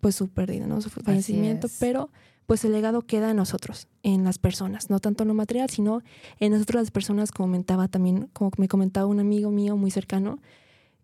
pues 0.00 0.14
su 0.14 0.28
pérdida, 0.28 0.66
¿no? 0.66 0.80
Su 0.80 0.90
fallecimiento, 0.90 1.68
pero 1.80 2.10
pues 2.50 2.64
el 2.64 2.72
legado 2.72 3.02
queda 3.02 3.30
en 3.30 3.36
nosotros, 3.36 3.86
en 4.02 4.24
las 4.24 4.40
personas, 4.40 4.90
no 4.90 4.98
tanto 4.98 5.22
en 5.22 5.28
lo 5.28 5.34
material, 5.34 5.70
sino 5.70 6.02
en 6.40 6.50
nosotros 6.50 6.82
las 6.82 6.90
personas, 6.90 7.30
como 7.30 7.46
comentaba 7.46 7.86
también, 7.86 8.28
como 8.32 8.50
me 8.56 8.66
comentaba 8.66 9.06
un 9.06 9.20
amigo 9.20 9.52
mío 9.52 9.76
muy 9.76 9.92
cercano. 9.92 10.40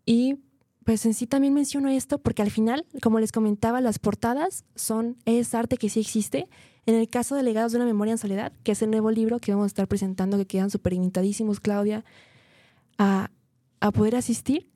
Y 0.05 0.39
pues 0.83 1.05
en 1.05 1.13
sí 1.13 1.25
también 1.25 1.53
menciono 1.53 1.87
esto 1.87 2.17
porque 2.17 2.41
al 2.41 2.51
final, 2.51 2.85
como 3.01 3.21
les 3.21 3.31
comentaba, 3.31 3.79
las 3.79 3.97
portadas 3.97 4.65
son, 4.75 5.15
es 5.23 5.55
arte 5.55 5.77
que 5.77 5.87
sí 5.87 6.01
existe. 6.01 6.49
En 6.85 6.95
el 6.95 7.07
caso 7.07 7.33
de 7.33 7.43
Legados 7.43 7.71
de 7.71 7.77
una 7.77 7.85
Memoria 7.85 8.11
en 8.11 8.17
Soledad, 8.17 8.51
que 8.63 8.73
es 8.73 8.81
el 8.81 8.91
nuevo 8.91 9.09
libro 9.09 9.39
que 9.39 9.53
vamos 9.53 9.63
a 9.63 9.67
estar 9.67 9.87
presentando, 9.87 10.35
que 10.35 10.47
quedan 10.47 10.69
súper 10.69 10.91
invitadísimos, 10.91 11.61
Claudia, 11.61 12.03
a, 12.97 13.31
a 13.79 13.91
poder 13.91 14.17
asistir, 14.17 14.69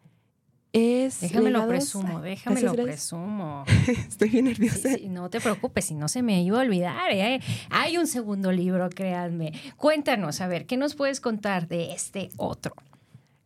es 0.74 1.20
déjame 1.20 1.52
lo 1.52 1.68
presumo, 1.68 2.22
déjame 2.22 2.62
lo 2.62 2.74
presumo. 2.74 3.66
Estoy 4.08 4.30
bien 4.30 4.46
nerviosa. 4.46 4.90
no 5.10 5.30
te 5.30 5.42
preocupes, 5.42 5.86
si 5.86 5.96
no 5.96 6.08
se 6.08 6.22
me 6.22 6.42
iba 6.42 6.60
a 6.60 6.62
olvidar. 6.62 7.12
¿eh? 7.12 7.42
Hay 7.70 7.98
un 7.98 8.08
segundo 8.08 8.52
libro, 8.52 8.90
créanme. 8.90 9.54
Cuéntanos, 9.76 10.40
a 10.42 10.48
ver, 10.48 10.66
¿qué 10.66 10.78
nos 10.78 10.96
puedes 10.96 11.20
contar 11.20 11.68
de 11.68 11.94
este 11.94 12.30
otro? 12.38 12.74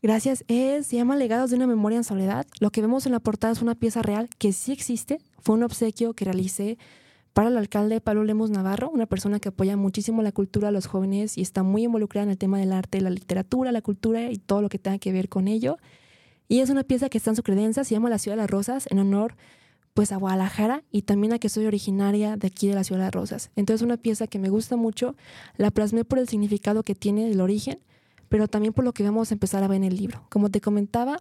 Gracias. 0.04 0.44
Es, 0.48 0.86
se 0.86 0.98
llama 0.98 1.16
Legados 1.16 1.50
de 1.50 1.56
una 1.56 1.66
memoria 1.66 1.98
en 1.98 2.04
soledad. 2.04 2.46
Lo 2.60 2.70
que 2.70 2.82
vemos 2.82 3.08
en 3.08 3.12
la 3.12 3.20
portada 3.20 3.54
es 3.54 3.62
una 3.64 3.74
pieza 3.74 4.04
real 4.04 4.30
que 4.38 4.54
sí 4.54 4.72
existe. 4.72 5.18
Fue 5.40 5.56
un 5.56 5.64
obsequio 5.64 6.14
que 6.14 6.26
realicé 6.26 6.78
para 7.34 7.50
el 7.50 7.58
alcalde 7.58 8.00
Pablo 8.02 8.24
Lemos 8.24 8.52
Navarro, 8.52 8.90
una 8.92 9.08
persona 9.08 9.40
que 9.40 9.50
apoya 9.50 9.76
muchísimo 9.76 10.22
la 10.22 10.32
cultura 10.32 10.68
a 10.68 10.72
los 10.72 10.86
jóvenes 10.86 11.38
y 11.38 11.42
está 11.42 11.64
muy 11.64 11.84
involucrada 11.84 12.24
en 12.24 12.30
el 12.30 12.38
tema 12.38 12.60
del 12.60 12.72
arte, 12.72 13.02
la 13.02 13.10
literatura, 13.10 13.72
la 13.72 13.82
cultura 13.82 14.30
y 14.32 14.38
todo 14.38 14.62
lo 14.62 14.70
que 14.70 14.78
tenga 14.78 15.00
que 15.00 15.12
ver 15.12 15.28
con 15.28 15.48
ello. 15.48 15.78
Y 16.48 16.60
es 16.60 16.70
una 16.70 16.84
pieza 16.84 17.10
que 17.10 17.18
está 17.18 17.32
en 17.32 17.36
su 17.36 17.44
credencia, 17.44 17.84
se 17.84 17.96
llama 17.96 18.10
La 18.10 18.20
Ciudad 18.20 18.38
de 18.38 18.44
las 18.44 18.50
Rosas, 18.50 18.88
en 18.90 19.00
honor 19.00 19.36
pues 19.96 20.12
a 20.12 20.18
Guadalajara 20.18 20.84
y 20.92 21.04
también 21.04 21.32
a 21.32 21.40
que 21.40 21.48
soy 21.48 21.66
originaria 21.66 22.36
de 22.36 22.48
aquí 22.48 22.68
de 22.68 22.76
la 22.76 22.84
Ciudad 22.84 23.00
de 23.00 23.06
las 23.06 23.14
Rosas. 23.14 23.50
Entonces 23.56 23.82
una 23.82 23.96
pieza 23.96 24.28
que 24.28 24.40
me 24.40 24.50
gusta 24.50 24.76
mucho, 24.76 25.16
la 25.56 25.72
plasmé 25.72 26.04
por 26.04 26.20
el 26.20 26.28
significado 26.28 26.84
que 26.84 26.96
tiene 26.96 27.30
del 27.30 27.40
origen, 27.40 27.80
pero 28.28 28.50
también 28.50 28.74
por 28.74 28.84
lo 28.84 28.92
que 28.92 29.04
vamos 29.04 29.32
a 29.32 29.36
empezar 29.36 29.64
a 29.64 29.70
ver 29.70 29.78
en 29.78 29.86
el 29.86 29.96
libro. 29.96 30.26
Como 30.30 30.52
te 30.52 30.60
comentaba, 30.60 31.18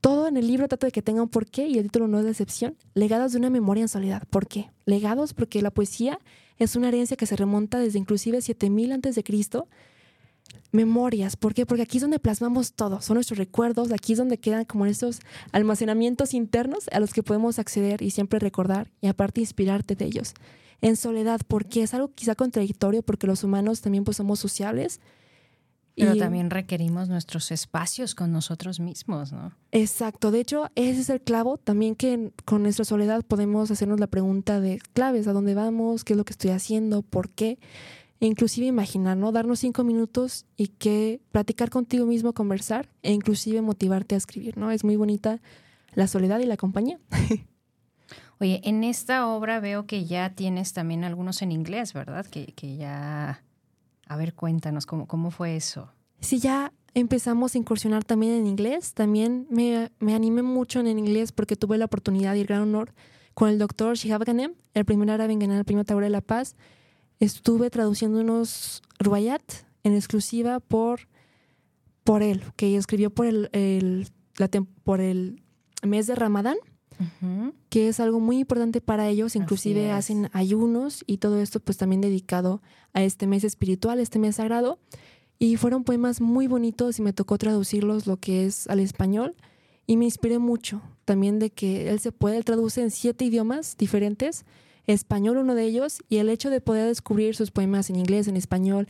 todo 0.00 0.26
en 0.26 0.38
el 0.38 0.46
libro 0.46 0.68
trata 0.68 0.86
de 0.86 0.92
que 0.92 1.02
tenga 1.02 1.22
un 1.22 1.28
porqué 1.28 1.66
y 1.66 1.76
el 1.76 1.84
título 1.84 2.08
no 2.08 2.18
es 2.18 2.24
de 2.24 2.30
excepción. 2.30 2.76
Legados 2.94 3.32
de 3.32 3.38
una 3.38 3.50
memoria 3.50 3.82
en 3.82 3.88
soledad. 3.88 4.22
¿Por 4.30 4.48
qué? 4.48 4.70
Legados 4.86 5.34
porque 5.34 5.60
la 5.60 5.70
poesía 5.70 6.18
es 6.56 6.76
una 6.76 6.88
herencia 6.88 7.18
que 7.18 7.26
se 7.26 7.36
remonta 7.36 7.78
desde 7.78 7.98
inclusive 7.98 8.40
7000 8.40 8.92
antes 8.92 9.14
de 9.14 9.22
Cristo 9.22 9.68
memorias. 10.72 11.36
¿Por 11.36 11.54
qué? 11.54 11.66
Porque 11.66 11.82
aquí 11.82 11.98
es 11.98 12.02
donde 12.02 12.18
plasmamos 12.18 12.72
todo, 12.72 13.00
son 13.00 13.14
nuestros 13.14 13.38
recuerdos, 13.38 13.92
aquí 13.92 14.12
es 14.12 14.18
donde 14.18 14.38
quedan 14.38 14.64
como 14.64 14.86
estos 14.86 15.20
almacenamientos 15.52 16.34
internos 16.34 16.88
a 16.92 17.00
los 17.00 17.12
que 17.12 17.22
podemos 17.22 17.58
acceder 17.58 18.02
y 18.02 18.10
siempre 18.10 18.38
recordar 18.38 18.90
y 19.00 19.08
aparte 19.08 19.40
inspirarte 19.40 19.94
de 19.96 20.04
ellos. 20.04 20.34
En 20.80 20.96
soledad, 20.96 21.40
porque 21.46 21.82
es 21.82 21.92
algo 21.92 22.12
quizá 22.14 22.34
contradictorio, 22.34 23.02
porque 23.02 23.26
los 23.26 23.44
humanos 23.44 23.80
también 23.80 24.04
pues 24.04 24.16
somos 24.16 24.38
sociables. 24.38 25.00
Pero 25.96 26.16
también 26.16 26.48
requerimos 26.48 27.10
nuestros 27.10 27.50
espacios 27.50 28.14
con 28.14 28.32
nosotros 28.32 28.80
mismos, 28.80 29.32
¿no? 29.32 29.52
Exacto. 29.70 30.30
De 30.30 30.40
hecho, 30.40 30.70
ese 30.74 31.00
es 31.00 31.10
el 31.10 31.20
clavo. 31.20 31.58
También 31.58 31.94
que 31.94 32.32
con 32.46 32.62
nuestra 32.62 32.86
soledad 32.86 33.22
podemos 33.22 33.70
hacernos 33.70 34.00
la 34.00 34.06
pregunta 34.06 34.60
de 34.60 34.78
claves, 34.94 35.26
¿a 35.26 35.34
dónde 35.34 35.54
vamos? 35.54 36.04
¿Qué 36.04 36.14
es 36.14 36.16
lo 36.16 36.24
que 36.24 36.32
estoy 36.32 36.52
haciendo? 36.52 37.02
¿Por 37.02 37.28
qué? 37.28 37.58
E 38.20 38.26
inclusive 38.26 38.66
imaginar, 38.66 39.16
¿no? 39.16 39.32
Darnos 39.32 39.60
cinco 39.60 39.82
minutos 39.82 40.44
y 40.56 40.68
que 40.68 41.20
platicar 41.32 41.70
contigo 41.70 42.06
mismo, 42.06 42.34
conversar 42.34 42.90
e 43.02 43.12
inclusive 43.12 43.62
motivarte 43.62 44.14
a 44.14 44.18
escribir, 44.18 44.58
¿no? 44.58 44.70
Es 44.70 44.84
muy 44.84 44.96
bonita 44.96 45.40
la 45.94 46.06
soledad 46.06 46.38
y 46.40 46.46
la 46.46 46.58
compañía. 46.58 46.98
Oye, 48.40 48.60
en 48.64 48.84
esta 48.84 49.26
obra 49.26 49.60
veo 49.60 49.86
que 49.86 50.04
ya 50.04 50.34
tienes 50.34 50.72
también 50.72 51.04
algunos 51.04 51.42
en 51.42 51.52
inglés, 51.52 51.92
¿verdad? 51.92 52.26
Que, 52.26 52.76
ya... 52.76 53.42
A 54.06 54.16
ver, 54.16 54.34
cuéntanos, 54.34 54.86
¿cómo, 54.86 55.06
¿cómo 55.06 55.30
fue 55.30 55.56
eso? 55.56 55.90
Sí, 56.20 56.38
ya 56.38 56.72
empezamos 56.94 57.54
a 57.54 57.58
incursionar 57.58 58.04
también 58.04 58.32
en 58.32 58.46
inglés. 58.46 58.94
También 58.94 59.46
me, 59.50 59.90
me 59.98 60.14
animé 60.14 60.42
mucho 60.42 60.80
en 60.80 60.86
el 60.86 60.98
inglés 60.98 61.32
porque 61.32 61.54
tuve 61.54 61.78
la 61.78 61.84
oportunidad 61.84 62.34
y 62.34 62.40
el 62.40 62.46
gran 62.46 62.62
honor 62.62 62.94
con 63.34 63.48
el 63.48 63.58
doctor 63.58 63.96
Shihab 63.96 64.24
Ganem, 64.24 64.54
el 64.74 64.84
primer 64.84 65.10
árabe 65.10 65.32
en 65.32 65.38
ganar 65.38 65.58
el 65.58 65.64
premio 65.64 65.84
Tauro 65.84 66.04
de 66.04 66.10
la 66.10 66.20
Paz, 66.20 66.56
estuve 67.20 67.70
traduciendo 67.70 68.20
unos 68.20 68.82
ruayat 68.98 69.42
en 69.84 69.94
exclusiva 69.94 70.60
por, 70.60 71.08
por 72.02 72.22
él, 72.22 72.42
que 72.56 72.76
escribió 72.76 73.10
por 73.10 73.26
el, 73.26 74.08
la, 74.36 74.48
por 74.82 75.00
el 75.00 75.42
mes 75.82 76.06
de 76.06 76.14
Ramadán, 76.14 76.56
que 77.70 77.88
es 77.88 77.98
algo 77.98 78.20
muy 78.20 78.40
importante 78.40 78.82
para 78.82 79.08
ellos, 79.08 79.34
inclusive 79.34 79.90
hacen 79.90 80.28
ayunos 80.32 81.02
y 81.06 81.16
todo 81.16 81.40
esto 81.40 81.58
pues 81.60 81.78
también 81.78 82.02
dedicado 82.02 82.60
a 82.92 83.02
este 83.02 83.26
mes 83.26 83.44
espiritual, 83.44 84.00
este 84.00 84.18
mes 84.18 84.36
sagrado. 84.36 84.78
Y 85.38 85.56
fueron 85.56 85.84
poemas 85.84 86.20
muy 86.20 86.46
bonitos 86.46 86.98
y 86.98 87.02
me 87.02 87.14
tocó 87.14 87.38
traducirlos 87.38 88.06
lo 88.06 88.18
que 88.18 88.44
es 88.44 88.66
al 88.66 88.80
español 88.80 89.34
y 89.86 89.96
me 89.96 90.04
inspiré 90.04 90.38
mucho 90.38 90.82
también 91.06 91.38
de 91.38 91.50
que 91.50 91.88
él 91.88 91.98
se 91.98 92.12
puede, 92.12 92.36
él 92.36 92.44
traduce 92.44 92.82
en 92.82 92.90
siete 92.90 93.24
idiomas 93.24 93.78
diferentes 93.78 94.44
español 94.86 95.38
uno 95.38 95.54
de 95.54 95.64
ellos, 95.64 95.98
y 96.08 96.18
el 96.18 96.28
hecho 96.28 96.50
de 96.50 96.60
poder 96.60 96.86
descubrir 96.86 97.36
sus 97.36 97.50
poemas 97.50 97.90
en 97.90 97.96
inglés, 97.96 98.28
en 98.28 98.36
español, 98.36 98.88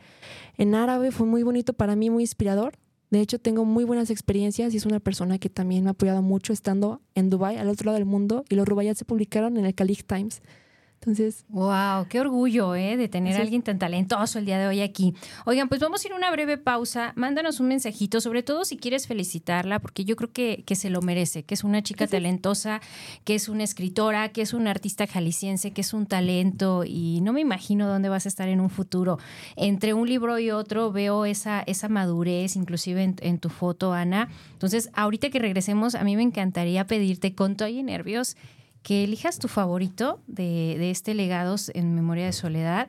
en 0.57 0.75
árabe 0.75 1.11
fue 1.11 1.27
muy 1.27 1.43
bonito 1.43 1.73
para 1.73 1.97
mí, 1.97 2.11
muy 2.11 2.23
inspirador. 2.23 2.75
De 3.11 3.21
hecho, 3.21 3.39
tengo 3.41 3.65
muy 3.65 3.85
buenas 3.85 4.11
experiencias 4.11 4.73
y 4.73 4.77
es 4.77 4.87
una 4.87 5.01
persona 5.01 5.39
que 5.39 5.51
también 5.51 5.83
me 5.83 5.91
ha 5.91 5.93
apoyado 5.93 6.23
mucho 6.23 6.53
estando 6.53 7.01
en 7.15 7.29
Dubai, 7.29 7.57
al 7.57 7.69
otro 7.69 7.87
lado 7.87 7.99
del 7.99 8.07
mundo, 8.07 8.45
y 8.49 8.55
los 8.55 8.69
rubayat 8.69 8.97
se 8.97 9.05
publicaron 9.05 9.57
en 9.57 9.67
el 9.67 9.75
Khalid 9.75 10.03
Times. 10.07 10.43
Entonces. 11.03 11.47
¡Wow! 11.49 12.09
¡Qué 12.11 12.21
orgullo, 12.21 12.75
eh! 12.75 12.99
De 12.99 13.09
tener 13.09 13.39
a 13.39 13.41
alguien 13.41 13.63
tan 13.63 13.79
talentoso 13.79 14.39
el 14.39 14.45
día 14.45 14.59
de 14.59 14.67
hoy 14.67 14.83
aquí. 14.83 15.15
Oigan, 15.47 15.71
pues 15.71 15.81
vamos 15.81 16.05
a 16.05 16.07
ir 16.07 16.13
a 16.13 16.17
una 16.17 16.31
breve 16.31 16.59
pausa. 16.59 17.15
Mándanos 17.17 17.59
un 17.59 17.69
mensajito, 17.69 18.21
sobre 18.21 18.43
todo 18.43 18.67
si 18.67 18.77
quieres 18.77 19.07
felicitarla, 19.07 19.79
porque 19.79 20.05
yo 20.05 20.15
creo 20.15 20.31
que, 20.31 20.63
que 20.67 20.77
se 20.77 20.91
lo 20.91 21.01
merece, 21.01 21.43
que 21.43 21.55
es 21.55 21.65
una 21.65 21.83
chica 21.83 22.07
talentosa, 22.07 22.83
que 23.25 23.35
es 23.35 23.49
una 23.49 23.65
escritora, 23.65 24.29
que 24.29 24.43
es 24.43 24.53
una 24.53 24.73
artista 24.73 25.07
jalisciense, 25.07 25.71
que 25.71 25.81
es 25.81 25.95
un 25.95 26.05
talento 26.05 26.85
y 26.87 27.23
no 27.23 27.33
me 27.33 27.41
imagino 27.41 27.89
dónde 27.89 28.11
vas 28.11 28.27
a 28.27 28.29
estar 28.29 28.51
en 28.51 28.61
un 28.61 28.69
futuro. 28.69 29.19
Entre 29.57 29.95
un 29.95 30.07
libro 30.07 30.39
y 30.39 30.51
otro 30.51 30.93
veo 30.93 31.25
esa, 31.25 31.63
esa 31.63 31.89
madurez, 31.89 32.57
inclusive 32.57 33.03
en, 33.03 33.17
en 33.23 33.39
tu 33.39 33.49
foto, 33.49 33.95
Ana. 33.95 34.29
Entonces, 34.53 34.91
ahorita 34.93 35.31
que 35.31 35.39
regresemos, 35.39 35.95
a 35.95 36.05
mí 36.05 36.15
me 36.15 36.23
encantaría 36.23 36.87
pedirte 36.87 37.35
con 37.35 37.57
todo 37.57 37.69
y 37.69 37.83
nervios 37.83 38.37
que 38.83 39.05
elijas 39.05 39.39
tu 39.39 39.49
favorito 39.49 40.21
de, 40.27 40.77
de, 40.79 40.91
este 40.91 41.15
Legados 41.15 41.71
en 41.75 41.95
Memoria 41.95 42.27
de 42.27 42.33
Soledad 42.33 42.89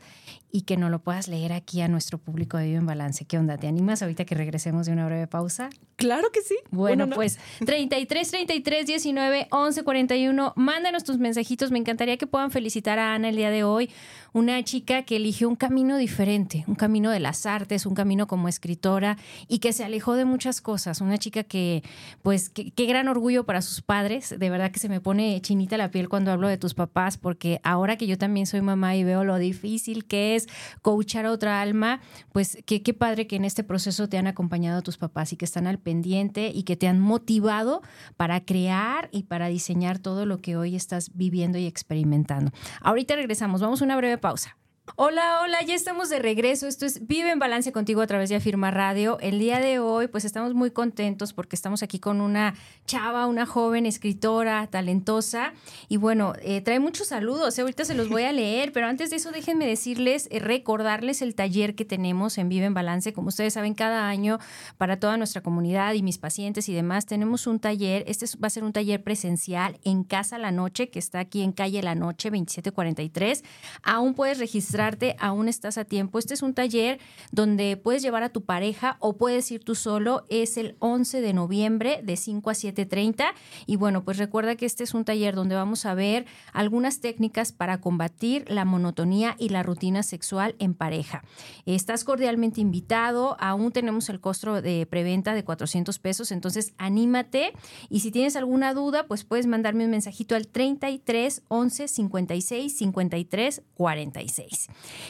y 0.51 0.61
que 0.61 0.77
no 0.77 0.89
lo 0.89 0.99
puedas 0.99 1.27
leer 1.27 1.53
aquí 1.53 1.81
a 1.81 1.87
nuestro 1.87 2.17
público 2.17 2.57
de 2.57 2.65
Vivo 2.67 2.79
en 2.79 2.85
Balance. 2.85 3.25
¿Qué 3.25 3.37
onda? 3.37 3.57
¿Te 3.57 3.67
animas 3.67 4.01
ahorita 4.01 4.25
que 4.25 4.35
regresemos 4.35 4.85
de 4.85 4.93
una 4.93 5.05
breve 5.05 5.27
pausa? 5.27 5.69
Claro 5.95 6.29
que 6.31 6.41
sí. 6.41 6.57
Bueno, 6.71 7.07
pues 7.09 7.37
33 7.65 8.31
33 8.31 8.87
19 8.87 9.47
11 9.51 9.83
41. 9.83 10.53
Mándanos 10.55 11.03
tus 11.03 11.17
mensajitos. 11.19 11.71
Me 11.71 11.79
encantaría 11.79 12.17
que 12.17 12.27
puedan 12.27 12.51
felicitar 12.51 12.99
a 12.99 13.13
Ana 13.13 13.29
el 13.29 13.35
día 13.35 13.51
de 13.51 13.63
hoy. 13.63 13.89
Una 14.33 14.63
chica 14.63 15.03
que 15.03 15.17
eligió 15.17 15.47
un 15.47 15.55
camino 15.55 15.97
diferente, 15.97 16.63
un 16.67 16.75
camino 16.75 17.11
de 17.11 17.19
las 17.19 17.45
artes, 17.45 17.85
un 17.85 17.93
camino 17.93 18.27
como 18.27 18.47
escritora 18.47 19.17
y 19.47 19.59
que 19.59 19.73
se 19.73 19.83
alejó 19.83 20.15
de 20.15 20.25
muchas 20.25 20.61
cosas. 20.61 21.01
Una 21.01 21.17
chica 21.17 21.43
que, 21.43 21.83
pues, 22.21 22.49
qué 22.49 22.85
gran 22.85 23.07
orgullo 23.07 23.45
para 23.45 23.61
sus 23.61 23.81
padres. 23.81 24.33
De 24.37 24.49
verdad 24.49 24.71
que 24.71 24.79
se 24.79 24.89
me 24.89 25.01
pone 25.01 25.39
chinita 25.41 25.77
la 25.77 25.91
piel 25.91 26.09
cuando 26.09 26.31
hablo 26.31 26.47
de 26.47 26.57
tus 26.57 26.73
papás, 26.73 27.17
porque 27.17 27.59
ahora 27.63 27.97
que 27.97 28.07
yo 28.07 28.17
también 28.17 28.47
soy 28.47 28.61
mamá 28.61 28.95
y 28.95 29.03
veo 29.03 29.23
lo 29.23 29.37
difícil 29.37 30.05
que 30.05 30.35
es 30.35 30.40
coachar 30.81 31.25
a 31.25 31.31
otra 31.31 31.61
alma, 31.61 32.01
pues 32.31 32.57
qué, 32.65 32.81
qué 32.81 32.93
padre 32.93 33.27
que 33.27 33.35
en 33.35 33.45
este 33.45 33.63
proceso 33.63 34.09
te 34.09 34.17
han 34.17 34.27
acompañado 34.27 34.81
tus 34.81 34.97
papás 34.97 35.33
y 35.33 35.37
que 35.37 35.45
están 35.45 35.67
al 35.67 35.79
pendiente 35.79 36.51
y 36.53 36.63
que 36.63 36.75
te 36.75 36.87
han 36.87 36.99
motivado 36.99 37.81
para 38.17 38.43
crear 38.45 39.09
y 39.11 39.23
para 39.23 39.47
diseñar 39.47 39.99
todo 39.99 40.25
lo 40.25 40.41
que 40.41 40.57
hoy 40.57 40.75
estás 40.75 41.11
viviendo 41.13 41.57
y 41.57 41.65
experimentando. 41.65 42.51
Ahorita 42.81 43.15
regresamos, 43.15 43.61
vamos 43.61 43.81
a 43.81 43.85
una 43.85 43.97
breve 43.97 44.17
pausa. 44.17 44.57
Hola, 44.97 45.39
hola, 45.41 45.63
ya 45.63 45.73
estamos 45.73 46.09
de 46.09 46.19
regreso. 46.19 46.67
Esto 46.67 46.85
es 46.85 47.07
Vive 47.07 47.31
en 47.31 47.39
Balance 47.39 47.71
contigo 47.71 48.01
a 48.01 48.07
través 48.07 48.27
de 48.29 48.35
Afirma 48.35 48.71
Radio. 48.71 49.17
El 49.21 49.39
día 49.39 49.59
de 49.59 49.79
hoy, 49.79 50.07
pues 50.07 50.25
estamos 50.25 50.53
muy 50.53 50.71
contentos 50.71 51.31
porque 51.31 51.55
estamos 51.55 51.81
aquí 51.81 51.97
con 51.97 52.19
una 52.19 52.55
chava, 52.87 53.25
una 53.27 53.45
joven 53.45 53.85
escritora 53.85 54.67
talentosa. 54.67 55.53
Y 55.87 55.95
bueno, 55.95 56.33
eh, 56.41 56.59
trae 56.59 56.81
muchos 56.81 57.07
saludos. 57.07 57.57
¿eh? 57.57 57.61
Ahorita 57.61 57.85
se 57.85 57.95
los 57.95 58.09
voy 58.09 58.23
a 58.23 58.33
leer, 58.33 58.73
pero 58.73 58.87
antes 58.87 59.11
de 59.11 59.15
eso, 59.15 59.31
déjenme 59.31 59.65
decirles, 59.65 60.27
eh, 60.29 60.39
recordarles 60.39 61.21
el 61.21 61.35
taller 61.35 61.73
que 61.73 61.85
tenemos 61.85 62.37
en 62.37 62.49
Vive 62.49 62.65
en 62.65 62.73
Balance. 62.73 63.13
Como 63.13 63.29
ustedes 63.29 63.53
saben, 63.53 63.75
cada 63.75 64.09
año 64.09 64.39
para 64.77 64.99
toda 64.99 65.15
nuestra 65.15 65.41
comunidad 65.41 65.93
y 65.93 66.03
mis 66.03 66.17
pacientes 66.17 66.67
y 66.67 66.73
demás, 66.73 67.05
tenemos 67.05 67.47
un 67.47 67.61
taller. 67.61 68.03
Este 68.07 68.25
va 68.43 68.47
a 68.47 68.49
ser 68.49 68.65
un 68.65 68.73
taller 68.73 69.01
presencial 69.01 69.79
en 69.85 70.03
Casa 70.03 70.37
La 70.37 70.51
Noche, 70.51 70.89
que 70.89 70.99
está 70.99 71.19
aquí 71.19 71.43
en 71.43 71.53
calle 71.53 71.81
La 71.81 71.95
Noche 71.95 72.29
2743. 72.29 73.45
Aún 73.83 74.15
puedes 74.15 74.37
registrar 74.37 74.80
aún 75.19 75.47
estás 75.47 75.77
a 75.77 75.85
tiempo. 75.85 76.19
Este 76.19 76.33
es 76.33 76.41
un 76.41 76.53
taller 76.53 76.99
donde 77.31 77.77
puedes 77.77 78.01
llevar 78.01 78.23
a 78.23 78.29
tu 78.29 78.43
pareja 78.43 78.97
o 78.99 79.17
puedes 79.17 79.51
ir 79.51 79.63
tú 79.63 79.75
solo. 79.75 80.25
Es 80.29 80.57
el 80.57 80.75
11 80.79 81.21
de 81.21 81.33
noviembre 81.33 82.01
de 82.03 82.17
5 82.17 82.49
a 82.49 82.53
7.30. 82.53 83.25
Y 83.65 83.75
bueno, 83.75 84.03
pues 84.03 84.17
recuerda 84.17 84.55
que 84.55 84.65
este 84.65 84.83
es 84.83 84.93
un 84.93 85.05
taller 85.05 85.35
donde 85.35 85.55
vamos 85.55 85.85
a 85.85 85.93
ver 85.93 86.25
algunas 86.53 86.99
técnicas 86.99 87.51
para 87.51 87.79
combatir 87.79 88.45
la 88.49 88.65
monotonía 88.65 89.35
y 89.37 89.49
la 89.49 89.63
rutina 89.63 90.03
sexual 90.03 90.55
en 90.59 90.73
pareja. 90.73 91.23
Estás 91.65 92.03
cordialmente 92.03 92.61
invitado. 92.61 93.37
Aún 93.39 93.71
tenemos 93.71 94.09
el 94.09 94.19
costo 94.19 94.61
de 94.61 94.85
preventa 94.85 95.33
de 95.33 95.43
400 95.43 95.99
pesos. 95.99 96.31
Entonces, 96.31 96.73
anímate. 96.77 97.53
Y 97.89 97.99
si 97.99 98.11
tienes 98.11 98.35
alguna 98.35 98.73
duda, 98.73 99.07
pues 99.07 99.23
puedes 99.23 99.47
mandarme 99.47 99.85
un 99.85 99.91
mensajito 99.91 100.35
al 100.35 100.47
33 100.47 101.43
11 101.47 101.87
56 101.87 102.77
53 102.77 103.61
46. 103.75 104.60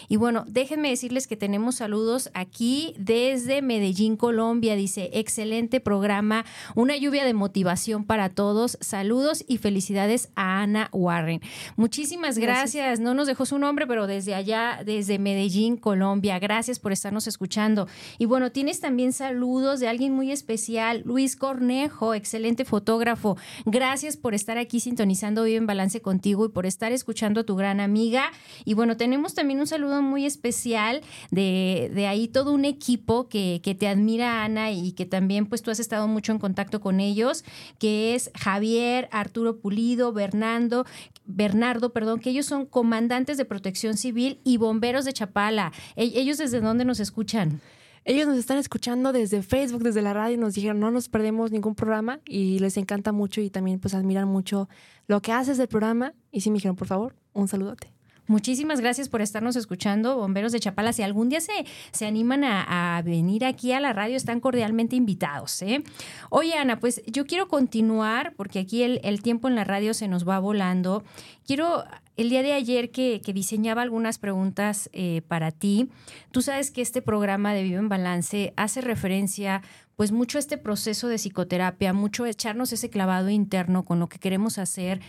Y 0.09 0.17
bueno, 0.17 0.45
déjenme 0.47 0.89
decirles 0.89 1.27
que 1.27 1.37
tenemos 1.37 1.75
saludos 1.75 2.29
aquí 2.33 2.93
desde 2.97 3.61
Medellín, 3.61 4.17
Colombia. 4.17 4.75
Dice, 4.75 5.09
excelente 5.13 5.79
programa, 5.79 6.45
una 6.75 6.95
lluvia 6.97 7.25
de 7.25 7.33
motivación 7.33 8.05
para 8.05 8.29
todos. 8.29 8.77
Saludos 8.81 9.43
y 9.47 9.57
felicidades 9.57 10.29
a 10.35 10.61
Ana 10.61 10.89
Warren. 10.91 11.41
Muchísimas 11.75 12.37
gracias. 12.37 12.99
No 12.99 13.13
nos 13.13 13.27
dejó 13.27 13.45
su 13.45 13.57
nombre, 13.57 13.87
pero 13.87 14.07
desde 14.07 14.35
allá, 14.35 14.81
desde 14.85 15.19
Medellín, 15.19 15.77
Colombia. 15.77 16.39
Gracias 16.39 16.79
por 16.79 16.91
estarnos 16.91 17.27
escuchando. 17.27 17.87
Y 18.17 18.25
bueno, 18.25 18.51
tienes 18.51 18.79
también 18.79 19.13
saludos 19.13 19.79
de 19.79 19.87
alguien 19.87 20.13
muy 20.13 20.31
especial, 20.31 21.01
Luis 21.05 21.35
Cornejo, 21.35 22.13
excelente 22.13 22.65
fotógrafo. 22.65 23.37
Gracias 23.65 24.17
por 24.17 24.33
estar 24.33 24.57
aquí 24.57 24.79
sintonizando 24.79 25.43
Vive 25.43 25.57
en 25.57 25.67
Balance 25.67 26.01
contigo 26.01 26.45
y 26.45 26.49
por 26.49 26.65
estar 26.65 26.91
escuchando 26.91 27.41
a 27.41 27.43
tu 27.43 27.55
gran 27.55 27.79
amiga. 27.79 28.31
Y 28.65 28.73
bueno, 28.73 28.97
tenemos 28.97 29.33
también 29.33 29.40
un 29.41 29.67
saludo 29.67 30.01
muy 30.01 30.25
especial 30.25 31.01
de, 31.31 31.91
de 31.93 32.07
ahí 32.07 32.27
todo 32.27 32.53
un 32.53 32.65
equipo 32.65 33.27
que, 33.27 33.59
que, 33.63 33.75
te 33.75 33.87
admira, 33.87 34.43
Ana, 34.43 34.71
y 34.71 34.93
que 34.93 35.05
también 35.05 35.45
pues 35.45 35.61
tú 35.61 35.71
has 35.71 35.79
estado 35.79 36.07
mucho 36.07 36.31
en 36.31 36.39
contacto 36.39 36.79
con 36.79 36.99
ellos, 36.99 37.43
que 37.79 38.15
es 38.15 38.31
Javier, 38.37 39.09
Arturo 39.11 39.59
Pulido, 39.59 40.13
Bernardo, 40.13 40.85
Bernardo, 41.25 41.91
perdón, 41.91 42.19
que 42.19 42.29
ellos 42.29 42.45
son 42.45 42.65
comandantes 42.65 43.37
de 43.37 43.45
protección 43.45 43.97
civil 43.97 44.39
y 44.43 44.57
bomberos 44.57 45.05
de 45.05 45.13
Chapala. 45.13 45.71
E, 45.95 46.03
¿Ellos 46.03 46.37
desde 46.37 46.61
dónde 46.61 46.85
nos 46.85 46.99
escuchan? 46.99 47.61
Ellos 48.03 48.27
nos 48.27 48.37
están 48.37 48.57
escuchando 48.57 49.13
desde 49.13 49.43
Facebook, 49.43 49.83
desde 49.83 50.01
la 50.01 50.13
radio, 50.13 50.37
nos 50.37 50.55
dijeron 50.55 50.79
no 50.79 50.89
nos 50.89 51.07
perdemos 51.07 51.51
ningún 51.51 51.75
programa 51.75 52.19
y 52.25 52.57
les 52.57 52.77
encanta 52.77 53.11
mucho 53.11 53.41
y 53.41 53.51
también 53.51 53.79
pues 53.79 53.93
admiran 53.93 54.27
mucho 54.27 54.69
lo 55.07 55.21
que 55.21 55.31
haces 55.31 55.57
del 55.57 55.67
programa 55.67 56.13
y 56.31 56.41
sí 56.41 56.49
me 56.49 56.55
dijeron 56.55 56.75
por 56.75 56.87
favor 56.87 57.15
un 57.33 57.47
saludote. 57.47 57.93
Muchísimas 58.31 58.79
gracias 58.79 59.09
por 59.09 59.21
estarnos 59.21 59.57
escuchando, 59.57 60.15
bomberos 60.15 60.53
de 60.53 60.61
Chapala. 60.61 60.93
Si 60.93 61.03
algún 61.03 61.27
día 61.27 61.41
se, 61.41 61.51
se 61.91 62.05
animan 62.05 62.45
a, 62.45 63.01
venir 63.03 63.43
aquí 63.43 63.73
a 63.73 63.81
la 63.81 63.91
radio, 63.91 64.15
están 64.15 64.39
cordialmente 64.39 64.95
invitados. 64.95 65.61
¿eh? 65.61 65.83
Oye, 66.29 66.53
Ana, 66.53 66.79
pues 66.79 67.01
yo 67.07 67.25
quiero 67.25 67.49
continuar, 67.49 68.33
porque 68.37 68.59
aquí 68.59 68.83
el, 68.83 69.21
tiempo 69.21 69.49
en 69.49 69.55
la 69.55 69.65
radio 69.65 69.93
se 69.93 70.07
nos 70.07 70.25
va 70.25 70.39
volando. 70.39 71.03
Quiero, 71.45 71.83
el 72.15 72.29
día 72.29 72.41
de 72.41 72.53
ayer 72.53 72.91
que, 72.91 73.19
diseñaba 73.33 73.81
algunas 73.81 74.17
preguntas 74.17 74.89
eh, 74.93 75.23
para 75.27 75.51
ti, 75.51 75.89
tú 76.31 76.41
sabes 76.41 76.71
que 76.71 76.81
este 76.81 77.01
programa 77.01 77.53
de 77.53 77.63
Vivo 77.63 77.79
en 77.79 77.89
Balance 77.89 78.53
hace 78.55 78.79
referencia 78.79 79.61
pues 79.97 80.13
mucho 80.13 80.37
a 80.37 80.39
este 80.39 80.57
proceso 80.57 81.09
de 81.09 81.17
psicoterapia, 81.17 81.91
mucho 81.91 82.25
echarnos 82.25 82.71
ese 82.71 82.89
clavado 82.89 83.29
interno 83.29 83.83
con 83.83 83.99
lo 83.99 84.07
que 84.07 84.19
queremos 84.19 84.57
hacer 84.57 85.01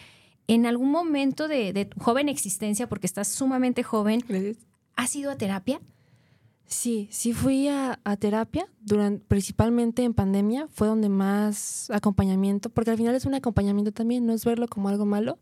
en 0.55 0.67
algún 0.67 0.91
momento 0.91 1.49
de, 1.49 1.87
tu 1.87 1.99
joven 1.99 2.29
existencia, 2.29 2.87
porque 2.87 3.07
estás 3.07 3.29
sumamente 3.29 3.83
joven, 3.83 4.23
¿has 4.97 5.17
ido 5.17 5.31
a 5.31 5.37
terapia? 5.37 5.81
Sí, 6.67 7.09
sí 7.11 7.33
fui 7.33 7.69
a, 7.69 7.99
terapia, 8.19 8.67
durante, 8.81 9.25
principalmente 9.27 10.05
en 10.05 10.13
pandemia, 10.13 10.69
fue 10.69 10.89
donde 10.89 11.09
más 11.09 11.91
acompañamiento, 11.91 12.69
porque 12.69 12.91
al 12.91 12.99
final 12.99 13.15
es 13.15 13.25
un 13.25 13.35
acompañamiento 13.35 13.93
también, 13.93 14.27
no 14.27 14.35
es 14.35 14.45
verlo 14.45 14.69
como 14.69 14.91
algo 14.91 15.07
malo, 15.07 15.39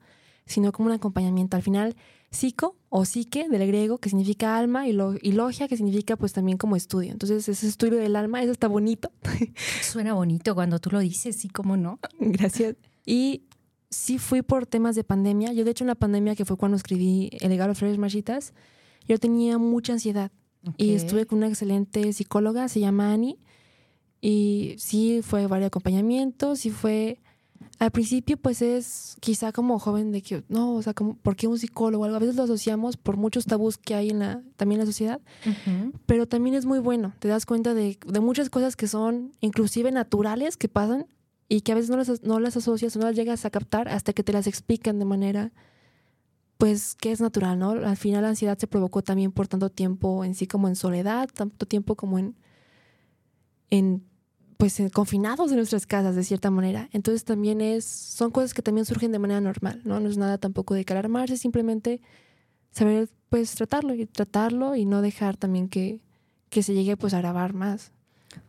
sino 0.46 0.70
como 0.70 0.88
un 0.88 0.94
acompañamiento. 0.94 1.56
Al 1.56 1.62
final, 1.64 1.96
psico 2.30 2.76
o 2.88 3.04
psique 3.04 3.48
del 3.48 3.66
griego, 3.66 3.98
que 3.98 4.10
significa 4.10 4.58
alma, 4.58 4.86
y, 4.86 4.92
lo, 4.92 5.14
y 5.20 5.32
logia, 5.32 5.66
que 5.66 5.76
significa 5.76 6.16
pues 6.16 6.32
también 6.32 6.56
como 6.56 6.76
estudio. 6.76 7.10
Entonces, 7.10 7.48
ese 7.48 7.66
estudio 7.66 7.98
del 7.98 8.14
alma, 8.14 8.42
eso 8.42 8.52
está 8.52 8.68
bonito. 8.68 9.10
Suena 9.82 10.14
bonito 10.14 10.54
cuando 10.54 10.78
tú 10.78 10.90
lo 10.90 11.00
dices, 11.00 11.34
sí, 11.36 11.48
cómo 11.48 11.76
no. 11.76 11.98
Gracias. 12.20 12.76
Y 13.04 13.44
sí 13.90 14.18
fui 14.18 14.42
por 14.42 14.66
temas 14.66 14.94
de 14.94 15.04
pandemia. 15.04 15.52
Yo, 15.52 15.64
de 15.64 15.72
hecho, 15.72 15.84
en 15.84 15.88
la 15.88 15.94
pandemia, 15.94 16.36
que 16.36 16.44
fue 16.44 16.56
cuando 16.56 16.76
escribí 16.76 17.30
El 17.40 17.50
legado 17.50 17.70
de 17.70 17.74
Flores 17.74 17.98
Marchitas, 17.98 18.54
yo 19.06 19.18
tenía 19.18 19.58
mucha 19.58 19.92
ansiedad. 19.92 20.30
Y 20.76 20.92
estuve 20.92 21.24
con 21.24 21.38
una 21.38 21.48
excelente 21.48 22.12
psicóloga, 22.12 22.68
se 22.68 22.80
llama 22.80 23.12
Annie. 23.12 23.38
Y 24.20 24.74
sí 24.78 25.20
fue 25.22 25.46
varios 25.46 25.68
acompañamientos, 25.68 26.60
sí 26.60 26.70
fue... 26.70 27.18
Al 27.78 27.90
principio, 27.90 28.36
pues 28.36 28.60
es 28.60 29.16
quizá 29.20 29.52
como 29.52 29.78
joven 29.78 30.12
de 30.12 30.20
que, 30.20 30.44
no, 30.48 30.74
o 30.74 30.82
sea, 30.82 30.92
como, 30.92 31.14
¿por 31.16 31.34
qué 31.34 31.46
un 31.46 31.58
psicólogo? 31.58 32.04
A 32.04 32.18
veces 32.18 32.36
lo 32.36 32.42
asociamos 32.42 32.98
por 32.98 33.16
muchos 33.16 33.46
tabús 33.46 33.78
que 33.78 33.94
hay 33.94 34.10
en 34.10 34.18
la, 34.18 34.42
también 34.56 34.80
en 34.80 34.86
la 34.86 34.92
sociedad, 34.92 35.20
pero 36.04 36.26
también 36.26 36.54
es 36.54 36.66
muy 36.66 36.78
bueno. 36.78 37.14
Te 37.20 37.28
das 37.28 37.46
cuenta 37.46 37.72
de, 37.72 37.98
de 38.06 38.20
muchas 38.20 38.50
cosas 38.50 38.76
que 38.76 38.86
son 38.86 39.32
inclusive 39.40 39.90
naturales 39.92 40.58
que 40.58 40.68
pasan 40.68 41.06
y 41.50 41.62
que 41.62 41.72
a 41.72 41.74
veces 41.74 41.90
no 41.90 41.96
las, 41.96 42.22
no 42.22 42.38
las 42.38 42.56
asocias 42.56 42.94
o 42.94 43.00
no 43.00 43.06
las 43.06 43.16
llegas 43.16 43.44
a 43.44 43.50
captar 43.50 43.88
hasta 43.88 44.12
que 44.12 44.22
te 44.22 44.32
las 44.32 44.46
explican 44.46 45.00
de 45.00 45.04
manera, 45.04 45.52
pues, 46.58 46.94
que 46.94 47.10
es 47.10 47.20
natural, 47.20 47.58
¿no? 47.58 47.70
Al 47.70 47.96
final 47.96 48.22
la 48.22 48.28
ansiedad 48.28 48.56
se 48.56 48.68
provocó 48.68 49.02
también 49.02 49.32
por 49.32 49.48
tanto 49.48 49.68
tiempo 49.68 50.24
en 50.24 50.36
sí 50.36 50.46
como 50.46 50.68
en 50.68 50.76
soledad, 50.76 51.28
tanto 51.34 51.66
tiempo 51.66 51.96
como 51.96 52.20
en, 52.20 52.36
en 53.70 54.04
pues, 54.58 54.78
en, 54.78 54.90
confinados 54.90 55.50
en 55.50 55.56
nuestras 55.56 55.86
casas, 55.86 56.14
de 56.14 56.22
cierta 56.22 56.52
manera. 56.52 56.88
Entonces 56.92 57.24
también 57.24 57.60
es, 57.60 57.84
son 57.84 58.30
cosas 58.30 58.54
que 58.54 58.62
también 58.62 58.84
surgen 58.84 59.10
de 59.10 59.18
manera 59.18 59.40
normal, 59.40 59.82
¿no? 59.84 59.98
No 59.98 60.08
es 60.08 60.18
nada 60.18 60.38
tampoco 60.38 60.74
de 60.74 60.86
alarmarse, 60.88 61.36
simplemente 61.36 62.00
saber, 62.70 63.10
pues, 63.28 63.56
tratarlo 63.56 63.92
y 63.92 64.06
tratarlo 64.06 64.76
y 64.76 64.86
no 64.86 65.02
dejar 65.02 65.36
también 65.36 65.68
que, 65.68 66.00
que 66.48 66.62
se 66.62 66.74
llegue, 66.74 66.96
pues, 66.96 67.12
a 67.12 67.18
grabar 67.18 67.54
más. 67.54 67.92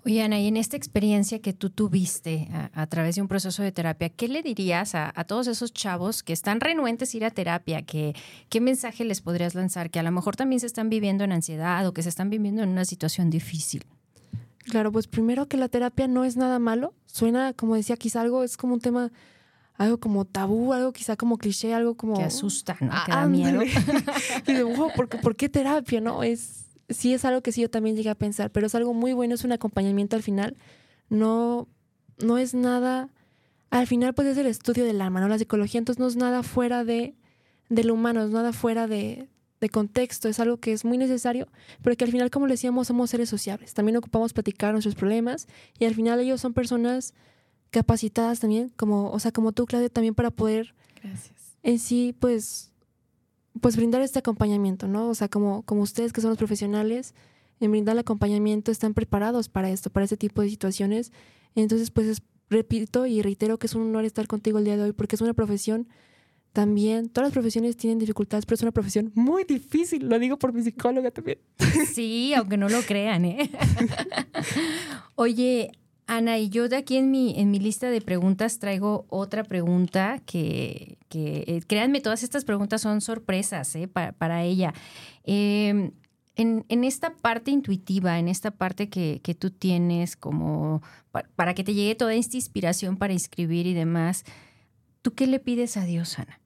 Oye, 0.06 0.22
Ana, 0.24 0.39
y 0.39 0.48
en 0.48 0.58
esta 0.58 0.78
experiencia 0.78 1.39
que 1.39 1.54
tú 1.54 1.70
tuviste 1.70 2.50
a, 2.74 2.88
través 2.88 3.15
de 3.15 3.22
un 3.22 3.28
proceso 3.28 3.62
de 3.62 3.72
terapia, 3.72 4.10
¿qué 4.10 4.28
le 4.28 4.41
dirías 4.41 4.96
a, 4.96 5.12
todos 5.26 5.48
esos 5.48 5.74
chavos 5.74 6.24
que 6.24 6.34
están 6.34 6.60
renuentes 6.60 7.13
a 7.13 7.17
ir 7.17 7.26
a 7.26 7.32
terapia? 7.32 7.84
¿Qué 7.84 8.13
mensaje 8.60 9.06
les 9.06 9.22
podrías 9.22 9.54
lanzar? 9.54 9.91
Que 9.91 10.00
a 10.00 10.04
lo 10.04 10.12
mejor 10.12 10.36
también 10.36 10.60
se 10.60 10.65
están 10.65 10.89
viviendo 10.89 11.24
en 11.24 11.32
ansiedad 11.32 11.86
o 11.88 11.94
que 11.94 12.04
se 12.04 12.10
están 12.10 12.30
viviendo 12.30 12.63
en 12.63 12.70
una 12.70 12.86
situación 12.86 13.30
difícil. 13.30 13.86
Claro, 14.65 14.91
pues 14.91 15.08
primero 15.08 15.48
que 15.48 15.58
la 15.58 15.67
terapia 15.67 16.08
no 16.08 16.24
es 16.24 16.36
nada 16.36 16.60
malo. 16.60 16.94
Suena, 17.06 17.54
como 17.54 17.76
decía, 17.76 17.96
quizá 17.96 18.22
algo, 18.22 18.44
es 18.44 18.58
como 18.58 18.74
un 18.74 18.80
tema, 18.80 19.12
algo 19.76 20.00
como 20.00 20.26
tabú, 20.26 20.74
algo 20.74 20.94
quizá 20.94 21.15
como 21.15 21.38
cliché, 21.38 21.74
algo 21.74 21.96
como... 21.96 22.15
Que 22.15 22.24
asusta, 22.24 22.76
¿no? 22.80 22.91
que 23.06 23.12
da 23.12 23.28
miedo. 23.28 23.62
y 23.63 24.54
de, 24.54 24.65
¿por 24.96 25.36
qué 25.36 25.50
terapia? 25.50 26.02
No, 26.02 26.24
es 26.24 26.70
sí 26.91 27.13
es 27.13 27.25
algo 27.25 27.41
que 27.41 27.51
sí 27.51 27.62
yo 27.62 27.69
también 27.69 27.95
llegué 27.95 28.10
a 28.10 28.15
pensar, 28.15 28.51
pero 28.51 28.67
es 28.67 28.75
algo 28.75 28.93
muy 28.93 29.13
bueno, 29.13 29.36
es 29.36 29.43
un 29.43 29.51
acompañamiento 29.51 30.15
al 30.15 30.23
final. 30.23 30.56
No, 31.10 31.67
no 32.19 32.38
es 32.38 32.54
nada, 32.54 33.10
al 33.69 33.88
final 33.88 34.13
pues 34.13 34.27
es 34.27 34.38
el 34.38 34.47
estudio 34.47 34.86
del 34.86 35.01
alma, 35.01 35.19
¿no? 35.21 35.27
La 35.27 35.38
psicología, 35.38 35.80
entonces 35.80 35.99
no 35.99 36.08
es 36.08 36.15
nada 36.15 36.43
fuera 36.43 36.84
de, 36.84 37.15
lo 37.69 37.93
humano, 37.93 38.23
es 38.23 38.32
nada 38.32 38.54
fuera 38.54 38.88
de, 38.88 39.27
de 39.60 39.69
contexto, 39.69 40.30
es 40.30 40.39
algo 40.39 40.58
que 40.58 40.73
es 40.73 40.86
muy 40.86 40.97
necesario, 40.97 41.47
pero 41.82 41.95
que 41.95 42.04
al 42.04 42.12
final, 42.12 42.30
como 42.30 42.47
le 42.47 42.54
decíamos, 42.54 42.88
somos 42.88 43.10
seres 43.10 43.30
sociables. 43.30 43.73
También 43.73 43.97
ocupamos 43.97 44.34
platicar 44.34 44.73
nuestros 44.73 44.95
problemas 44.95 45.47
y 45.80 45.86
al 45.86 45.95
final 45.95 46.19
ellos 46.19 46.41
son 46.41 46.54
personas 46.54 47.13
capacitadas 47.71 48.39
también, 48.39 48.69
como, 48.75 49.10
o 49.12 49.19
sea, 49.19 49.32
como 49.32 49.54
tú, 49.54 49.65
Claudia, 49.65 49.89
también 49.89 50.13
para 50.13 50.30
poder 50.30 50.75
Gracias. 51.01 51.58
en 51.63 51.80
sí, 51.80 52.15
pues, 52.19 52.70
pues 53.62 53.78
brindar 53.78 54.02
este 54.02 54.19
acompañamiento, 54.19 54.88
¿no? 54.88 55.10
O 55.10 55.15
sea, 55.15 55.30
como, 55.30 55.63
como 55.63 55.82
ustedes 55.82 56.12
que 56.12 56.21
son 56.21 56.32
los 56.32 56.38
profesionales, 56.38 57.13
en 57.60 57.71
brindar 57.71 57.93
el 57.93 58.00
acompañamiento 58.00 58.71
están 58.71 58.93
preparados 58.93 59.47
para 59.47 59.69
esto, 59.69 59.89
para 59.89 60.04
este 60.04 60.17
tipo 60.17 60.41
de 60.41 60.50
situaciones. 60.50 61.12
Entonces, 61.56 61.91
pues 61.91 62.21
repito 62.50 63.06
y 63.06 63.21
reitero 63.21 63.58
que 63.60 63.67
es 63.67 63.76
un 63.76 63.84
honor 63.84 64.04
estar 64.04 64.28
contigo 64.28 64.58
el 64.58 64.65
día 64.65 64.76
de 64.76 64.84
hoy 64.84 64.91
porque 64.91 65.15
es 65.15 65.21
una 65.21 65.34
profesión 65.34 65.88
también 66.54 67.08
todas 67.08 67.28
las 67.28 67.34
profesiones 67.34 67.78
tienen 67.78 67.97
dificultades, 67.97 68.45
pero 68.45 68.56
es 68.56 68.62
una 68.62 68.71
profesión 68.71 69.12
muy 69.15 69.45
difícil, 69.45 70.10
lo 70.10 70.19
digo 70.19 70.38
por 70.38 70.52
mi 70.54 70.62
psicóloga 70.62 71.12
también. 71.12 71.39
Sí, 71.93 72.34
aunque 72.34 72.58
no 72.58 72.67
lo 72.67 72.82
crean, 72.82 73.24
¿eh? 73.26 73.50
Oye, 75.15 75.71
Ana, 76.12 76.38
y 76.39 76.50
yo 76.50 76.67
de 76.67 76.76
aquí 76.76 76.97
en 76.97 77.10
mi, 77.10 77.39
en 77.39 77.52
mi 77.52 77.58
lista 77.58 77.89
de 77.89 78.02
preguntas 78.02 78.60
traigo 78.60 79.06
otra 79.08 79.45
pregunta 79.45 80.19
que, 80.26 80.97
que 81.08 81.45
eh, 81.47 81.62
créanme, 81.65 82.02
todas 82.02 82.21
estas 82.21 82.43
preguntas 82.43 82.82
son 82.82 83.00
sorpresas 83.00 83.74
¿eh? 83.78 83.88
para, 83.88 84.12
para, 84.12 84.43
ella. 84.43 84.74
Eh, 85.24 85.93
en, 86.36 86.65
en, 86.67 86.84
esta 86.84 87.15
parte 87.15 87.52
intuitiva, 87.52 88.19
en 88.19 88.28
esta 88.28 88.52
parte 88.52 88.89
que, 88.89 89.21
que 89.24 89.36
tú 89.36 89.52
tienes 89.52 90.17
como 90.17 90.82
para, 91.13 91.30
para 91.38 91.54
que 91.54 91.63
te 91.63 91.74
llegue 91.74 91.95
toda 91.95 92.13
esta 92.13 92.36
inspiración 92.36 92.97
para 92.97 93.13
escribir 93.13 93.65
y 93.65 93.74
demás, 93.74 94.26
¿tú 95.02 95.13
qué 95.13 95.28
le 95.28 95.39
pides 95.39 95.78
a 95.78 95.86
Dios, 95.86 96.19
Ana? 96.19 96.41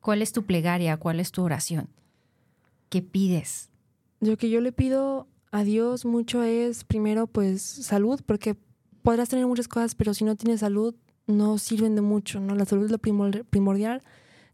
¿Cuál 0.00 0.22
es 0.22 0.30
tu 0.30 0.46
plegaria? 0.46 0.96
¿Cuál 0.98 1.18
es 1.18 1.32
tu 1.32 1.42
oración? 1.42 1.88
¿Qué 2.88 3.02
pides? 3.02 3.70
Lo 4.20 4.36
que 4.36 4.50
yo 4.50 4.60
le 4.60 4.70
pido 4.70 5.26
a 5.50 5.64
Dios 5.64 6.04
mucho 6.04 6.44
es, 6.44 6.84
primero, 6.84 7.26
pues 7.26 7.60
salud, 7.60 8.20
porque 8.24 8.56
podrás 9.02 9.28
tener 9.28 9.46
muchas 9.46 9.68
cosas, 9.68 9.94
pero 9.94 10.14
si 10.14 10.24
no 10.24 10.36
tienes 10.36 10.60
salud, 10.60 10.94
no 11.26 11.58
sirven 11.58 11.94
de 11.94 12.00
mucho, 12.00 12.40
¿no? 12.40 12.54
La 12.54 12.64
salud 12.64 12.84
es 12.84 12.90
lo 12.90 12.98
primordial. 12.98 14.02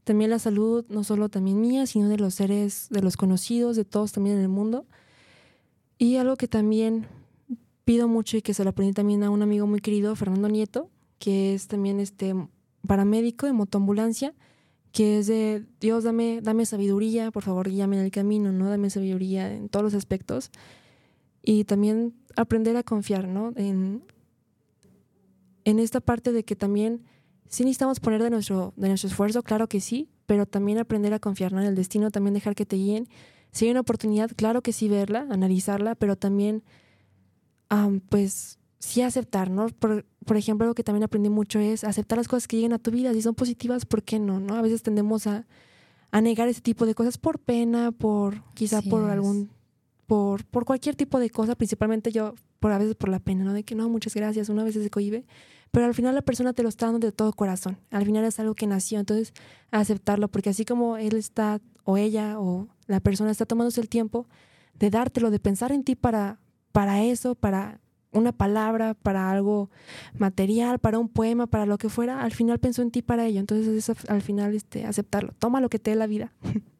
También 0.04 0.30
la 0.30 0.38
salud, 0.38 0.84
no 0.88 1.04
solo 1.04 1.28
también 1.28 1.60
mía, 1.60 1.86
sino 1.86 2.08
de 2.08 2.18
los 2.18 2.34
seres, 2.34 2.88
de 2.90 3.02
los 3.02 3.16
conocidos, 3.16 3.76
de 3.76 3.84
todos 3.84 4.12
también 4.12 4.36
en 4.36 4.42
el 4.42 4.48
mundo. 4.48 4.86
Y 5.98 6.16
algo 6.16 6.36
que 6.36 6.48
también 6.48 7.06
pido 7.84 8.06
mucho 8.08 8.36
y 8.36 8.42
que 8.42 8.54
se 8.54 8.62
lo 8.62 8.70
aprendí 8.70 8.92
también 8.92 9.22
a 9.24 9.30
un 9.30 9.42
amigo 9.42 9.66
muy 9.66 9.80
querido, 9.80 10.14
Fernando 10.14 10.48
Nieto, 10.48 10.90
que 11.18 11.54
es 11.54 11.66
también 11.66 11.98
este 11.98 12.34
paramédico 12.86 13.46
de 13.46 13.52
motoambulancia 13.52 14.34
que 14.96 15.18
es 15.18 15.26
de 15.26 15.62
Dios, 15.78 16.04
dame, 16.04 16.40
dame 16.42 16.64
sabiduría, 16.64 17.30
por 17.30 17.42
favor, 17.42 17.68
guíame 17.68 17.98
en 17.98 18.04
el 18.06 18.10
camino, 18.10 18.50
¿no? 18.50 18.70
Dame 18.70 18.88
sabiduría 18.88 19.52
en 19.52 19.68
todos 19.68 19.84
los 19.84 19.92
aspectos. 19.92 20.50
Y 21.42 21.64
también 21.64 22.14
aprender 22.34 22.78
a 22.78 22.82
confiar, 22.82 23.28
¿no? 23.28 23.52
En, 23.56 24.04
en 25.66 25.80
esta 25.80 26.00
parte 26.00 26.32
de 26.32 26.44
que 26.44 26.54
también 26.54 27.02
sí 27.48 27.64
necesitamos 27.64 27.98
poner 27.98 28.22
de 28.22 28.30
nuestro, 28.30 28.72
de 28.76 28.86
nuestro 28.86 29.08
esfuerzo, 29.08 29.42
claro 29.42 29.68
que 29.68 29.80
sí, 29.80 30.08
pero 30.24 30.46
también 30.46 30.78
aprender 30.78 31.12
a 31.12 31.18
confiar 31.18 31.52
¿no? 31.52 31.60
en 31.60 31.66
el 31.66 31.74
destino, 31.74 32.10
también 32.10 32.34
dejar 32.34 32.54
que 32.54 32.64
te 32.64 32.76
guíen. 32.76 33.08
Si 33.50 33.64
hay 33.64 33.72
una 33.72 33.80
oportunidad, 33.80 34.30
claro 34.36 34.62
que 34.62 34.72
sí 34.72 34.88
verla, 34.88 35.26
analizarla, 35.28 35.96
pero 35.96 36.14
también, 36.14 36.62
um, 37.68 37.98
pues, 37.98 38.60
sí 38.78 39.02
aceptar, 39.02 39.50
¿no? 39.50 39.66
Por, 39.68 40.06
por, 40.24 40.36
ejemplo, 40.36 40.66
algo 40.66 40.74
que 40.74 40.84
también 40.84 41.02
aprendí 41.02 41.30
mucho 41.30 41.58
es 41.58 41.82
aceptar 41.82 42.18
las 42.18 42.28
cosas 42.28 42.46
que 42.46 42.56
lleguen 42.56 42.72
a 42.72 42.78
tu 42.78 42.92
vida. 42.92 43.12
Si 43.12 43.22
son 43.22 43.34
positivas, 43.34 43.86
¿por 43.86 44.04
qué 44.04 44.20
no? 44.20 44.38
¿no? 44.38 44.54
A 44.54 44.62
veces 44.62 44.84
tendemos 44.84 45.26
a, 45.26 45.46
a 46.12 46.20
negar 46.20 46.46
ese 46.46 46.60
tipo 46.60 46.86
de 46.86 46.94
cosas 46.94 47.18
por 47.18 47.40
pena, 47.40 47.90
por 47.90 48.44
quizá 48.54 48.82
por 48.82 49.02
es. 49.04 49.10
algún, 49.10 49.50
por, 50.06 50.44
por 50.44 50.64
cualquier 50.64 50.94
tipo 50.94 51.18
de 51.18 51.30
cosa, 51.30 51.56
principalmente 51.56 52.12
yo, 52.12 52.34
por 52.60 52.70
a 52.70 52.78
veces 52.78 52.94
por 52.94 53.08
la 53.08 53.18
pena, 53.18 53.42
¿no? 53.42 53.52
De 53.52 53.64
que 53.64 53.74
no, 53.74 53.88
muchas 53.88 54.14
gracias, 54.14 54.48
una 54.48 54.62
vez 54.62 54.74
se 54.74 54.90
cohibe, 54.90 55.24
pero 55.70 55.86
al 55.86 55.94
final 55.94 56.14
la 56.14 56.22
persona 56.22 56.52
te 56.52 56.62
lo 56.62 56.68
está 56.68 56.86
dando 56.86 57.06
de 57.06 57.12
todo 57.12 57.32
corazón. 57.32 57.78
Al 57.90 58.04
final 58.04 58.24
es 58.24 58.40
algo 58.40 58.54
que 58.54 58.66
nació, 58.66 58.98
entonces 58.98 59.32
aceptarlo, 59.70 60.28
porque 60.28 60.50
así 60.50 60.64
como 60.64 60.96
él 60.96 61.16
está, 61.16 61.60
o 61.84 61.96
ella, 61.96 62.38
o 62.38 62.68
la 62.86 63.00
persona 63.00 63.30
está 63.30 63.46
tomándose 63.46 63.80
el 63.80 63.88
tiempo 63.88 64.26
de 64.74 64.90
dártelo, 64.90 65.30
de 65.30 65.38
pensar 65.38 65.72
en 65.72 65.84
ti 65.84 65.94
para, 65.96 66.38
para 66.72 67.02
eso, 67.02 67.34
para 67.34 67.80
una 68.12 68.32
palabra, 68.32 68.94
para 68.94 69.30
algo 69.30 69.70
material, 70.18 70.78
para 70.78 70.98
un 70.98 71.08
poema, 71.08 71.46
para 71.46 71.66
lo 71.66 71.78
que 71.78 71.88
fuera, 71.88 72.22
al 72.22 72.32
final 72.32 72.58
pensó 72.58 72.82
en 72.82 72.90
ti 72.90 73.02
para 73.02 73.26
ello. 73.26 73.40
Entonces 73.40 73.88
es 73.88 74.10
al 74.10 74.22
final 74.22 74.54
este, 74.54 74.84
aceptarlo. 74.84 75.32
Toma 75.38 75.60
lo 75.60 75.68
que 75.68 75.78
te 75.78 75.90
dé 75.90 75.96
la 75.96 76.06
vida. 76.06 76.32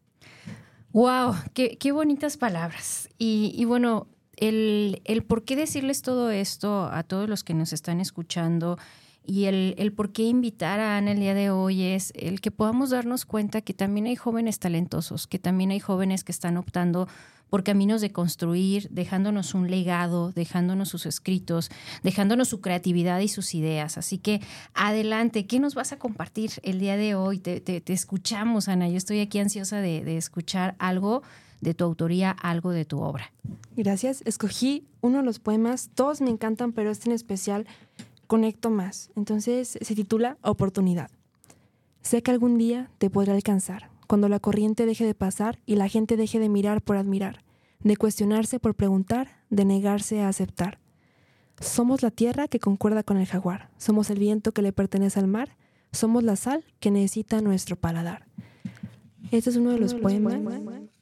Wow, 0.93 1.35
qué, 1.53 1.77
qué 1.77 1.91
bonitas 1.91 2.37
palabras. 2.37 3.09
Y, 3.19 3.53
y 3.55 3.65
bueno, 3.65 4.07
el, 4.37 5.01
el, 5.05 5.23
por 5.23 5.43
qué 5.43 5.55
decirles 5.55 6.01
todo 6.01 6.31
esto 6.31 6.85
a 6.85 7.03
todos 7.03 7.27
los 7.27 7.43
que 7.43 7.53
nos 7.53 7.73
están 7.73 7.99
escuchando 7.99 8.77
y 9.25 9.45
el, 9.45 9.75
el 9.77 9.91
por 9.91 10.13
qué 10.13 10.23
invitar 10.23 10.79
a 10.79 10.97
Ana 10.97 11.11
el 11.11 11.19
día 11.19 11.33
de 11.33 11.49
hoy 11.49 11.83
es 11.83 12.13
el 12.15 12.39
que 12.39 12.49
podamos 12.49 12.91
darnos 12.91 13.25
cuenta 13.25 13.61
que 13.61 13.73
también 13.73 14.05
hay 14.05 14.15
jóvenes 14.15 14.57
talentosos, 14.59 15.27
que 15.27 15.37
también 15.37 15.71
hay 15.71 15.81
jóvenes 15.81 16.23
que 16.23 16.31
están 16.31 16.55
optando 16.55 17.09
por 17.49 17.63
caminos 17.63 18.01
de 18.01 18.11
construir, 18.11 18.89
dejándonos 18.89 19.53
un 19.53 19.69
legado, 19.69 20.31
dejándonos 20.31 20.89
sus 20.89 21.05
escritos, 21.05 21.69
dejándonos 22.03 22.49
su 22.49 22.61
creatividad 22.61 23.19
y 23.19 23.27
sus 23.27 23.53
ideas. 23.53 23.97
Así 23.97 24.17
que 24.17 24.41
adelante, 24.73 25.45
¿qué 25.45 25.59
nos 25.59 25.75
vas 25.75 25.91
a 25.91 25.99
compartir 25.99 26.51
el 26.63 26.79
día 26.79 26.97
de 26.97 27.15
hoy? 27.15 27.39
Te, 27.39 27.59
te, 27.61 27.81
te 27.81 27.93
escuchamos, 27.93 28.67
Ana. 28.67 28.89
Yo 28.89 28.97
estoy 28.97 29.19
aquí 29.19 29.39
ansiosa 29.39 29.81
de, 29.81 30.03
de 30.03 30.17
escuchar 30.17 30.75
algo 30.79 31.23
de 31.61 31.73
tu 31.73 31.83
autoría, 31.83 32.31
algo 32.31 32.71
de 32.71 32.85
tu 32.85 33.01
obra. 33.01 33.33
Gracias. 33.75 34.21
Escogí 34.25 34.85
uno 35.01 35.19
de 35.19 35.23
los 35.23 35.39
poemas, 35.39 35.89
todos 35.93 36.21
me 36.21 36.29
encantan, 36.29 36.71
pero 36.71 36.89
este 36.91 37.09
en 37.09 37.15
especial 37.15 37.65
conecto 38.27 38.69
más. 38.69 39.11
Entonces 39.15 39.77
se 39.81 39.95
titula 39.95 40.37
Oportunidad. 40.41 41.09
Sé 42.01 42.21
que 42.21 42.31
algún 42.31 42.57
día 42.57 42.89
te 42.97 43.09
podrá 43.09 43.33
alcanzar 43.33 43.89
cuando 44.07 44.29
la 44.29 44.39
corriente 44.39 44.85
deje 44.85 45.05
de 45.05 45.13
pasar 45.13 45.59
y 45.65 45.75
la 45.75 45.89
gente 45.89 46.15
deje 46.15 46.39
de 46.39 46.49
mirar 46.49 46.81
por 46.81 46.95
admirar, 46.95 47.43
de 47.81 47.97
cuestionarse 47.97 48.59
por 48.59 48.75
preguntar, 48.75 49.27
de 49.49 49.65
negarse 49.65 50.21
a 50.21 50.29
aceptar. 50.29 50.79
Somos 51.59 52.03
la 52.03 52.11
tierra 52.11 52.47
que 52.47 52.59
concuerda 52.59 53.03
con 53.03 53.17
el 53.17 53.25
jaguar, 53.25 53.69
somos 53.77 54.09
el 54.09 54.19
viento 54.19 54.53
que 54.53 54.61
le 54.61 54.71
pertenece 54.71 55.19
al 55.19 55.27
mar, 55.27 55.57
somos 55.91 56.23
la 56.23 56.35
sal 56.35 56.63
que 56.79 56.91
necesita 56.91 57.41
nuestro 57.41 57.75
paladar. 57.75 58.25
Este 59.31 59.49
es 59.49 59.57
uno 59.57 59.71
de 59.71 59.79
los 59.79 59.93
poemas. 59.93 60.39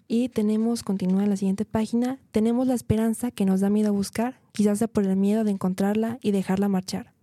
Y 0.07 0.29
tenemos, 0.29 0.83
continúa 0.83 1.23
en 1.23 1.29
la 1.29 1.37
siguiente 1.37 1.65
página, 1.65 2.19
tenemos 2.31 2.67
la 2.67 2.75
esperanza 2.75 3.31
que 3.31 3.45
nos 3.45 3.61
da 3.61 3.69
miedo 3.69 3.89
a 3.89 3.91
buscar, 3.91 4.39
quizás 4.51 4.79
sea 4.79 4.87
por 4.87 5.03
el 5.05 5.15
miedo 5.15 5.43
de 5.43 5.51
encontrarla 5.51 6.19
y 6.21 6.31
dejarla 6.31 6.67
marchar. 6.67 7.13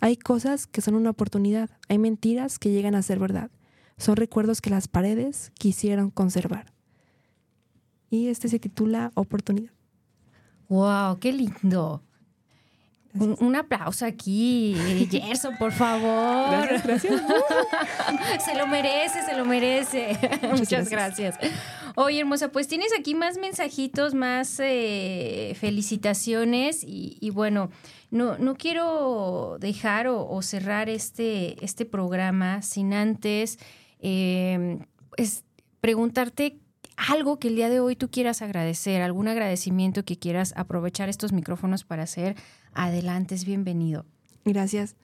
Hay 0.00 0.16
cosas 0.16 0.66
que 0.66 0.80
son 0.80 0.96
una 0.96 1.10
oportunidad, 1.10 1.70
hay 1.88 1.98
mentiras 1.98 2.58
que 2.58 2.70
llegan 2.72 2.94
a 2.94 3.02
ser 3.02 3.18
verdad. 3.18 3.50
Son 3.96 4.16
recuerdos 4.16 4.60
que 4.60 4.70
las 4.70 4.88
paredes 4.88 5.52
quisieron 5.58 6.10
conservar. 6.10 6.72
Y 8.10 8.26
este 8.28 8.48
se 8.48 8.58
titula 8.58 9.12
Oportunidad. 9.14 9.72
¡Wow! 10.68 11.18
¡Qué 11.20 11.32
lindo! 11.32 12.02
Un, 13.18 13.36
un, 13.40 13.56
aplauso 13.56 14.04
aquí, 14.04 14.74
Gerson, 15.10 15.56
por 15.56 15.72
favor. 15.72 16.50
Gracias, 16.50 16.82
gracias. 16.82 17.22
se 18.44 18.54
lo 18.56 18.66
merece, 18.66 19.22
se 19.22 19.36
lo 19.36 19.44
merece. 19.44 20.18
Muchas, 20.42 20.60
Muchas 20.60 20.88
gracias. 20.90 21.38
gracias. 21.38 21.62
Oye, 21.96 22.20
hermosa, 22.20 22.50
pues 22.50 22.66
tienes 22.66 22.88
aquí 22.98 23.14
más 23.14 23.38
mensajitos, 23.38 24.14
más 24.14 24.58
eh, 24.58 25.56
felicitaciones 25.60 26.82
y, 26.82 27.16
y, 27.20 27.30
bueno, 27.30 27.70
no, 28.10 28.36
no 28.38 28.56
quiero 28.56 29.58
dejar 29.60 30.08
o, 30.08 30.28
o, 30.28 30.42
cerrar 30.42 30.88
este, 30.88 31.64
este 31.64 31.84
programa 31.84 32.62
sin 32.62 32.92
antes 32.92 33.58
eh, 34.00 34.78
es 35.16 35.44
preguntarte 35.80 36.58
algo 36.96 37.38
que 37.38 37.48
el 37.48 37.56
día 37.56 37.68
de 37.68 37.80
hoy 37.80 37.96
tú 37.96 38.10
quieras 38.10 38.42
agradecer, 38.42 39.02
algún 39.02 39.28
agradecimiento 39.28 40.04
que 40.04 40.18
quieras 40.18 40.52
aprovechar 40.56 41.08
estos 41.08 41.32
micrófonos 41.32 41.84
para 41.84 42.02
hacer, 42.02 42.36
adelante, 42.74 43.34
es 43.34 43.44
bienvenido. 43.44 44.04
Gracias. 44.44 44.96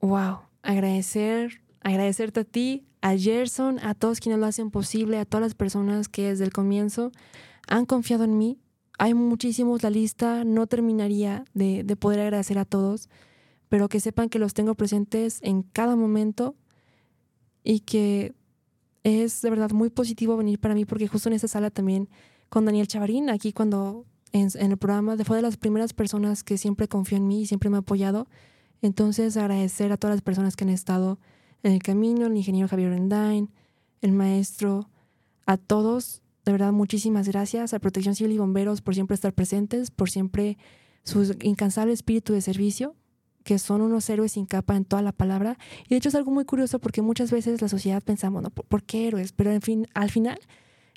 Wow, 0.00 0.40
agradecer, 0.62 1.62
agradecerte 1.80 2.40
a 2.40 2.44
ti, 2.44 2.86
a 3.00 3.16
Gerson, 3.16 3.78
a 3.80 3.94
todos 3.94 4.20
quienes 4.20 4.40
lo 4.40 4.46
hacen 4.46 4.70
posible, 4.70 5.18
a 5.18 5.24
todas 5.24 5.42
las 5.42 5.54
personas 5.54 6.08
que 6.08 6.28
desde 6.28 6.44
el 6.44 6.52
comienzo 6.52 7.12
han 7.68 7.86
confiado 7.86 8.24
en 8.24 8.38
mí. 8.38 8.58
Hay 8.98 9.14
muchísimos, 9.14 9.82
la 9.82 9.90
lista 9.90 10.44
no 10.44 10.66
terminaría 10.66 11.44
de, 11.54 11.84
de 11.84 11.96
poder 11.96 12.20
agradecer 12.20 12.58
a 12.58 12.64
todos, 12.64 13.08
pero 13.68 13.88
que 13.88 14.00
sepan 14.00 14.28
que 14.28 14.38
los 14.38 14.54
tengo 14.54 14.74
presentes 14.74 15.40
en 15.42 15.62
cada 15.62 15.96
momento 15.96 16.56
y 17.62 17.80
que 17.80 18.34
es 19.02 19.42
de 19.42 19.50
verdad 19.50 19.70
muy 19.70 19.90
positivo 19.90 20.36
venir 20.36 20.58
para 20.58 20.74
mí 20.74 20.84
porque 20.84 21.08
justo 21.08 21.28
en 21.28 21.34
esa 21.34 21.48
sala 21.48 21.70
también 21.70 22.08
con 22.48 22.64
Daniel 22.64 22.88
Chavarín, 22.88 23.30
aquí 23.30 23.52
cuando 23.52 24.04
en, 24.32 24.50
el 24.72 24.76
programa, 24.76 25.16
fue 25.24 25.36
de 25.36 25.42
las 25.42 25.56
primeras 25.56 25.92
personas 25.92 26.42
que 26.42 26.58
siempre 26.58 26.88
confió 26.88 27.16
en 27.16 27.26
mí 27.26 27.42
y 27.42 27.46
siempre 27.46 27.70
me 27.70 27.76
ha 27.76 27.80
apoyado. 27.80 28.28
Entonces 28.82 29.36
agradecer 29.36 29.92
a 29.92 29.96
todas 29.96 30.16
las 30.16 30.22
personas 30.22 30.56
que 30.56 30.64
han 30.64 30.70
estado 30.70 31.18
en 31.62 31.72
el 31.72 31.82
camino, 31.82 32.26
el 32.26 32.36
ingeniero 32.36 32.68
Javier 32.68 32.90
Rendain, 32.90 33.50
el 34.02 34.12
maestro, 34.12 34.88
a 35.46 35.56
todos, 35.56 36.22
de 36.44 36.52
verdad 36.52 36.72
muchísimas 36.72 37.28
gracias 37.28 37.72
a 37.72 37.78
Protección 37.78 38.14
Civil 38.14 38.32
y 38.32 38.38
Bomberos 38.38 38.80
por 38.80 38.94
siempre 38.94 39.14
estar 39.14 39.32
presentes, 39.32 39.90
por 39.90 40.10
siempre 40.10 40.58
su 41.02 41.36
incansable 41.42 41.92
espíritu 41.92 42.32
de 42.32 42.40
servicio, 42.40 42.94
que 43.42 43.58
son 43.58 43.80
unos 43.80 44.10
héroes 44.10 44.32
sin 44.32 44.44
capa 44.44 44.76
en 44.76 44.84
toda 44.84 45.02
la 45.02 45.12
palabra. 45.12 45.56
Y 45.86 45.90
de 45.90 45.96
hecho 45.96 46.08
es 46.08 46.14
algo 46.16 46.32
muy 46.32 46.44
curioso 46.44 46.80
porque 46.80 47.00
muchas 47.00 47.30
veces 47.30 47.62
la 47.62 47.68
sociedad 47.68 48.02
pensamos, 48.02 48.42
¿no? 48.42 48.50
¿Por 48.50 48.82
qué 48.82 49.06
héroes? 49.06 49.32
Pero 49.32 49.52
en 49.52 49.62
fin, 49.62 49.86
al 49.94 50.10
final 50.10 50.38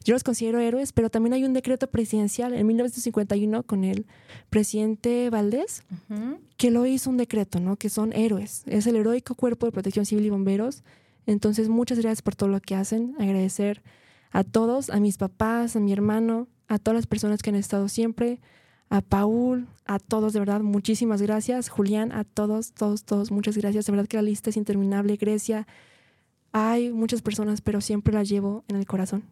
yo 0.04 0.14
los 0.14 0.24
considero 0.24 0.60
héroes, 0.60 0.94
pero 0.94 1.10
también 1.10 1.34
hay 1.34 1.44
un 1.44 1.54
decreto 1.54 1.88
presidencial 1.88 2.54
en 2.54 2.66
1951 2.68 3.64
con 3.64 3.84
el 3.84 4.06
presidente 4.50 5.30
Valdés, 5.30 5.84
uh 5.92 6.14
-huh. 6.14 6.38
que 6.58 6.72
lo 6.72 6.86
hizo 6.86 7.10
un 7.10 7.18
decreto, 7.18 7.60
¿no? 7.60 7.76
Que 7.76 7.90
son 7.90 8.14
héroes. 8.14 8.64
Es 8.66 8.88
el 8.88 8.96
heroico 8.96 9.36
cuerpo 9.36 9.66
de 9.66 9.72
protección 9.72 10.06
civil 10.06 10.26
y 10.26 10.30
bomberos. 10.30 10.84
Entonces, 11.26 11.70
muchas 11.70 12.00
gracias 12.00 12.22
por 12.22 12.36
todo 12.36 12.50
lo 12.50 12.60
que 12.60 12.76
hacen. 12.76 13.16
Agradecer 13.20 13.82
a 14.32 14.44
todos, 14.44 14.90
a 14.90 15.00
mis 15.00 15.18
papás, 15.18 15.76
a 15.76 15.80
mi 15.80 15.92
hermano, 15.92 16.48
a 16.68 16.78
todas 16.78 16.96
las 16.96 17.08
personas 17.08 17.42
que 17.42 17.50
han 17.50 17.56
estado 17.56 17.88
siempre, 17.90 18.40
a 18.90 19.02
Paul, 19.02 19.68
a 19.86 20.00
todos, 20.00 20.34
de 20.34 20.40
verdad, 20.40 20.62
muchísimas 20.62 21.22
gracias. 21.22 21.70
Julián, 21.70 22.12
a 22.12 22.24
todos, 22.24 22.72
todos, 22.72 23.04
todos, 23.04 23.32
muchas 23.32 23.56
gracias. 23.58 23.86
De 23.86 23.92
verdad 23.92 24.08
que 24.08 24.18
la 24.18 24.24
lista 24.24 24.50
es 24.50 24.58
interminable. 24.58 25.16
Grecia, 25.16 25.68
hay 26.52 26.92
muchas 26.92 27.22
personas, 27.22 27.62
pero 27.62 27.82
siempre 27.82 28.14
las 28.14 28.30
llevo 28.30 28.64
en 28.68 28.78
el 28.78 28.86
corazón. 28.86 29.24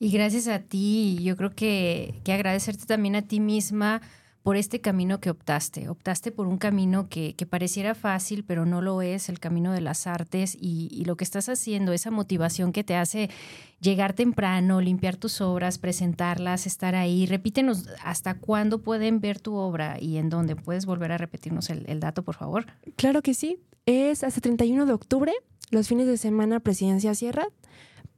Y 0.00 0.10
gracias 0.10 0.46
a 0.48 0.60
ti, 0.60 1.18
yo 1.22 1.36
creo 1.36 1.50
que, 1.50 2.20
que 2.24 2.32
agradecerte 2.32 2.86
también 2.86 3.16
a 3.16 3.22
ti 3.22 3.40
misma 3.40 4.00
por 4.48 4.56
este 4.56 4.80
camino 4.80 5.20
que 5.20 5.28
optaste. 5.28 5.88
Optaste 5.88 6.30
por 6.30 6.46
un 6.46 6.56
camino 6.56 7.08
que, 7.08 7.34
que 7.34 7.44
pareciera 7.44 7.94
fácil, 7.94 8.44
pero 8.44 8.64
no 8.64 8.80
lo 8.80 9.02
es, 9.02 9.28
el 9.28 9.40
camino 9.40 9.72
de 9.72 9.80
las 9.80 10.06
artes 10.06 10.56
y, 10.58 10.88
y, 10.90 11.04
lo 11.04 11.16
que 11.16 11.24
estás 11.24 11.48
haciendo, 11.48 11.92
esa 11.92 12.10
motivación 12.10 12.72
que 12.72 12.84
te 12.84 12.96
hace 12.96 13.28
llegar 13.80 14.14
temprano, 14.14 14.80
limpiar 14.80 15.16
tus 15.16 15.40
obras, 15.40 15.78
presentarlas, 15.78 16.66
estar 16.66 16.94
ahí. 16.94 17.26
Repítenos 17.26 17.88
hasta 18.02 18.34
cuándo 18.34 18.80
pueden 18.80 19.20
ver 19.20 19.40
tu 19.40 19.54
obra 19.56 19.98
y 20.00 20.16
en 20.16 20.30
dónde. 20.30 20.56
¿Puedes 20.56 20.86
volver 20.86 21.12
a 21.12 21.18
repetirnos 21.18 21.68
el, 21.70 21.84
el 21.88 22.00
dato, 22.00 22.22
por 22.22 22.36
favor? 22.36 22.66
Claro 22.96 23.20
que 23.20 23.34
sí. 23.34 23.58
Es 23.84 24.24
hasta 24.24 24.40
31 24.40 24.86
de 24.86 24.92
octubre, 24.92 25.32
los 25.70 25.88
fines 25.88 26.06
de 26.06 26.16
semana 26.16 26.60
Presidencia 26.60 27.14
Sierra. 27.14 27.48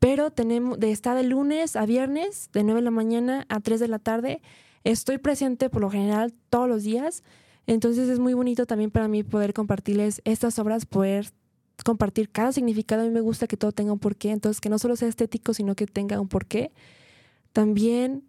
Pero 0.01 0.31
tenemos 0.31 0.81
de 0.81 0.91
estar 0.91 1.17
de 1.17 1.23
lunes 1.23 1.77
a 1.77 1.87
viernes, 1.87 2.51
de 2.53 2.65
9 2.65 2.81
de 2.81 2.85
la 2.85 2.91
mañana 2.91 3.47
a 3.49 3.61
3 3.61 3.79
de 3.79 3.89
la 3.89 3.99
tarde. 3.99 4.43
Estoy 4.83 5.19
presente 5.19 5.71
por 5.71 5.83
lo 5.83 5.91
general 5.91 6.33
todos 6.49 6.69
los 6.69 6.83
días, 6.83 7.23
entonces 7.67 8.09
es 8.09 8.19
muy 8.19 8.35
bonito 8.35 8.67
también 8.67 8.91
para 8.91 9.09
mí 9.09 9.23
poder 9.23 9.53
compartirles 9.53 10.23
estas 10.25 10.59
obras, 10.59 10.87
poder 10.87 11.31
compartir 11.85 12.31
cada 12.31 12.53
significado. 12.53 13.03
A 13.03 13.05
mí 13.05 13.11
me 13.11 13.21
gusta 13.21 13.47
que 13.47 13.59
todo 13.59 13.73
tenga 13.73 13.93
un 13.93 13.99
porqué, 13.99 14.31
entonces 14.31 14.61
que 14.61 14.71
no 14.71 14.79
solo 14.79 14.97
sea 14.97 15.09
estético, 15.09 15.55
sino 15.55 15.75
que 15.75 15.87
tenga 15.87 16.19
un 16.19 16.29
porqué. 16.29 16.73
También, 17.53 18.25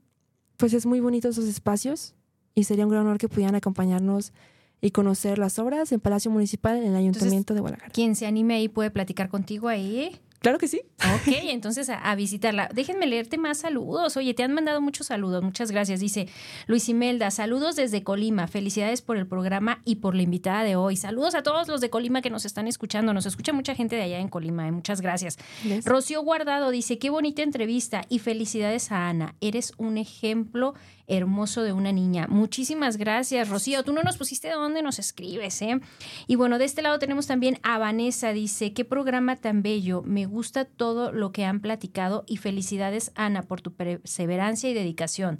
pues 0.57 0.73
es 0.73 0.85
muy 0.85 0.99
bonito 0.99 1.29
esos 1.29 1.45
espacios 1.45 2.15
y 2.53 2.65
sería 2.65 2.85
un 2.85 2.91
gran 2.91 3.03
honor 3.03 3.17
que 3.17 3.29
pudieran 3.29 3.55
acompañarnos 3.55 4.33
y 4.81 4.91
conocer 4.91 5.37
las 5.37 5.57
obras 5.59 5.91
en 5.91 5.99
Palacio 5.99 6.31
Municipal, 6.31 6.77
en 6.77 6.83
el 6.83 6.95
Ayuntamiento 6.95 7.53
entonces, 7.53 7.55
de 7.55 7.61
Guadalajara. 7.61 7.93
Quien 7.93 8.15
se 8.15 8.25
anime 8.25 8.55
ahí 8.55 8.67
puede 8.67 8.91
platicar 8.91 9.29
contigo 9.29 9.69
ahí. 9.69 10.19
Claro 10.41 10.57
que 10.57 10.67
sí. 10.67 10.81
Ok, 10.97 11.35
entonces 11.49 11.87
a, 11.91 11.99
a, 11.99 12.15
visitarla. 12.15 12.67
Déjenme 12.73 13.05
leerte 13.05 13.37
más 13.37 13.59
saludos. 13.59 14.17
Oye, 14.17 14.33
te 14.33 14.41
han 14.41 14.53
mandado 14.53 14.81
muchos 14.81 15.05
saludos. 15.05 15.43
Muchas 15.43 15.69
gracias. 15.69 15.99
Dice 15.99 16.27
Luis 16.65 16.89
Imelda, 16.89 17.29
saludos 17.29 17.75
desde 17.75 18.03
Colima. 18.03 18.47
Felicidades 18.47 19.03
por 19.03 19.17
el 19.17 19.27
programa 19.27 19.83
y 19.85 19.97
por 19.97 20.15
la 20.15 20.23
invitada 20.23 20.63
de 20.63 20.75
hoy. 20.75 20.97
Saludos 20.97 21.35
a 21.35 21.43
todos 21.43 21.67
los 21.67 21.79
de 21.79 21.91
Colima 21.91 22.23
que 22.23 22.31
nos 22.31 22.45
están 22.45 22.67
escuchando. 22.67 23.13
Nos 23.13 23.27
escucha 23.27 23.53
mucha 23.53 23.75
gente 23.75 23.95
de 23.95 24.01
allá 24.01 24.19
en 24.19 24.29
Colima. 24.29 24.67
¿eh? 24.67 24.71
Muchas 24.71 25.01
gracias. 25.01 25.37
Yes. 25.63 25.85
Rocío 25.85 26.23
Guardado 26.23 26.71
dice, 26.71 26.97
qué 26.97 27.11
bonita 27.11 27.43
entrevista 27.43 28.01
y 28.09 28.17
felicidades 28.17 28.91
a 28.91 29.09
Ana. 29.09 29.35
Eres 29.41 29.73
un 29.77 29.99
ejemplo 29.99 30.73
hermoso 31.07 31.63
de 31.63 31.73
una 31.73 31.91
niña. 31.91 32.27
Muchísimas 32.27 32.97
gracias, 32.97 33.49
Rocío. 33.49 33.83
Tú 33.83 33.93
no 33.93 34.01
nos 34.01 34.17
pusiste 34.17 34.47
de 34.47 34.53
dónde 34.53 34.81
nos 34.81 34.97
escribes, 34.97 35.61
¿eh? 35.61 35.79
Y 36.27 36.35
bueno, 36.35 36.57
de 36.57 36.65
este 36.65 36.81
lado 36.81 36.99
tenemos 36.99 37.27
también 37.27 37.59
a 37.63 37.77
Vanessa. 37.77 38.31
Dice, 38.31 38.73
qué 38.73 38.85
programa 38.85 39.35
tan 39.35 39.61
bello. 39.61 40.01
Me 40.03 40.25
gusta 40.31 40.65
todo 40.65 41.11
lo 41.11 41.31
que 41.31 41.45
han 41.45 41.59
platicado 41.59 42.23
y 42.25 42.37
felicidades, 42.37 43.11
Ana, 43.15 43.43
por 43.43 43.61
tu 43.61 43.73
perseverancia 43.73 44.69
y 44.69 44.73
dedicación. 44.73 45.39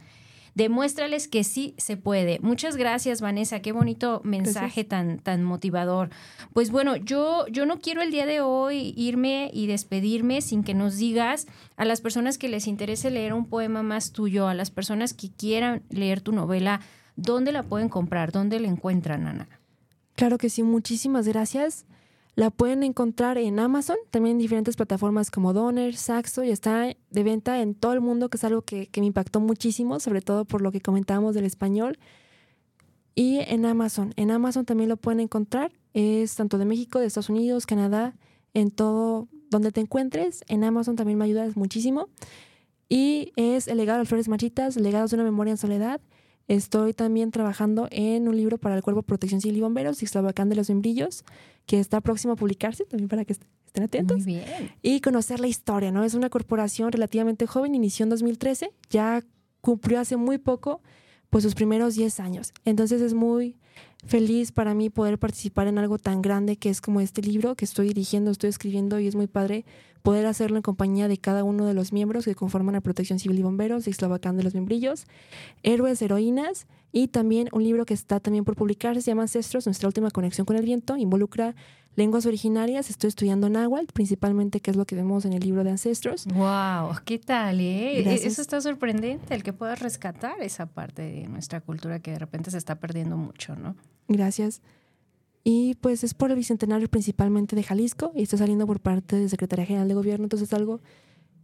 Demuéstrales 0.54 1.30
que 1.30 1.46
sí 1.46 1.76
se 1.78 1.96
puede. 1.96 2.40
Muchas 2.42 2.76
gracias, 2.76 3.22
Vanessa. 3.22 3.62
Qué 3.62 3.72
bonito 3.72 4.22
mensaje 4.26 4.84
tan, 4.84 5.20
tan 5.20 5.44
motivador. 5.44 6.10
Pues 6.52 6.72
bueno, 6.72 6.98
yo, 6.98 7.48
yo 7.48 7.66
no 7.66 7.80
quiero 7.80 8.02
el 8.02 8.12
día 8.12 8.26
de 8.26 8.42
hoy 8.42 8.94
irme 8.98 9.50
y 9.54 9.68
despedirme 9.68 10.42
sin 10.42 10.64
que 10.64 10.74
nos 10.74 10.98
digas 10.98 11.48
a 11.78 11.86
las 11.86 12.02
personas 12.02 12.38
que 12.38 12.50
les 12.50 12.68
interese 12.68 13.12
leer 13.12 13.34
un 13.34 13.46
poema 13.46 13.82
más 13.82 14.12
tuyo, 14.12 14.50
a 14.50 14.54
las 14.54 14.72
personas 14.72 15.14
que 15.14 15.32
quieran 15.32 15.84
leer 15.90 16.20
tu 16.20 16.34
novela, 16.34 16.82
¿dónde 17.16 17.54
la 17.54 17.64
pueden 17.64 17.88
comprar? 17.88 18.34
¿Dónde 18.34 18.60
la 18.60 18.68
encuentran, 18.68 19.28
Ana? 19.28 19.48
Claro 20.16 20.38
que 20.38 20.50
sí, 20.50 20.64
muchísimas 20.64 21.28
gracias. 21.30 21.86
La 22.36 22.50
pueden 22.50 22.84
encontrar 22.84 23.38
en 23.38 23.60
Amazon, 23.60 23.98
también 24.10 24.36
en 24.36 24.40
diferentes 24.40 24.76
plataformas 24.76 25.32
como 25.32 25.54
Donner, 25.54 25.96
Saxo, 25.96 26.44
y 26.44 26.50
está 26.50 26.96
de 27.10 27.24
venta 27.24 27.62
en 27.62 27.76
todo 27.76 27.94
el 27.94 28.02
mundo, 28.02 28.30
que 28.30 28.38
es 28.38 28.44
algo 28.44 28.62
que, 28.62 28.88
que, 28.88 29.02
me 29.02 29.08
impactó 29.08 29.42
muchísimo, 29.42 30.00
sobre 30.00 30.22
todo 30.22 30.46
por 30.46 30.62
lo 30.62 30.72
que 30.72 30.82
comentábamos 30.82 31.36
del 31.36 31.46
español. 31.46 32.00
Y 33.16 33.40
en 33.40 33.66
Amazon, 33.66 34.14
en 34.16 34.32
Amazon 34.32 34.66
también 34.66 34.90
lo 34.90 34.98
pueden 34.98 35.20
encontrar, 35.20 35.74
es 35.94 36.36
tanto 36.36 36.58
de 36.58 36.66
México, 36.66 37.00
de 37.00 37.08
Estados 37.08 37.30
Unidos, 37.30 37.66
Canadá, 37.66 38.16
en 38.54 38.72
todo 38.72 39.28
donde 39.50 39.72
te 39.72 39.82
encuentres, 39.82 40.44
en 40.48 40.64
Amazon 40.64 40.96
también 40.96 41.18
me 41.18 41.26
ayudas 41.26 41.58
muchísimo. 41.58 42.08
Y 42.88 43.32
es 43.36 43.68
El 43.68 43.78
legado 43.78 43.98
de 43.98 44.02
las 44.02 44.10
flores 44.10 44.28
marchitas, 44.28 44.76
Legados 44.76 45.12
de 45.12 45.16
una 45.16 45.24
memoria 45.24 45.52
en 45.52 45.58
soledad. 45.58 46.02
Estoy 46.48 46.94
también 46.94 47.32
trabajando 47.32 47.88
en 47.92 48.28
un 48.28 48.36
libro 48.36 48.58
para 48.58 48.76
el 48.76 48.82
Cuerpo 48.82 49.02
de 49.02 49.08
Protección 49.08 49.42
Civil 49.42 49.58
y 49.58 49.62
Bomberos, 49.62 50.02
Ixtlavacán 50.02 50.50
de 50.50 50.56
los 50.56 50.70
Membrillos, 50.70 51.24
que 51.66 51.80
está 51.80 52.02
próximo 52.02 52.34
a 52.34 52.36
publicarse, 52.36 52.86
también 52.86 53.08
para 53.08 53.26
que 53.26 53.34
estén 53.34 53.84
atentos. 53.84 54.18
Muy 54.18 54.36
bien. 54.36 54.72
Y 54.82 55.02
conocer 55.02 55.40
la 55.40 55.48
historia, 55.48 55.92
¿no? 55.92 56.04
Es 56.04 56.14
una 56.14 56.30
corporación 56.30 56.92
relativamente 56.92 57.48
joven, 57.48 57.76
inició 57.76 58.04
en 58.04 58.10
2013, 58.10 58.72
ya 58.90 59.24
cumplió 59.62 60.00
hace 60.00 60.18
muy 60.18 60.38
poco 60.38 60.82
pues 61.30 61.46
sus 61.46 61.56
primeros 61.56 61.96
10 61.96 62.20
años. 62.20 62.54
Entonces 62.66 63.02
es 63.02 63.14
muy 63.14 63.58
feliz 64.06 64.52
para 64.52 64.74
mí 64.74 64.90
poder 64.90 65.18
participar 65.18 65.68
en 65.68 65.78
algo 65.78 65.98
tan 65.98 66.22
grande 66.22 66.58
que 66.58 66.70
es 66.70 66.82
como 66.82 67.00
este 67.00 67.22
libro 67.22 67.56
que 67.56 67.66
estoy 67.66 67.88
dirigiendo, 67.88 68.32
estoy 68.32 68.50
escribiendo 68.50 69.00
y 69.00 69.08
es 69.08 69.16
muy 69.16 69.28
padre 69.28 69.64
poder 70.02 70.26
hacerlo 70.26 70.58
en 70.58 70.64
compañía 70.64 71.08
de 71.08 71.18
cada 71.18 71.44
uno 71.44 71.66
de 71.66 71.74
los 71.74 71.94
miembros 71.94 72.26
que 72.26 72.36
conforman 72.36 72.74
la 72.74 72.82
Protección 72.82 73.20
Civil 73.20 73.40
y 73.40 73.44
Bomberos, 73.44 73.86
de 73.86 73.92
Ixtlavacán 73.92 74.38
de 74.38 74.44
los 74.44 74.54
Membrillos, 74.54 75.06
Héroes, 75.64 76.02
Heroínas 76.02 76.68
y 76.92 77.08
también 77.08 77.50
un 77.52 77.64
libro 77.64 77.86
que 77.86 77.94
está 77.94 78.20
también 78.20 78.44
por 78.44 78.56
publicarse, 78.56 79.02
se 79.02 79.12
llama 79.12 79.24
Ancestros, 79.24 79.66
nuestra 79.66 79.88
última 79.88 80.12
conexión 80.12 80.46
con 80.46 80.56
el 80.58 80.66
viento, 80.66 80.98
involucra 80.98 81.56
lenguas 81.96 82.26
originarias, 82.26 82.90
estoy 82.90 83.10
estudiando 83.10 83.50
náhuatl, 83.50 83.92
principalmente, 83.94 84.60
que 84.62 84.72
es 84.72 84.78
lo 84.78 84.86
que 84.86 84.96
vemos 84.96 85.26
en 85.26 85.34
el 85.34 85.42
libro 85.42 85.64
de 85.64 85.72
Ancestros. 85.72 86.26
¡Wow! 86.26 86.96
¿Qué 87.06 87.20
tal? 87.20 87.60
Eh? 87.60 88.02
Gracias. 88.04 88.34
Eso 88.34 88.42
está 88.42 88.62
sorprendente, 88.62 89.36
el 89.36 89.44
que 89.44 89.54
puedas 89.54 89.80
rescatar 89.80 90.42
esa 90.42 90.68
parte 90.68 91.02
de 91.02 91.28
nuestra 91.28 91.62
cultura 91.62 92.00
que 92.00 92.12
de 92.12 92.20
repente 92.20 92.52
se 92.52 92.58
está 92.58 92.76
perdiendo 92.80 93.18
mucho, 93.18 93.56
¿no? 93.56 93.76
Gracias. 94.08 94.62
Y 95.44 95.76
pues 95.76 96.04
es 96.04 96.14
por 96.14 96.30
el 96.30 96.38
bicentenario 96.38 96.88
principalmente 96.88 97.56
de 97.56 97.64
Jalisco 97.64 98.12
y 98.16 98.24
está 98.24 98.38
saliendo 98.38 98.68
por 98.68 98.80
parte 98.80 99.16
de 99.16 99.28
Secretaría 99.28 99.66
General 99.66 99.88
de 99.88 99.94
Gobierno, 99.96 100.26
entonces 100.26 100.50
es 100.50 100.54
algo 100.54 100.82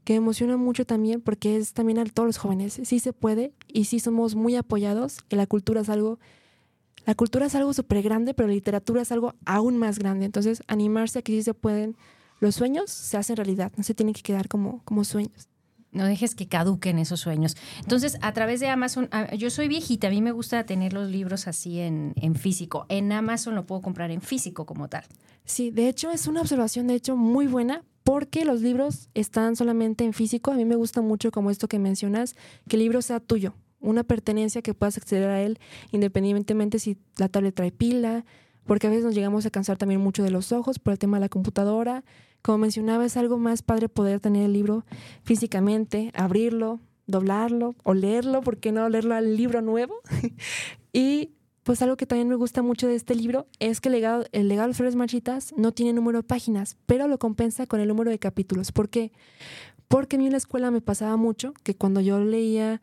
que 0.04 0.16
emociona 0.16 0.56
mucho 0.56 0.86
también 0.86 1.20
porque 1.20 1.58
es 1.58 1.74
también 1.74 2.00
a 2.00 2.06
todos 2.06 2.28
los 2.28 2.38
jóvenes. 2.38 2.80
Sí 2.84 3.00
se 3.00 3.12
puede 3.12 3.54
y 3.68 3.86
sí 3.86 4.00
somos 4.00 4.36
muy 4.36 4.56
apoyados 4.56 5.18
y 5.30 5.36
la 5.36 5.48
cultura 5.48 5.82
es 5.82 5.90
algo 5.90 6.20
la 7.08 7.16
cultura 7.16 7.46
es 7.46 7.56
algo 7.56 7.74
súper 7.74 8.02
grande, 8.02 8.34
pero 8.34 8.50
la 8.50 8.54
literatura 8.54 9.02
es 9.02 9.14
algo 9.14 9.34
aún 9.46 9.78
más 9.78 9.98
grande. 9.98 10.26
Entonces, 10.26 10.62
animarse 10.68 11.20
a 11.20 11.22
que 11.22 11.32
sí 11.32 11.42
se 11.42 11.54
pueden. 11.54 11.96
Los 12.42 12.56
sueños 12.56 12.92
se 12.92 13.16
hacen 13.16 13.38
realidad, 13.38 13.72
no 13.78 13.84
se 13.84 13.94
tienen 13.94 14.14
que 14.14 14.22
quedar 14.22 14.50
como, 14.50 14.84
como 14.84 15.06
sueños. 15.06 15.48
No 15.98 16.06
dejes 16.06 16.36
que 16.36 16.48
caduquen 16.48 17.00
esos 17.00 17.20
sueños. 17.20 17.58
Entonces, 17.80 18.18
a 18.22 18.32
través 18.34 18.60
de 18.60 18.70
Amazon, 18.70 19.10
yo 19.38 19.50
soy 19.50 19.68
viejita, 19.68 20.08
a 20.08 20.12
mí 20.12 20.22
me 20.22 20.32
gusta 20.32 20.64
tener 20.66 20.94
los 20.94 21.10
libros 21.10 21.48
así 21.48 21.80
en, 21.80 22.14
en 22.16 22.36
físico. 22.36 22.86
En 22.90 23.12
Amazon 23.12 23.56
lo 23.56 23.66
puedo 23.66 23.82
comprar 23.82 24.12
en 24.12 24.22
físico 24.22 24.66
como 24.66 24.88
tal. 24.88 25.04
Sí, 25.44 25.72
de 25.72 25.90
hecho 25.90 26.12
es 26.12 26.28
una 26.28 26.42
observación, 26.42 26.88
de 26.88 26.96
hecho, 26.96 27.16
muy 27.16 27.48
buena, 27.48 27.84
porque 28.04 28.46
los 28.46 28.62
libros 28.62 29.10
están 29.16 29.56
solamente 29.56 30.06
en 30.06 30.14
físico. 30.14 30.52
A 30.52 30.56
mí 30.56 30.66
me 30.66 30.76
gusta 30.76 31.02
mucho 31.02 31.32
como 31.32 31.52
esto 31.52 31.68
que 31.68 31.80
mencionas, 31.80 32.36
que 32.70 32.76
el 32.76 32.84
libro 32.84 33.02
sea 33.02 33.20
tuyo, 33.20 33.56
una 33.80 34.04
pertenencia 34.04 34.62
que 34.62 34.74
puedas 34.74 34.98
acceder 34.98 35.30
a 35.30 35.42
él 35.42 35.60
independientemente 35.92 36.80
si 36.80 36.98
la 37.18 37.30
tablet 37.30 37.56
trae 37.56 37.72
pila, 37.72 38.26
porque 38.66 38.88
a 38.88 38.90
veces 38.90 39.06
nos 39.06 39.16
llegamos 39.16 39.46
a 39.46 39.50
cansar 39.50 39.78
también 39.78 40.02
mucho 40.02 40.24
de 40.24 40.30
los 40.30 40.52
ojos 40.52 40.80
por 40.80 40.94
el 40.94 41.00
tema 41.00 41.18
de 41.18 41.22
la 41.22 41.30
computadora. 41.30 42.04
Como 42.42 42.60
mencionaba, 42.60 43.06
es 43.06 43.18
algo 43.18 43.38
más 43.38 43.62
padre 43.62 43.90
poder 43.90 44.20
tener 44.20 44.46
el 44.46 44.54
libro 44.54 44.86
físicamente, 45.24 46.12
abrirlo, 46.16 46.80
doblarlo 47.08 47.76
o 47.84 47.94
leerlo, 47.94 48.42
¿por 48.42 48.58
qué 48.58 48.72
no 48.72 48.88
leerlo 48.90 49.16
al 49.16 49.36
libro 49.36 49.62
nuevo? 49.62 49.96
y 50.94 51.32
pues 51.64 51.82
algo 51.82 51.98
que 51.98 52.06
también 52.06 52.30
me 52.30 52.36
gusta 52.36 52.62
mucho 52.62 52.88
de 52.88 52.96
este 52.96 53.14
libro 53.14 53.48
es 53.60 53.82
que 53.82 53.90
el 53.90 53.96
legado, 53.96 54.26
el 54.32 54.48
legado 54.48 54.68
de 54.68 54.70
las 54.70 54.78
flores 54.78 54.96
marchitas 54.96 55.54
no 55.58 55.74
tiene 55.74 55.92
número 55.92 56.20
de 56.20 56.24
páginas, 56.24 56.78
pero 56.86 57.10
lo 57.10 57.20
compensa 57.20 57.66
con 57.66 57.82
el 57.82 57.90
número 57.90 58.10
de 58.10 58.20
capítulos. 58.20 58.72
¿Por 58.72 58.88
qué? 58.88 59.12
Porque 59.90 60.16
a 60.16 60.20
mí 60.20 60.26
en 60.28 60.32
la 60.32 60.38
escuela 60.38 60.72
me 60.72 60.80
pasaba 60.80 61.18
mucho 61.18 61.54
que 61.64 61.76
cuando 61.76 62.00
yo 62.00 62.20
leía 62.20 62.82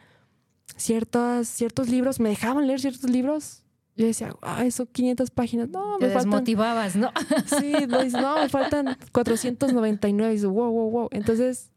ciertos, 0.76 1.48
ciertos 1.48 1.88
libros, 1.88 2.20
me 2.20 2.28
dejaban 2.28 2.66
leer 2.66 2.80
ciertos 2.80 3.08
libros. 3.08 3.63
Yo 3.96 4.06
decía, 4.06 4.34
ay, 4.42 4.70
son 4.70 4.86
500 4.86 5.30
páginas. 5.30 5.68
No, 5.68 5.98
Te 5.98 6.06
me 6.06 6.12
faltan. 6.12 6.30
desmotivabas, 6.30 6.96
¿no? 6.96 7.12
Sí, 7.46 7.72
no, 8.12 8.40
me 8.40 8.48
faltan 8.48 8.96
499. 9.12 10.32
Y 10.32 10.36
dices, 10.36 10.48
wow, 10.48 10.70
wow, 10.70 10.90
wow. 10.90 11.08
Entonces, 11.12 11.70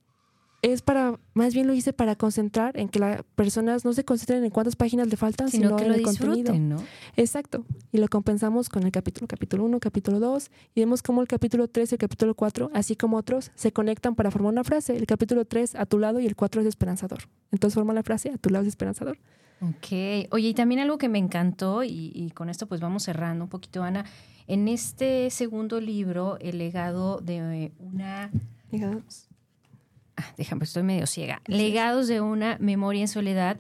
es 0.64 0.82
para, 0.82 1.20
más 1.34 1.54
bien 1.54 1.68
lo 1.68 1.74
hice 1.74 1.94
para 1.94 2.16
concentrar 2.16 2.78
en 2.80 2.90
que 2.90 3.00
las 3.00 3.22
personas 3.36 3.86
no 3.86 3.94
se 3.94 4.04
concentren 4.04 4.44
en 4.44 4.50
cuántas 4.50 4.76
páginas 4.76 5.08
le 5.08 5.16
faltan, 5.16 5.50
sino, 5.50 5.76
que 5.76 5.84
en 5.84 5.90
lo 5.90 5.96
el 5.96 6.02
contenido. 6.02 6.54
Exacto. 7.16 7.64
Y 7.92 8.00
lo 8.00 8.08
compensamos 8.08 8.70
con 8.70 8.84
el 8.84 8.92
capítulo, 8.92 9.28
capítulo 9.28 9.64
1, 9.66 9.80
capítulo 9.80 10.20
2, 10.20 10.50
y 10.74 10.80
vemos 10.80 11.04
cómo 11.04 11.22
el 11.22 11.28
capítulo 11.28 11.68
3 11.68 11.92
y 11.92 11.96
el 11.96 12.00
capítulo 12.00 12.34
4, 12.34 12.72
así 12.74 12.96
como 12.96 13.18
otros, 13.18 13.52
se 13.56 13.72
conectan 13.72 14.16
para 14.16 14.32
formar 14.32 14.52
una 14.52 14.64
frase. 14.64 14.96
El 14.96 15.06
capítulo 15.06 15.46
3 15.46 15.76
a 15.76 15.86
tu 15.86 16.00
lado 16.00 16.20
y 16.20 16.26
el 16.26 16.36
4 16.36 16.62
es 16.62 16.68
esperanzador. 16.68 17.20
Entonces 17.52 17.76
forma 17.76 17.94
la 17.94 18.04
frase 18.04 18.32
a 18.32 18.38
tu 18.38 18.50
lado 18.50 18.64
es 18.64 18.70
esperanzador. 18.70 19.20
Ok. 19.62 20.28
Oye, 20.32 20.50
y 20.50 20.54
también 20.54 20.80
algo 20.80 20.98
que 20.98 21.10
me 21.10 21.20
encantó, 21.20 21.84
y, 21.84 22.12
y 22.14 22.32
con 22.32 22.50
esto 22.50 22.68
pues 22.68 22.80
vamos 22.82 23.04
cerrando 23.04 23.46
un 23.46 23.50
poquito, 23.50 23.84
Ana, 23.84 24.06
en 24.48 24.68
este 24.68 25.30
segundo 25.30 25.82
libro, 25.82 26.38
El 26.40 26.58
legado 26.58 27.20
de 27.20 27.72
una... 27.80 28.32
Digamos. 28.72 29.28
Ah, 30.16 30.34
déjame, 30.38 30.64
estoy 30.64 30.84
medio 30.84 31.06
ciega. 31.06 31.42
Legados 31.48 32.08
de 32.08 32.22
una 32.22 32.58
memoria 32.60 33.02
en 33.02 33.08
soledad. 33.08 33.60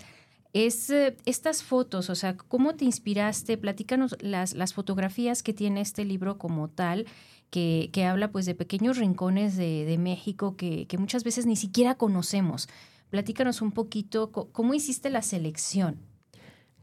Es 0.53 0.89
eh, 0.89 1.15
estas 1.25 1.61
fotos, 1.61 2.09
o 2.09 2.15
sea, 2.15 2.35
¿cómo 2.35 2.75
te 2.75 2.85
inspiraste? 2.85 3.57
Platícanos 3.57 4.15
las, 4.21 4.53
las 4.53 4.73
fotografías 4.73 5.43
que 5.43 5.53
tiene 5.53 5.81
este 5.81 6.03
libro 6.03 6.37
como 6.37 6.67
tal, 6.67 7.05
que, 7.49 7.89
que 7.93 8.05
habla 8.05 8.31
pues 8.31 8.45
de 8.45 8.55
pequeños 8.55 8.97
rincones 8.97 9.55
de, 9.55 9.85
de 9.85 9.97
México 9.97 10.55
que, 10.55 10.87
que 10.87 10.97
muchas 10.97 11.23
veces 11.23 11.45
ni 11.45 11.55
siquiera 11.55 11.95
conocemos. 11.95 12.67
Platícanos 13.09 13.61
un 13.61 13.71
poquito, 13.71 14.31
¿cómo 14.31 14.73
hiciste 14.73 15.09
la 15.09 15.21
selección? 15.21 15.97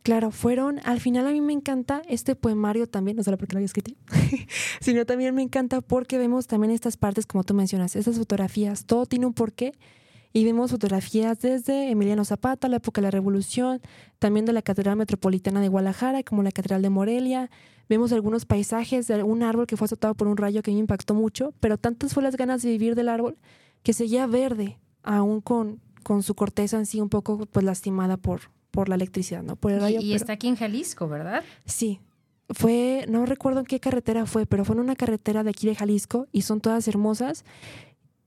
Claro, 0.02 0.30
fueron, 0.30 0.80
al 0.84 1.00
final 1.00 1.26
a 1.26 1.30
mí 1.30 1.40
me 1.40 1.54
encanta 1.54 2.02
este 2.06 2.36
poemario 2.36 2.86
también, 2.86 3.16
no 3.16 3.24
solo 3.24 3.38
porque 3.38 3.54
lo 3.54 3.58
había 3.58 3.66
escrito, 3.66 3.92
sino 4.80 5.06
también 5.06 5.34
me 5.34 5.40
encanta 5.40 5.80
porque 5.80 6.18
vemos 6.18 6.46
también 6.46 6.72
estas 6.72 6.98
partes, 6.98 7.24
como 7.24 7.42
tú 7.42 7.54
mencionas, 7.54 7.96
estas 7.96 8.18
fotografías, 8.18 8.84
todo 8.84 9.06
tiene 9.06 9.24
un 9.24 9.32
porqué 9.32 9.72
y 10.34 10.44
vemos 10.44 10.72
fotografías 10.72 11.40
desde 11.40 11.90
Emiliano 11.90 12.24
Zapata, 12.24 12.68
la 12.68 12.76
época 12.76 13.00
de 13.00 13.06
la 13.06 13.12
Revolución, 13.12 13.80
también 14.18 14.44
de 14.44 14.52
la 14.52 14.60
Catedral 14.60 14.96
Metropolitana 14.96 15.62
de 15.62 15.68
Guadalajara, 15.68 16.22
como 16.22 16.42
la 16.42 16.52
Catedral 16.52 16.82
de 16.82 16.90
Morelia, 16.90 17.50
vemos 17.88 18.12
algunos 18.12 18.44
paisajes 18.44 19.06
de 19.06 19.22
un 19.22 19.42
árbol 19.42 19.66
que 19.66 19.76
fue 19.76 19.86
azotado 19.86 20.14
por 20.14 20.28
un 20.28 20.36
rayo 20.36 20.62
que 20.62 20.70
me 20.70 20.78
impactó 20.78 21.14
mucho, 21.14 21.54
pero 21.60 21.78
tantas 21.78 22.12
fue 22.12 22.22
las 22.22 22.36
ganas 22.36 22.62
de 22.62 22.70
vivir 22.70 22.94
del 22.94 23.08
árbol 23.08 23.38
que 23.82 23.92
seguía 23.92 24.26
verde, 24.26 24.78
aún 25.02 25.40
con, 25.40 25.80
con 26.04 26.22
su 26.22 26.34
corteza 26.36 26.78
en 26.78 26.86
sí 26.86 27.00
un 27.00 27.08
poco 27.08 27.46
pues 27.46 27.64
lastimada 27.64 28.16
por, 28.16 28.42
por 28.70 28.88
la 28.88 28.94
electricidad, 28.94 29.42
¿no? 29.42 29.56
Por 29.56 29.72
el 29.72 29.78
Y, 29.78 29.80
rayo. 29.80 29.98
y 30.00 30.04
pero- 30.10 30.16
está 30.16 30.32
aquí 30.34 30.46
en 30.46 30.54
Jalisco, 30.56 31.08
¿verdad? 31.08 31.42
Sí, 31.66 31.98
fue, 32.50 33.06
no 33.08 33.26
recuerdo 33.26 33.60
en 33.60 33.66
qué 33.66 33.80
carretera 33.80 34.26
fue, 34.26 34.46
pero 34.46 34.64
fue 34.64 34.76
en 34.76 34.80
una 34.82 34.94
carretera 34.96 35.42
de 35.42 35.50
aquí 35.50 35.66
de 35.66 35.74
Jalisco 35.74 36.28
y 36.30 36.42
son 36.42 36.60
todas 36.60 36.86
hermosas. 36.86 37.44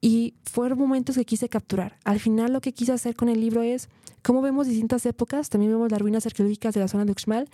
Y 0.02 0.36
fueron 0.44 0.78
momentos 0.78 1.16
que 1.16 1.26
quise 1.26 1.50
capturar. 1.50 1.98
Al 2.04 2.20
final 2.20 2.54
lo 2.54 2.62
que 2.62 2.72
quise 2.74 2.92
hacer 2.92 3.16
con 3.16 3.30
el 3.30 3.42
libro 3.42 3.64
es 3.64 3.90
cómo 4.22 4.42
vemos 4.42 4.68
distintas 4.68 5.06
épocas, 5.06 5.50
también 5.50 5.72
vemos 5.72 5.92
las 5.92 6.00
ruinas 6.02 6.26
arqueológicas 6.26 6.74
de 6.76 6.82
la 6.82 6.88
zona 6.88 7.06
de 7.06 7.12
Uxmal 7.12 7.50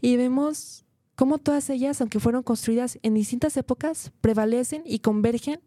y 0.00 0.16
vemos 0.16 0.84
cómo 1.16 1.38
todas 1.38 1.68
ellas, 1.70 2.00
aunque 2.00 2.18
fueron 2.20 2.42
construidas 2.42 2.98
en 3.02 3.14
distintas 3.14 3.56
épocas, 3.58 4.10
prevalecen 4.22 4.82
y 4.86 5.00
convergen 5.00 5.60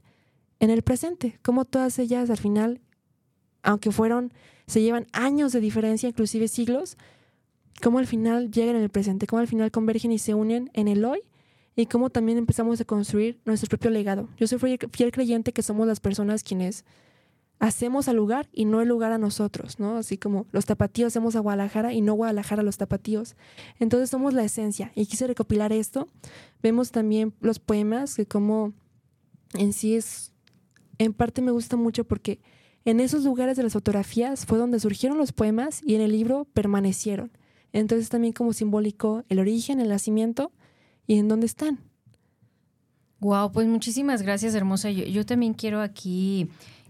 en 0.60 0.70
el 0.72 0.82
presente. 0.82 1.38
Cómo 1.44 1.66
todas 1.66 2.00
ellas 2.00 2.30
al 2.32 2.38
final, 2.38 2.82
aunque 3.66 3.92
fueron, 3.92 4.32
se 4.68 4.82
llevan 4.82 5.08
años 5.12 5.52
de 5.52 5.60
diferencia, 5.60 6.08
inclusive 6.08 6.48
siglos, 6.48 6.98
cómo 7.84 8.00
al 8.00 8.08
final 8.08 8.52
llegan 8.52 8.78
en 8.78 8.84
el 8.84 8.90
presente, 8.90 9.28
cómo 9.28 9.42
al 9.42 9.48
final 9.48 9.70
convergen 9.72 10.12
y 10.14 10.20
se 10.20 10.34
unen 10.34 10.70
en 10.74 10.88
el 10.88 11.04
hoy 11.04 11.20
y 11.76 11.88
cómo 11.88 12.10
también 12.10 12.38
empezamos 12.38 12.80
a 12.80 12.86
construir 12.86 13.40
nuestro 13.44 13.68
propio 13.68 13.90
legado. 13.92 14.30
Yo 14.38 14.48
soy 14.48 14.58
fiel- 14.60 15.12
creyente 15.12 15.52
que 15.52 15.62
somos 15.62 15.86
las 15.86 16.00
personas 16.00 16.42
quienes 16.42 16.86
hacemos 17.60 18.08
al 18.08 18.16
lugar 18.16 18.48
y 18.54 18.66
no 18.66 18.82
el 18.82 18.88
lugar 18.88 19.12
a 19.12 19.18
nosotros, 19.18 19.80
¿no? 19.80 19.98
Así 19.98 20.18
como 20.18 20.46
los 20.52 20.66
tapatíos 20.66 21.08
hacemos 21.08 21.36
a 21.36 21.40
Guadalajara 21.40 21.94
y 21.94 22.02
no 22.02 22.14
Guadalajara 22.14 22.62
a 22.62 22.66
los 22.66 22.78
tapatíos. 22.78 23.36
Entonces 23.80 24.10
somos 24.10 24.34
la 24.34 24.44
esencia 24.44 24.92
y 24.96 25.06
quise 25.06 25.28
recopilar 25.28 25.74
esto. 25.74 26.08
Vemos 26.62 26.92
también 26.92 27.34
los 27.42 27.60
poemas, 27.60 28.16
que 28.16 28.26
como 28.26 28.74
en 29.54 29.74
sí 29.74 29.96
es, 29.96 30.34
en 30.98 31.14
parte 31.14 31.42
me 31.42 31.52
gusta 31.52 31.78
mucho 31.78 32.04
porque 32.04 32.40
en 32.86 33.00
esos 33.00 33.24
lugares 33.24 33.58
de 33.58 33.64
las 33.64 33.74
fotografías 33.74 34.46
fue 34.46 34.58
donde 34.58 34.80
surgieron 34.80 35.18
los 35.18 35.32
poemas 35.32 35.82
y 35.84 35.96
en 35.96 36.02
el 36.02 36.12
libro 36.12 36.46
permanecieron. 36.54 37.32
Entonces 37.74 38.10
también 38.10 38.32
como 38.32 38.54
simbólico 38.54 39.24
el 39.28 39.40
origen, 39.40 39.80
el 39.80 39.90
nacimiento 39.90 40.52
y 41.08 41.18
en 41.18 41.28
dónde 41.28 41.48
están. 41.48 41.80
Wow, 43.20 43.52
pues 43.52 43.68
muchísimas 43.68 44.22
gracias, 44.22 44.54
hermosa. 44.54 44.92
Yo, 44.92 45.04
yo 45.06 45.26
también 45.26 45.54
quiero 45.54 45.82
aquí 45.82 46.48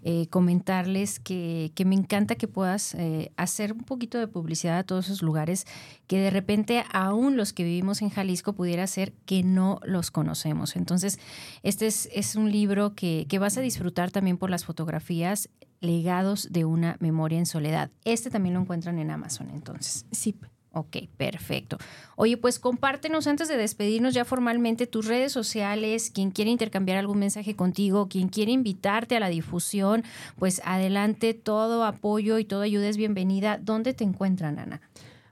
eh, 0.07 0.27
comentarles 0.27 1.19
que, 1.19 1.71
que 1.73 1.83
me 1.83 1.95
encanta 1.95 2.35
que 2.35 2.47
puedas 2.47 2.93
eh, 2.93 3.31
hacer 3.37 3.73
un 3.73 3.83
poquito 3.83 4.19
de 4.19 4.27
publicidad 4.27 4.77
a 4.77 4.83
todos 4.83 5.07
esos 5.07 5.23
lugares 5.23 5.65
que 6.05 6.19
de 6.19 6.29
repente 6.29 6.83
aún 6.93 7.37
los 7.37 7.53
que 7.53 7.63
vivimos 7.63 8.03
en 8.03 8.11
Jalisco 8.11 8.53
pudiera 8.53 8.85
ser 8.85 9.13
que 9.25 9.41
no 9.41 9.79
los 9.83 10.11
conocemos. 10.11 10.75
Entonces, 10.75 11.17
este 11.63 11.87
es, 11.87 12.07
es 12.13 12.35
un 12.35 12.51
libro 12.51 12.93
que, 12.93 13.25
que 13.27 13.39
vas 13.39 13.57
a 13.57 13.61
disfrutar 13.61 14.11
también 14.11 14.37
por 14.37 14.51
las 14.51 14.63
fotografías 14.63 15.49
legados 15.81 16.51
de 16.51 16.65
una 16.65 16.97
memoria 16.99 17.39
en 17.39 17.47
soledad. 17.47 17.89
Este 18.03 18.29
también 18.29 18.53
lo 18.53 18.61
encuentran 18.61 18.99
en 18.99 19.09
Amazon, 19.09 19.49
entonces. 19.49 20.05
Sí. 20.11 20.35
Ok, 20.77 20.97
perfecto. 21.15 21.77
Oye, 22.17 22.35
pues 22.35 22.59
compártenos 22.59 23.27
antes 23.27 23.47
de 23.47 23.55
despedirnos 23.55 24.13
ya 24.13 24.25
formalmente 24.25 24.87
tus 24.87 25.05
redes 25.07 25.31
sociales, 25.31 26.11
quien 26.13 26.31
quiere 26.31 26.51
intercambiar 26.51 26.97
algún 26.97 27.17
mensaje 27.17 27.55
contigo, 27.55 28.09
quien 28.09 28.27
quiere 28.27 28.51
invitarte 28.51 29.15
a 29.15 29.21
la 29.21 29.29
difusión, 29.29 30.03
pues 30.37 30.61
adelante, 30.65 31.33
todo 31.33 31.85
apoyo 31.85 32.39
y 32.39 32.43
toda 32.43 32.65
ayuda 32.65 32.89
es 32.89 32.97
bienvenida. 32.97 33.57
¿Dónde 33.57 33.93
te 33.93 34.03
encuentran, 34.03 34.59
Ana? 34.59 34.81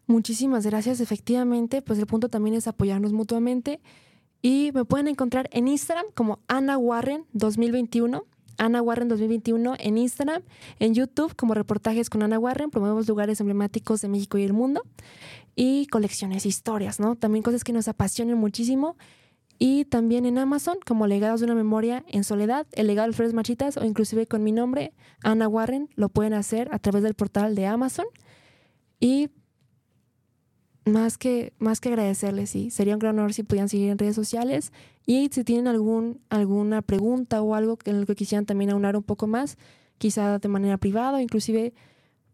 Muchísimas 0.08 0.66
gracias. 0.66 1.02
Efectivamente, 1.02 1.82
pues 1.82 2.00
el 2.00 2.08
punto 2.08 2.30
también 2.30 2.56
es 2.56 2.68
apoyarnos 2.68 3.12
mutuamente. 3.12 3.82
Y 4.42 4.72
me 4.74 4.86
pueden 4.86 5.10
encontrar 5.10 5.50
en 5.52 5.68
Instagram 5.68 6.06
como 6.14 6.40
Ana 6.48 6.78
Warren 6.78 7.26
2021. 7.34 8.24
Ana 8.58 8.82
Warren 8.82 9.08
2021 9.08 9.76
en 9.80 9.98
Instagram, 9.98 10.44
en 10.80 10.94
YouTube 10.94 11.36
como 11.36 11.54
reportajes 11.54 12.10
con 12.10 12.24
Ana 12.24 12.40
Warren, 12.40 12.70
promovemos 12.70 13.08
lugares 13.08 13.40
emblemáticos 13.40 14.02
de 14.02 14.08
México 14.08 14.38
y 14.38 14.44
el 14.44 14.54
mundo 14.54 14.82
y 15.56 15.88
colecciones, 15.88 16.46
historias, 16.46 17.00
¿no? 17.00 17.16
También 17.16 17.44
cosas 17.44 17.64
que 17.64 17.74
nos 17.74 17.88
apasionen 17.88 18.38
muchísimo. 18.38 18.98
Y 19.60 19.86
también 19.86 20.26
en 20.26 20.40
Amazon 20.40 20.78
como 20.86 21.08
Legados 21.08 21.40
de 21.40 21.46
una 21.46 21.56
Memoria 21.56 22.04
en 22.08 22.24
Soledad, 22.24 22.66
El 22.72 22.88
Legado 22.88 23.08
de 23.08 23.14
Flores 23.14 23.34
Machitas 23.34 23.78
o 23.78 23.86
inclusive 23.86 24.26
con 24.26 24.44
mi 24.44 24.52
nombre, 24.52 24.94
Ana 25.24 25.48
Warren, 25.48 25.90
lo 25.96 26.10
pueden 26.10 26.34
hacer 26.34 26.70
a 26.74 26.80
través 26.80 27.04
del 27.04 27.14
portal 27.14 27.56
de 27.56 27.68
Amazon. 27.68 28.06
Y 29.00 29.30
más 30.86 31.18
que, 31.18 31.54
más 31.60 31.80
que 31.80 31.90
agradecerles, 31.90 32.50
sí. 32.50 32.70
Sería 32.70 32.94
un 32.94 33.00
gran 33.00 33.18
honor 33.18 33.34
si 33.34 33.44
pudieran 33.44 33.70
seguir 33.70 33.90
en 33.90 33.98
redes 33.98 34.16
sociales. 34.16 34.72
Y 35.06 35.30
si 35.32 35.44
tienen 35.44 35.68
algún, 35.68 36.22
alguna 36.30 36.82
pregunta 36.82 37.42
o 37.42 37.56
algo 37.56 37.78
en 37.86 38.02
lo 38.02 38.06
que 38.06 38.16
quisieran 38.16 38.46
también 38.46 38.70
aunar 38.70 38.96
un 38.96 39.04
poco 39.04 39.28
más, 39.28 39.58
quizá 39.98 40.40
de 40.40 40.48
manera 40.48 40.78
privada 40.78 41.18
o 41.18 41.22
inclusive 41.22 41.74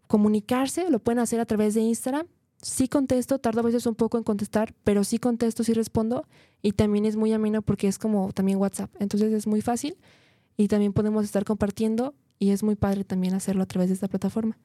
comunicarse, 0.07 0.89
lo 0.89 0.99
pueden 0.99 1.19
hacer 1.19 1.39
a 1.39 1.45
través 1.45 1.73
de 1.75 1.81
Instagram. 1.81 2.27
Sí 2.61 2.87
contesto, 2.87 3.39
tardo 3.39 3.61
a 3.61 3.63
veces 3.63 3.85
un 3.85 3.95
poco 3.95 4.17
en 4.17 4.23
contestar, 4.23 4.73
pero 4.83 5.03
sí 5.03 5.17
contesto, 5.17 5.63
sí 5.63 5.73
respondo. 5.73 6.27
Y 6.61 6.73
también 6.73 7.05
es 7.05 7.15
muy 7.15 7.31
ameno 7.31 7.61
porque 7.61 7.87
es 7.87 7.97
como 7.97 8.33
también 8.33 8.57
WhatsApp. 8.57 8.91
Entonces 8.99 9.31
es 9.31 9.47
muy 9.47 9.61
fácil 9.61 9.97
y 10.57 10.67
también 10.67 10.91
podemos 10.91 11.23
estar 11.23 11.45
compartiendo 11.45 12.15
y 12.37 12.49
es 12.49 12.63
muy 12.63 12.75
padre 12.75 13.03
también 13.03 13.33
hacerlo 13.33 13.63
a 13.63 13.65
través 13.65 13.89
de 13.89 13.93
esta 13.93 14.07
plataforma. 14.07 14.57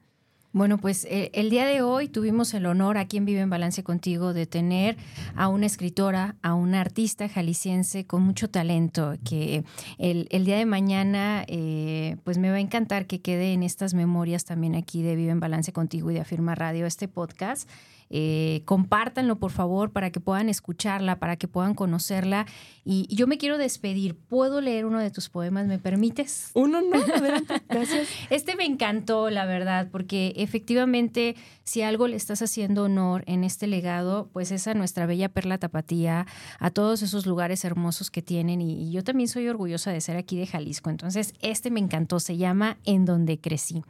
Bueno, 0.55 0.77
pues 0.77 1.03
eh, 1.09 1.31
el 1.33 1.49
día 1.49 1.65
de 1.65 1.81
hoy 1.81 2.07
tuvimos 2.07 2.53
el 2.53 2.65
honor 2.65 2.97
aquí 2.97 3.17
en 3.17 3.25
Vive 3.25 3.41
en 3.41 3.49
Balance 3.49 3.83
contigo 3.83 4.33
de 4.33 4.45
tener 4.45 4.95
a 5.35 5.49
una 5.49 5.65
escritora, 5.65 6.37
a 6.41 6.53
una 6.53 6.79
artista 6.79 7.27
jalisciense 7.27 8.05
con 8.05 8.23
mucho 8.23 8.49
talento, 8.49 9.15
que 9.25 9.65
el, 9.97 10.29
el 10.31 10.45
día 10.45 10.55
de 10.55 10.65
mañana 10.65 11.43
eh, 11.49 12.15
pues 12.23 12.37
me 12.37 12.51
va 12.51 12.55
a 12.55 12.61
encantar 12.61 13.05
que 13.05 13.19
quede 13.19 13.51
en 13.51 13.63
estas 13.63 13.93
memorias 13.93 14.45
también 14.45 14.75
aquí 14.75 15.01
de 15.01 15.17
Vive 15.17 15.31
en 15.31 15.41
Balance 15.41 15.73
contigo 15.73 16.09
y 16.09 16.13
de 16.13 16.21
Afirma 16.21 16.55
Radio 16.55 16.85
este 16.85 17.09
podcast. 17.09 17.69
Eh, 18.17 18.61
compártanlo 18.63 19.39
por 19.39 19.51
favor 19.51 19.91
para 19.91 20.09
que 20.09 20.21
puedan 20.21 20.47
escucharla, 20.47 21.19
para 21.19 21.35
que 21.35 21.49
puedan 21.49 21.73
conocerla. 21.73 22.45
Y, 22.85 23.07
y 23.09 23.17
yo 23.17 23.27
me 23.27 23.37
quiero 23.37 23.57
despedir. 23.57 24.15
¿Puedo 24.15 24.61
leer 24.61 24.85
uno 24.85 24.99
de 24.99 25.11
tus 25.11 25.27
poemas? 25.27 25.67
¿Me 25.67 25.79
permites? 25.79 26.51
Uno 26.53 26.79
no, 26.81 26.95
adelante, 26.95 27.61
gracias. 27.69 28.07
Este 28.29 28.55
me 28.55 28.63
encantó, 28.63 29.29
la 29.29 29.45
verdad, 29.45 29.89
porque 29.91 30.31
efectivamente, 30.37 31.35
si 31.65 31.81
algo 31.81 32.07
le 32.07 32.15
estás 32.15 32.41
haciendo 32.41 32.83
honor 32.83 33.25
en 33.27 33.43
este 33.43 33.67
legado, 33.67 34.29
pues 34.31 34.51
es 34.51 34.65
a 34.67 34.75
nuestra 34.75 35.05
bella 35.07 35.27
perla 35.27 35.57
tapatía, 35.57 36.25
a 36.59 36.71
todos 36.71 37.01
esos 37.01 37.25
lugares 37.25 37.65
hermosos 37.65 38.11
que 38.11 38.21
tienen. 38.21 38.61
Y, 38.61 38.81
y 38.81 38.91
yo 38.93 39.03
también 39.03 39.27
soy 39.27 39.49
orgullosa 39.49 39.91
de 39.91 39.99
ser 39.99 40.15
aquí 40.15 40.37
de 40.37 40.47
Jalisco. 40.47 40.89
Entonces, 40.89 41.33
este 41.41 41.69
me 41.69 41.81
encantó, 41.81 42.21
se 42.21 42.37
llama 42.37 42.77
En 42.85 43.03
donde 43.03 43.41
crecí. 43.41 43.83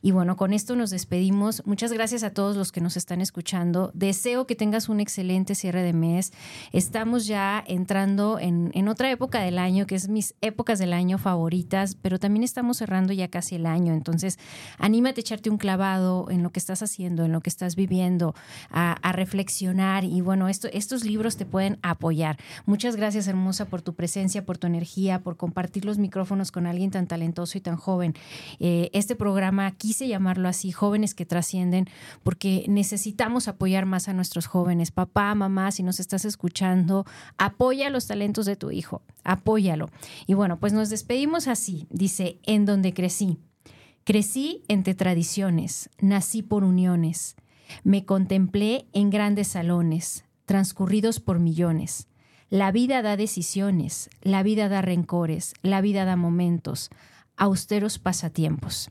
Y 0.00 0.12
bueno, 0.12 0.36
con 0.36 0.52
esto 0.52 0.76
nos 0.76 0.90
despedimos. 0.90 1.62
Muchas 1.66 1.92
gracias 1.92 2.22
a 2.22 2.30
todos 2.30 2.56
los 2.56 2.72
que 2.72 2.80
nos 2.80 2.96
están 2.96 3.20
escuchando. 3.20 3.90
Deseo 3.94 4.46
que 4.46 4.54
tengas 4.54 4.88
un 4.88 5.00
excelente 5.00 5.54
cierre 5.54 5.82
de 5.82 5.92
mes. 5.92 6.32
Estamos 6.72 7.26
ya 7.26 7.62
entrando 7.66 8.38
en, 8.38 8.70
en, 8.74 8.88
otra 8.88 9.10
época 9.10 9.40
del 9.40 9.58
año, 9.58 9.86
que 9.86 9.96
es 9.96 10.08
mis 10.08 10.34
épocas 10.40 10.78
del 10.78 10.92
año 10.92 11.18
favoritas, 11.18 11.96
pero 12.00 12.18
también 12.18 12.44
estamos 12.44 12.78
cerrando 12.78 13.12
ya 13.12 13.28
casi 13.28 13.56
el 13.56 13.66
año. 13.66 13.92
Entonces, 13.92 14.38
anímate 14.78 15.20
a 15.20 15.22
echarte 15.22 15.50
un 15.50 15.58
clavado 15.58 16.30
en 16.30 16.42
lo 16.42 16.50
que 16.50 16.60
estás 16.60 16.82
haciendo, 16.82 17.24
en 17.24 17.32
lo 17.32 17.40
que 17.40 17.50
estás 17.50 17.74
viviendo, 17.74 18.34
a, 18.70 18.92
a 18.92 19.12
reflexionar. 19.12 20.04
Y 20.04 20.20
bueno, 20.20 20.48
esto, 20.48 20.68
estos 20.72 21.04
libros 21.04 21.36
te 21.36 21.44
pueden 21.44 21.78
apoyar. 21.82 22.38
Muchas 22.66 22.94
gracias, 22.96 23.26
hermosa, 23.26 23.64
por 23.64 23.82
tu 23.82 23.94
presencia, 23.94 24.44
por 24.44 24.58
tu 24.58 24.66
energía, 24.66 25.20
por 25.20 25.36
compartir 25.36 25.84
los 25.84 25.98
micrófonos 25.98 26.52
con 26.52 26.66
alguien 26.66 26.90
tan 26.90 27.06
talentoso 27.06 27.58
y 27.58 27.60
tan 27.60 27.76
joven. 27.76 28.14
Eh, 28.60 28.90
este 28.92 29.16
programa 29.16 29.66
aquí 29.66 29.87
quise 29.88 30.06
llamarlo 30.06 30.50
así, 30.50 30.70
jóvenes 30.70 31.14
que 31.14 31.24
trascienden, 31.24 31.86
porque 32.22 32.66
necesitamos 32.68 33.48
apoyar 33.48 33.86
más 33.86 34.06
a 34.08 34.12
nuestros 34.12 34.46
jóvenes. 34.46 34.90
Papá, 34.90 35.34
mamá, 35.34 35.72
si 35.72 35.82
nos 35.82 35.98
estás 35.98 36.26
escuchando, 36.26 37.06
apoya 37.38 37.88
los 37.88 38.06
talentos 38.06 38.44
de 38.44 38.54
tu 38.56 38.70
hijo, 38.70 39.00
apóyalo. 39.24 39.88
Y 40.26 40.34
bueno, 40.34 40.60
pues 40.60 40.74
nos 40.74 40.90
despedimos 40.90 41.48
así, 41.48 41.86
dice, 41.88 42.38
en 42.42 42.66
donde 42.66 42.92
crecí. 42.92 43.38
Crecí 44.04 44.62
entre 44.68 44.94
tradiciones, 44.94 45.88
nací 45.98 46.42
por 46.42 46.64
uniones, 46.64 47.34
me 47.82 48.04
contemplé 48.04 48.88
en 48.92 49.08
grandes 49.08 49.48
salones, 49.48 50.26
transcurridos 50.44 51.18
por 51.18 51.38
millones. 51.38 52.08
La 52.50 52.72
vida 52.72 53.00
da 53.00 53.16
decisiones, 53.16 54.10
la 54.20 54.42
vida 54.42 54.68
da 54.68 54.82
rencores, 54.82 55.54
la 55.62 55.80
vida 55.80 56.04
da 56.04 56.16
momentos, 56.16 56.90
austeros 57.38 57.98
pasatiempos. 57.98 58.90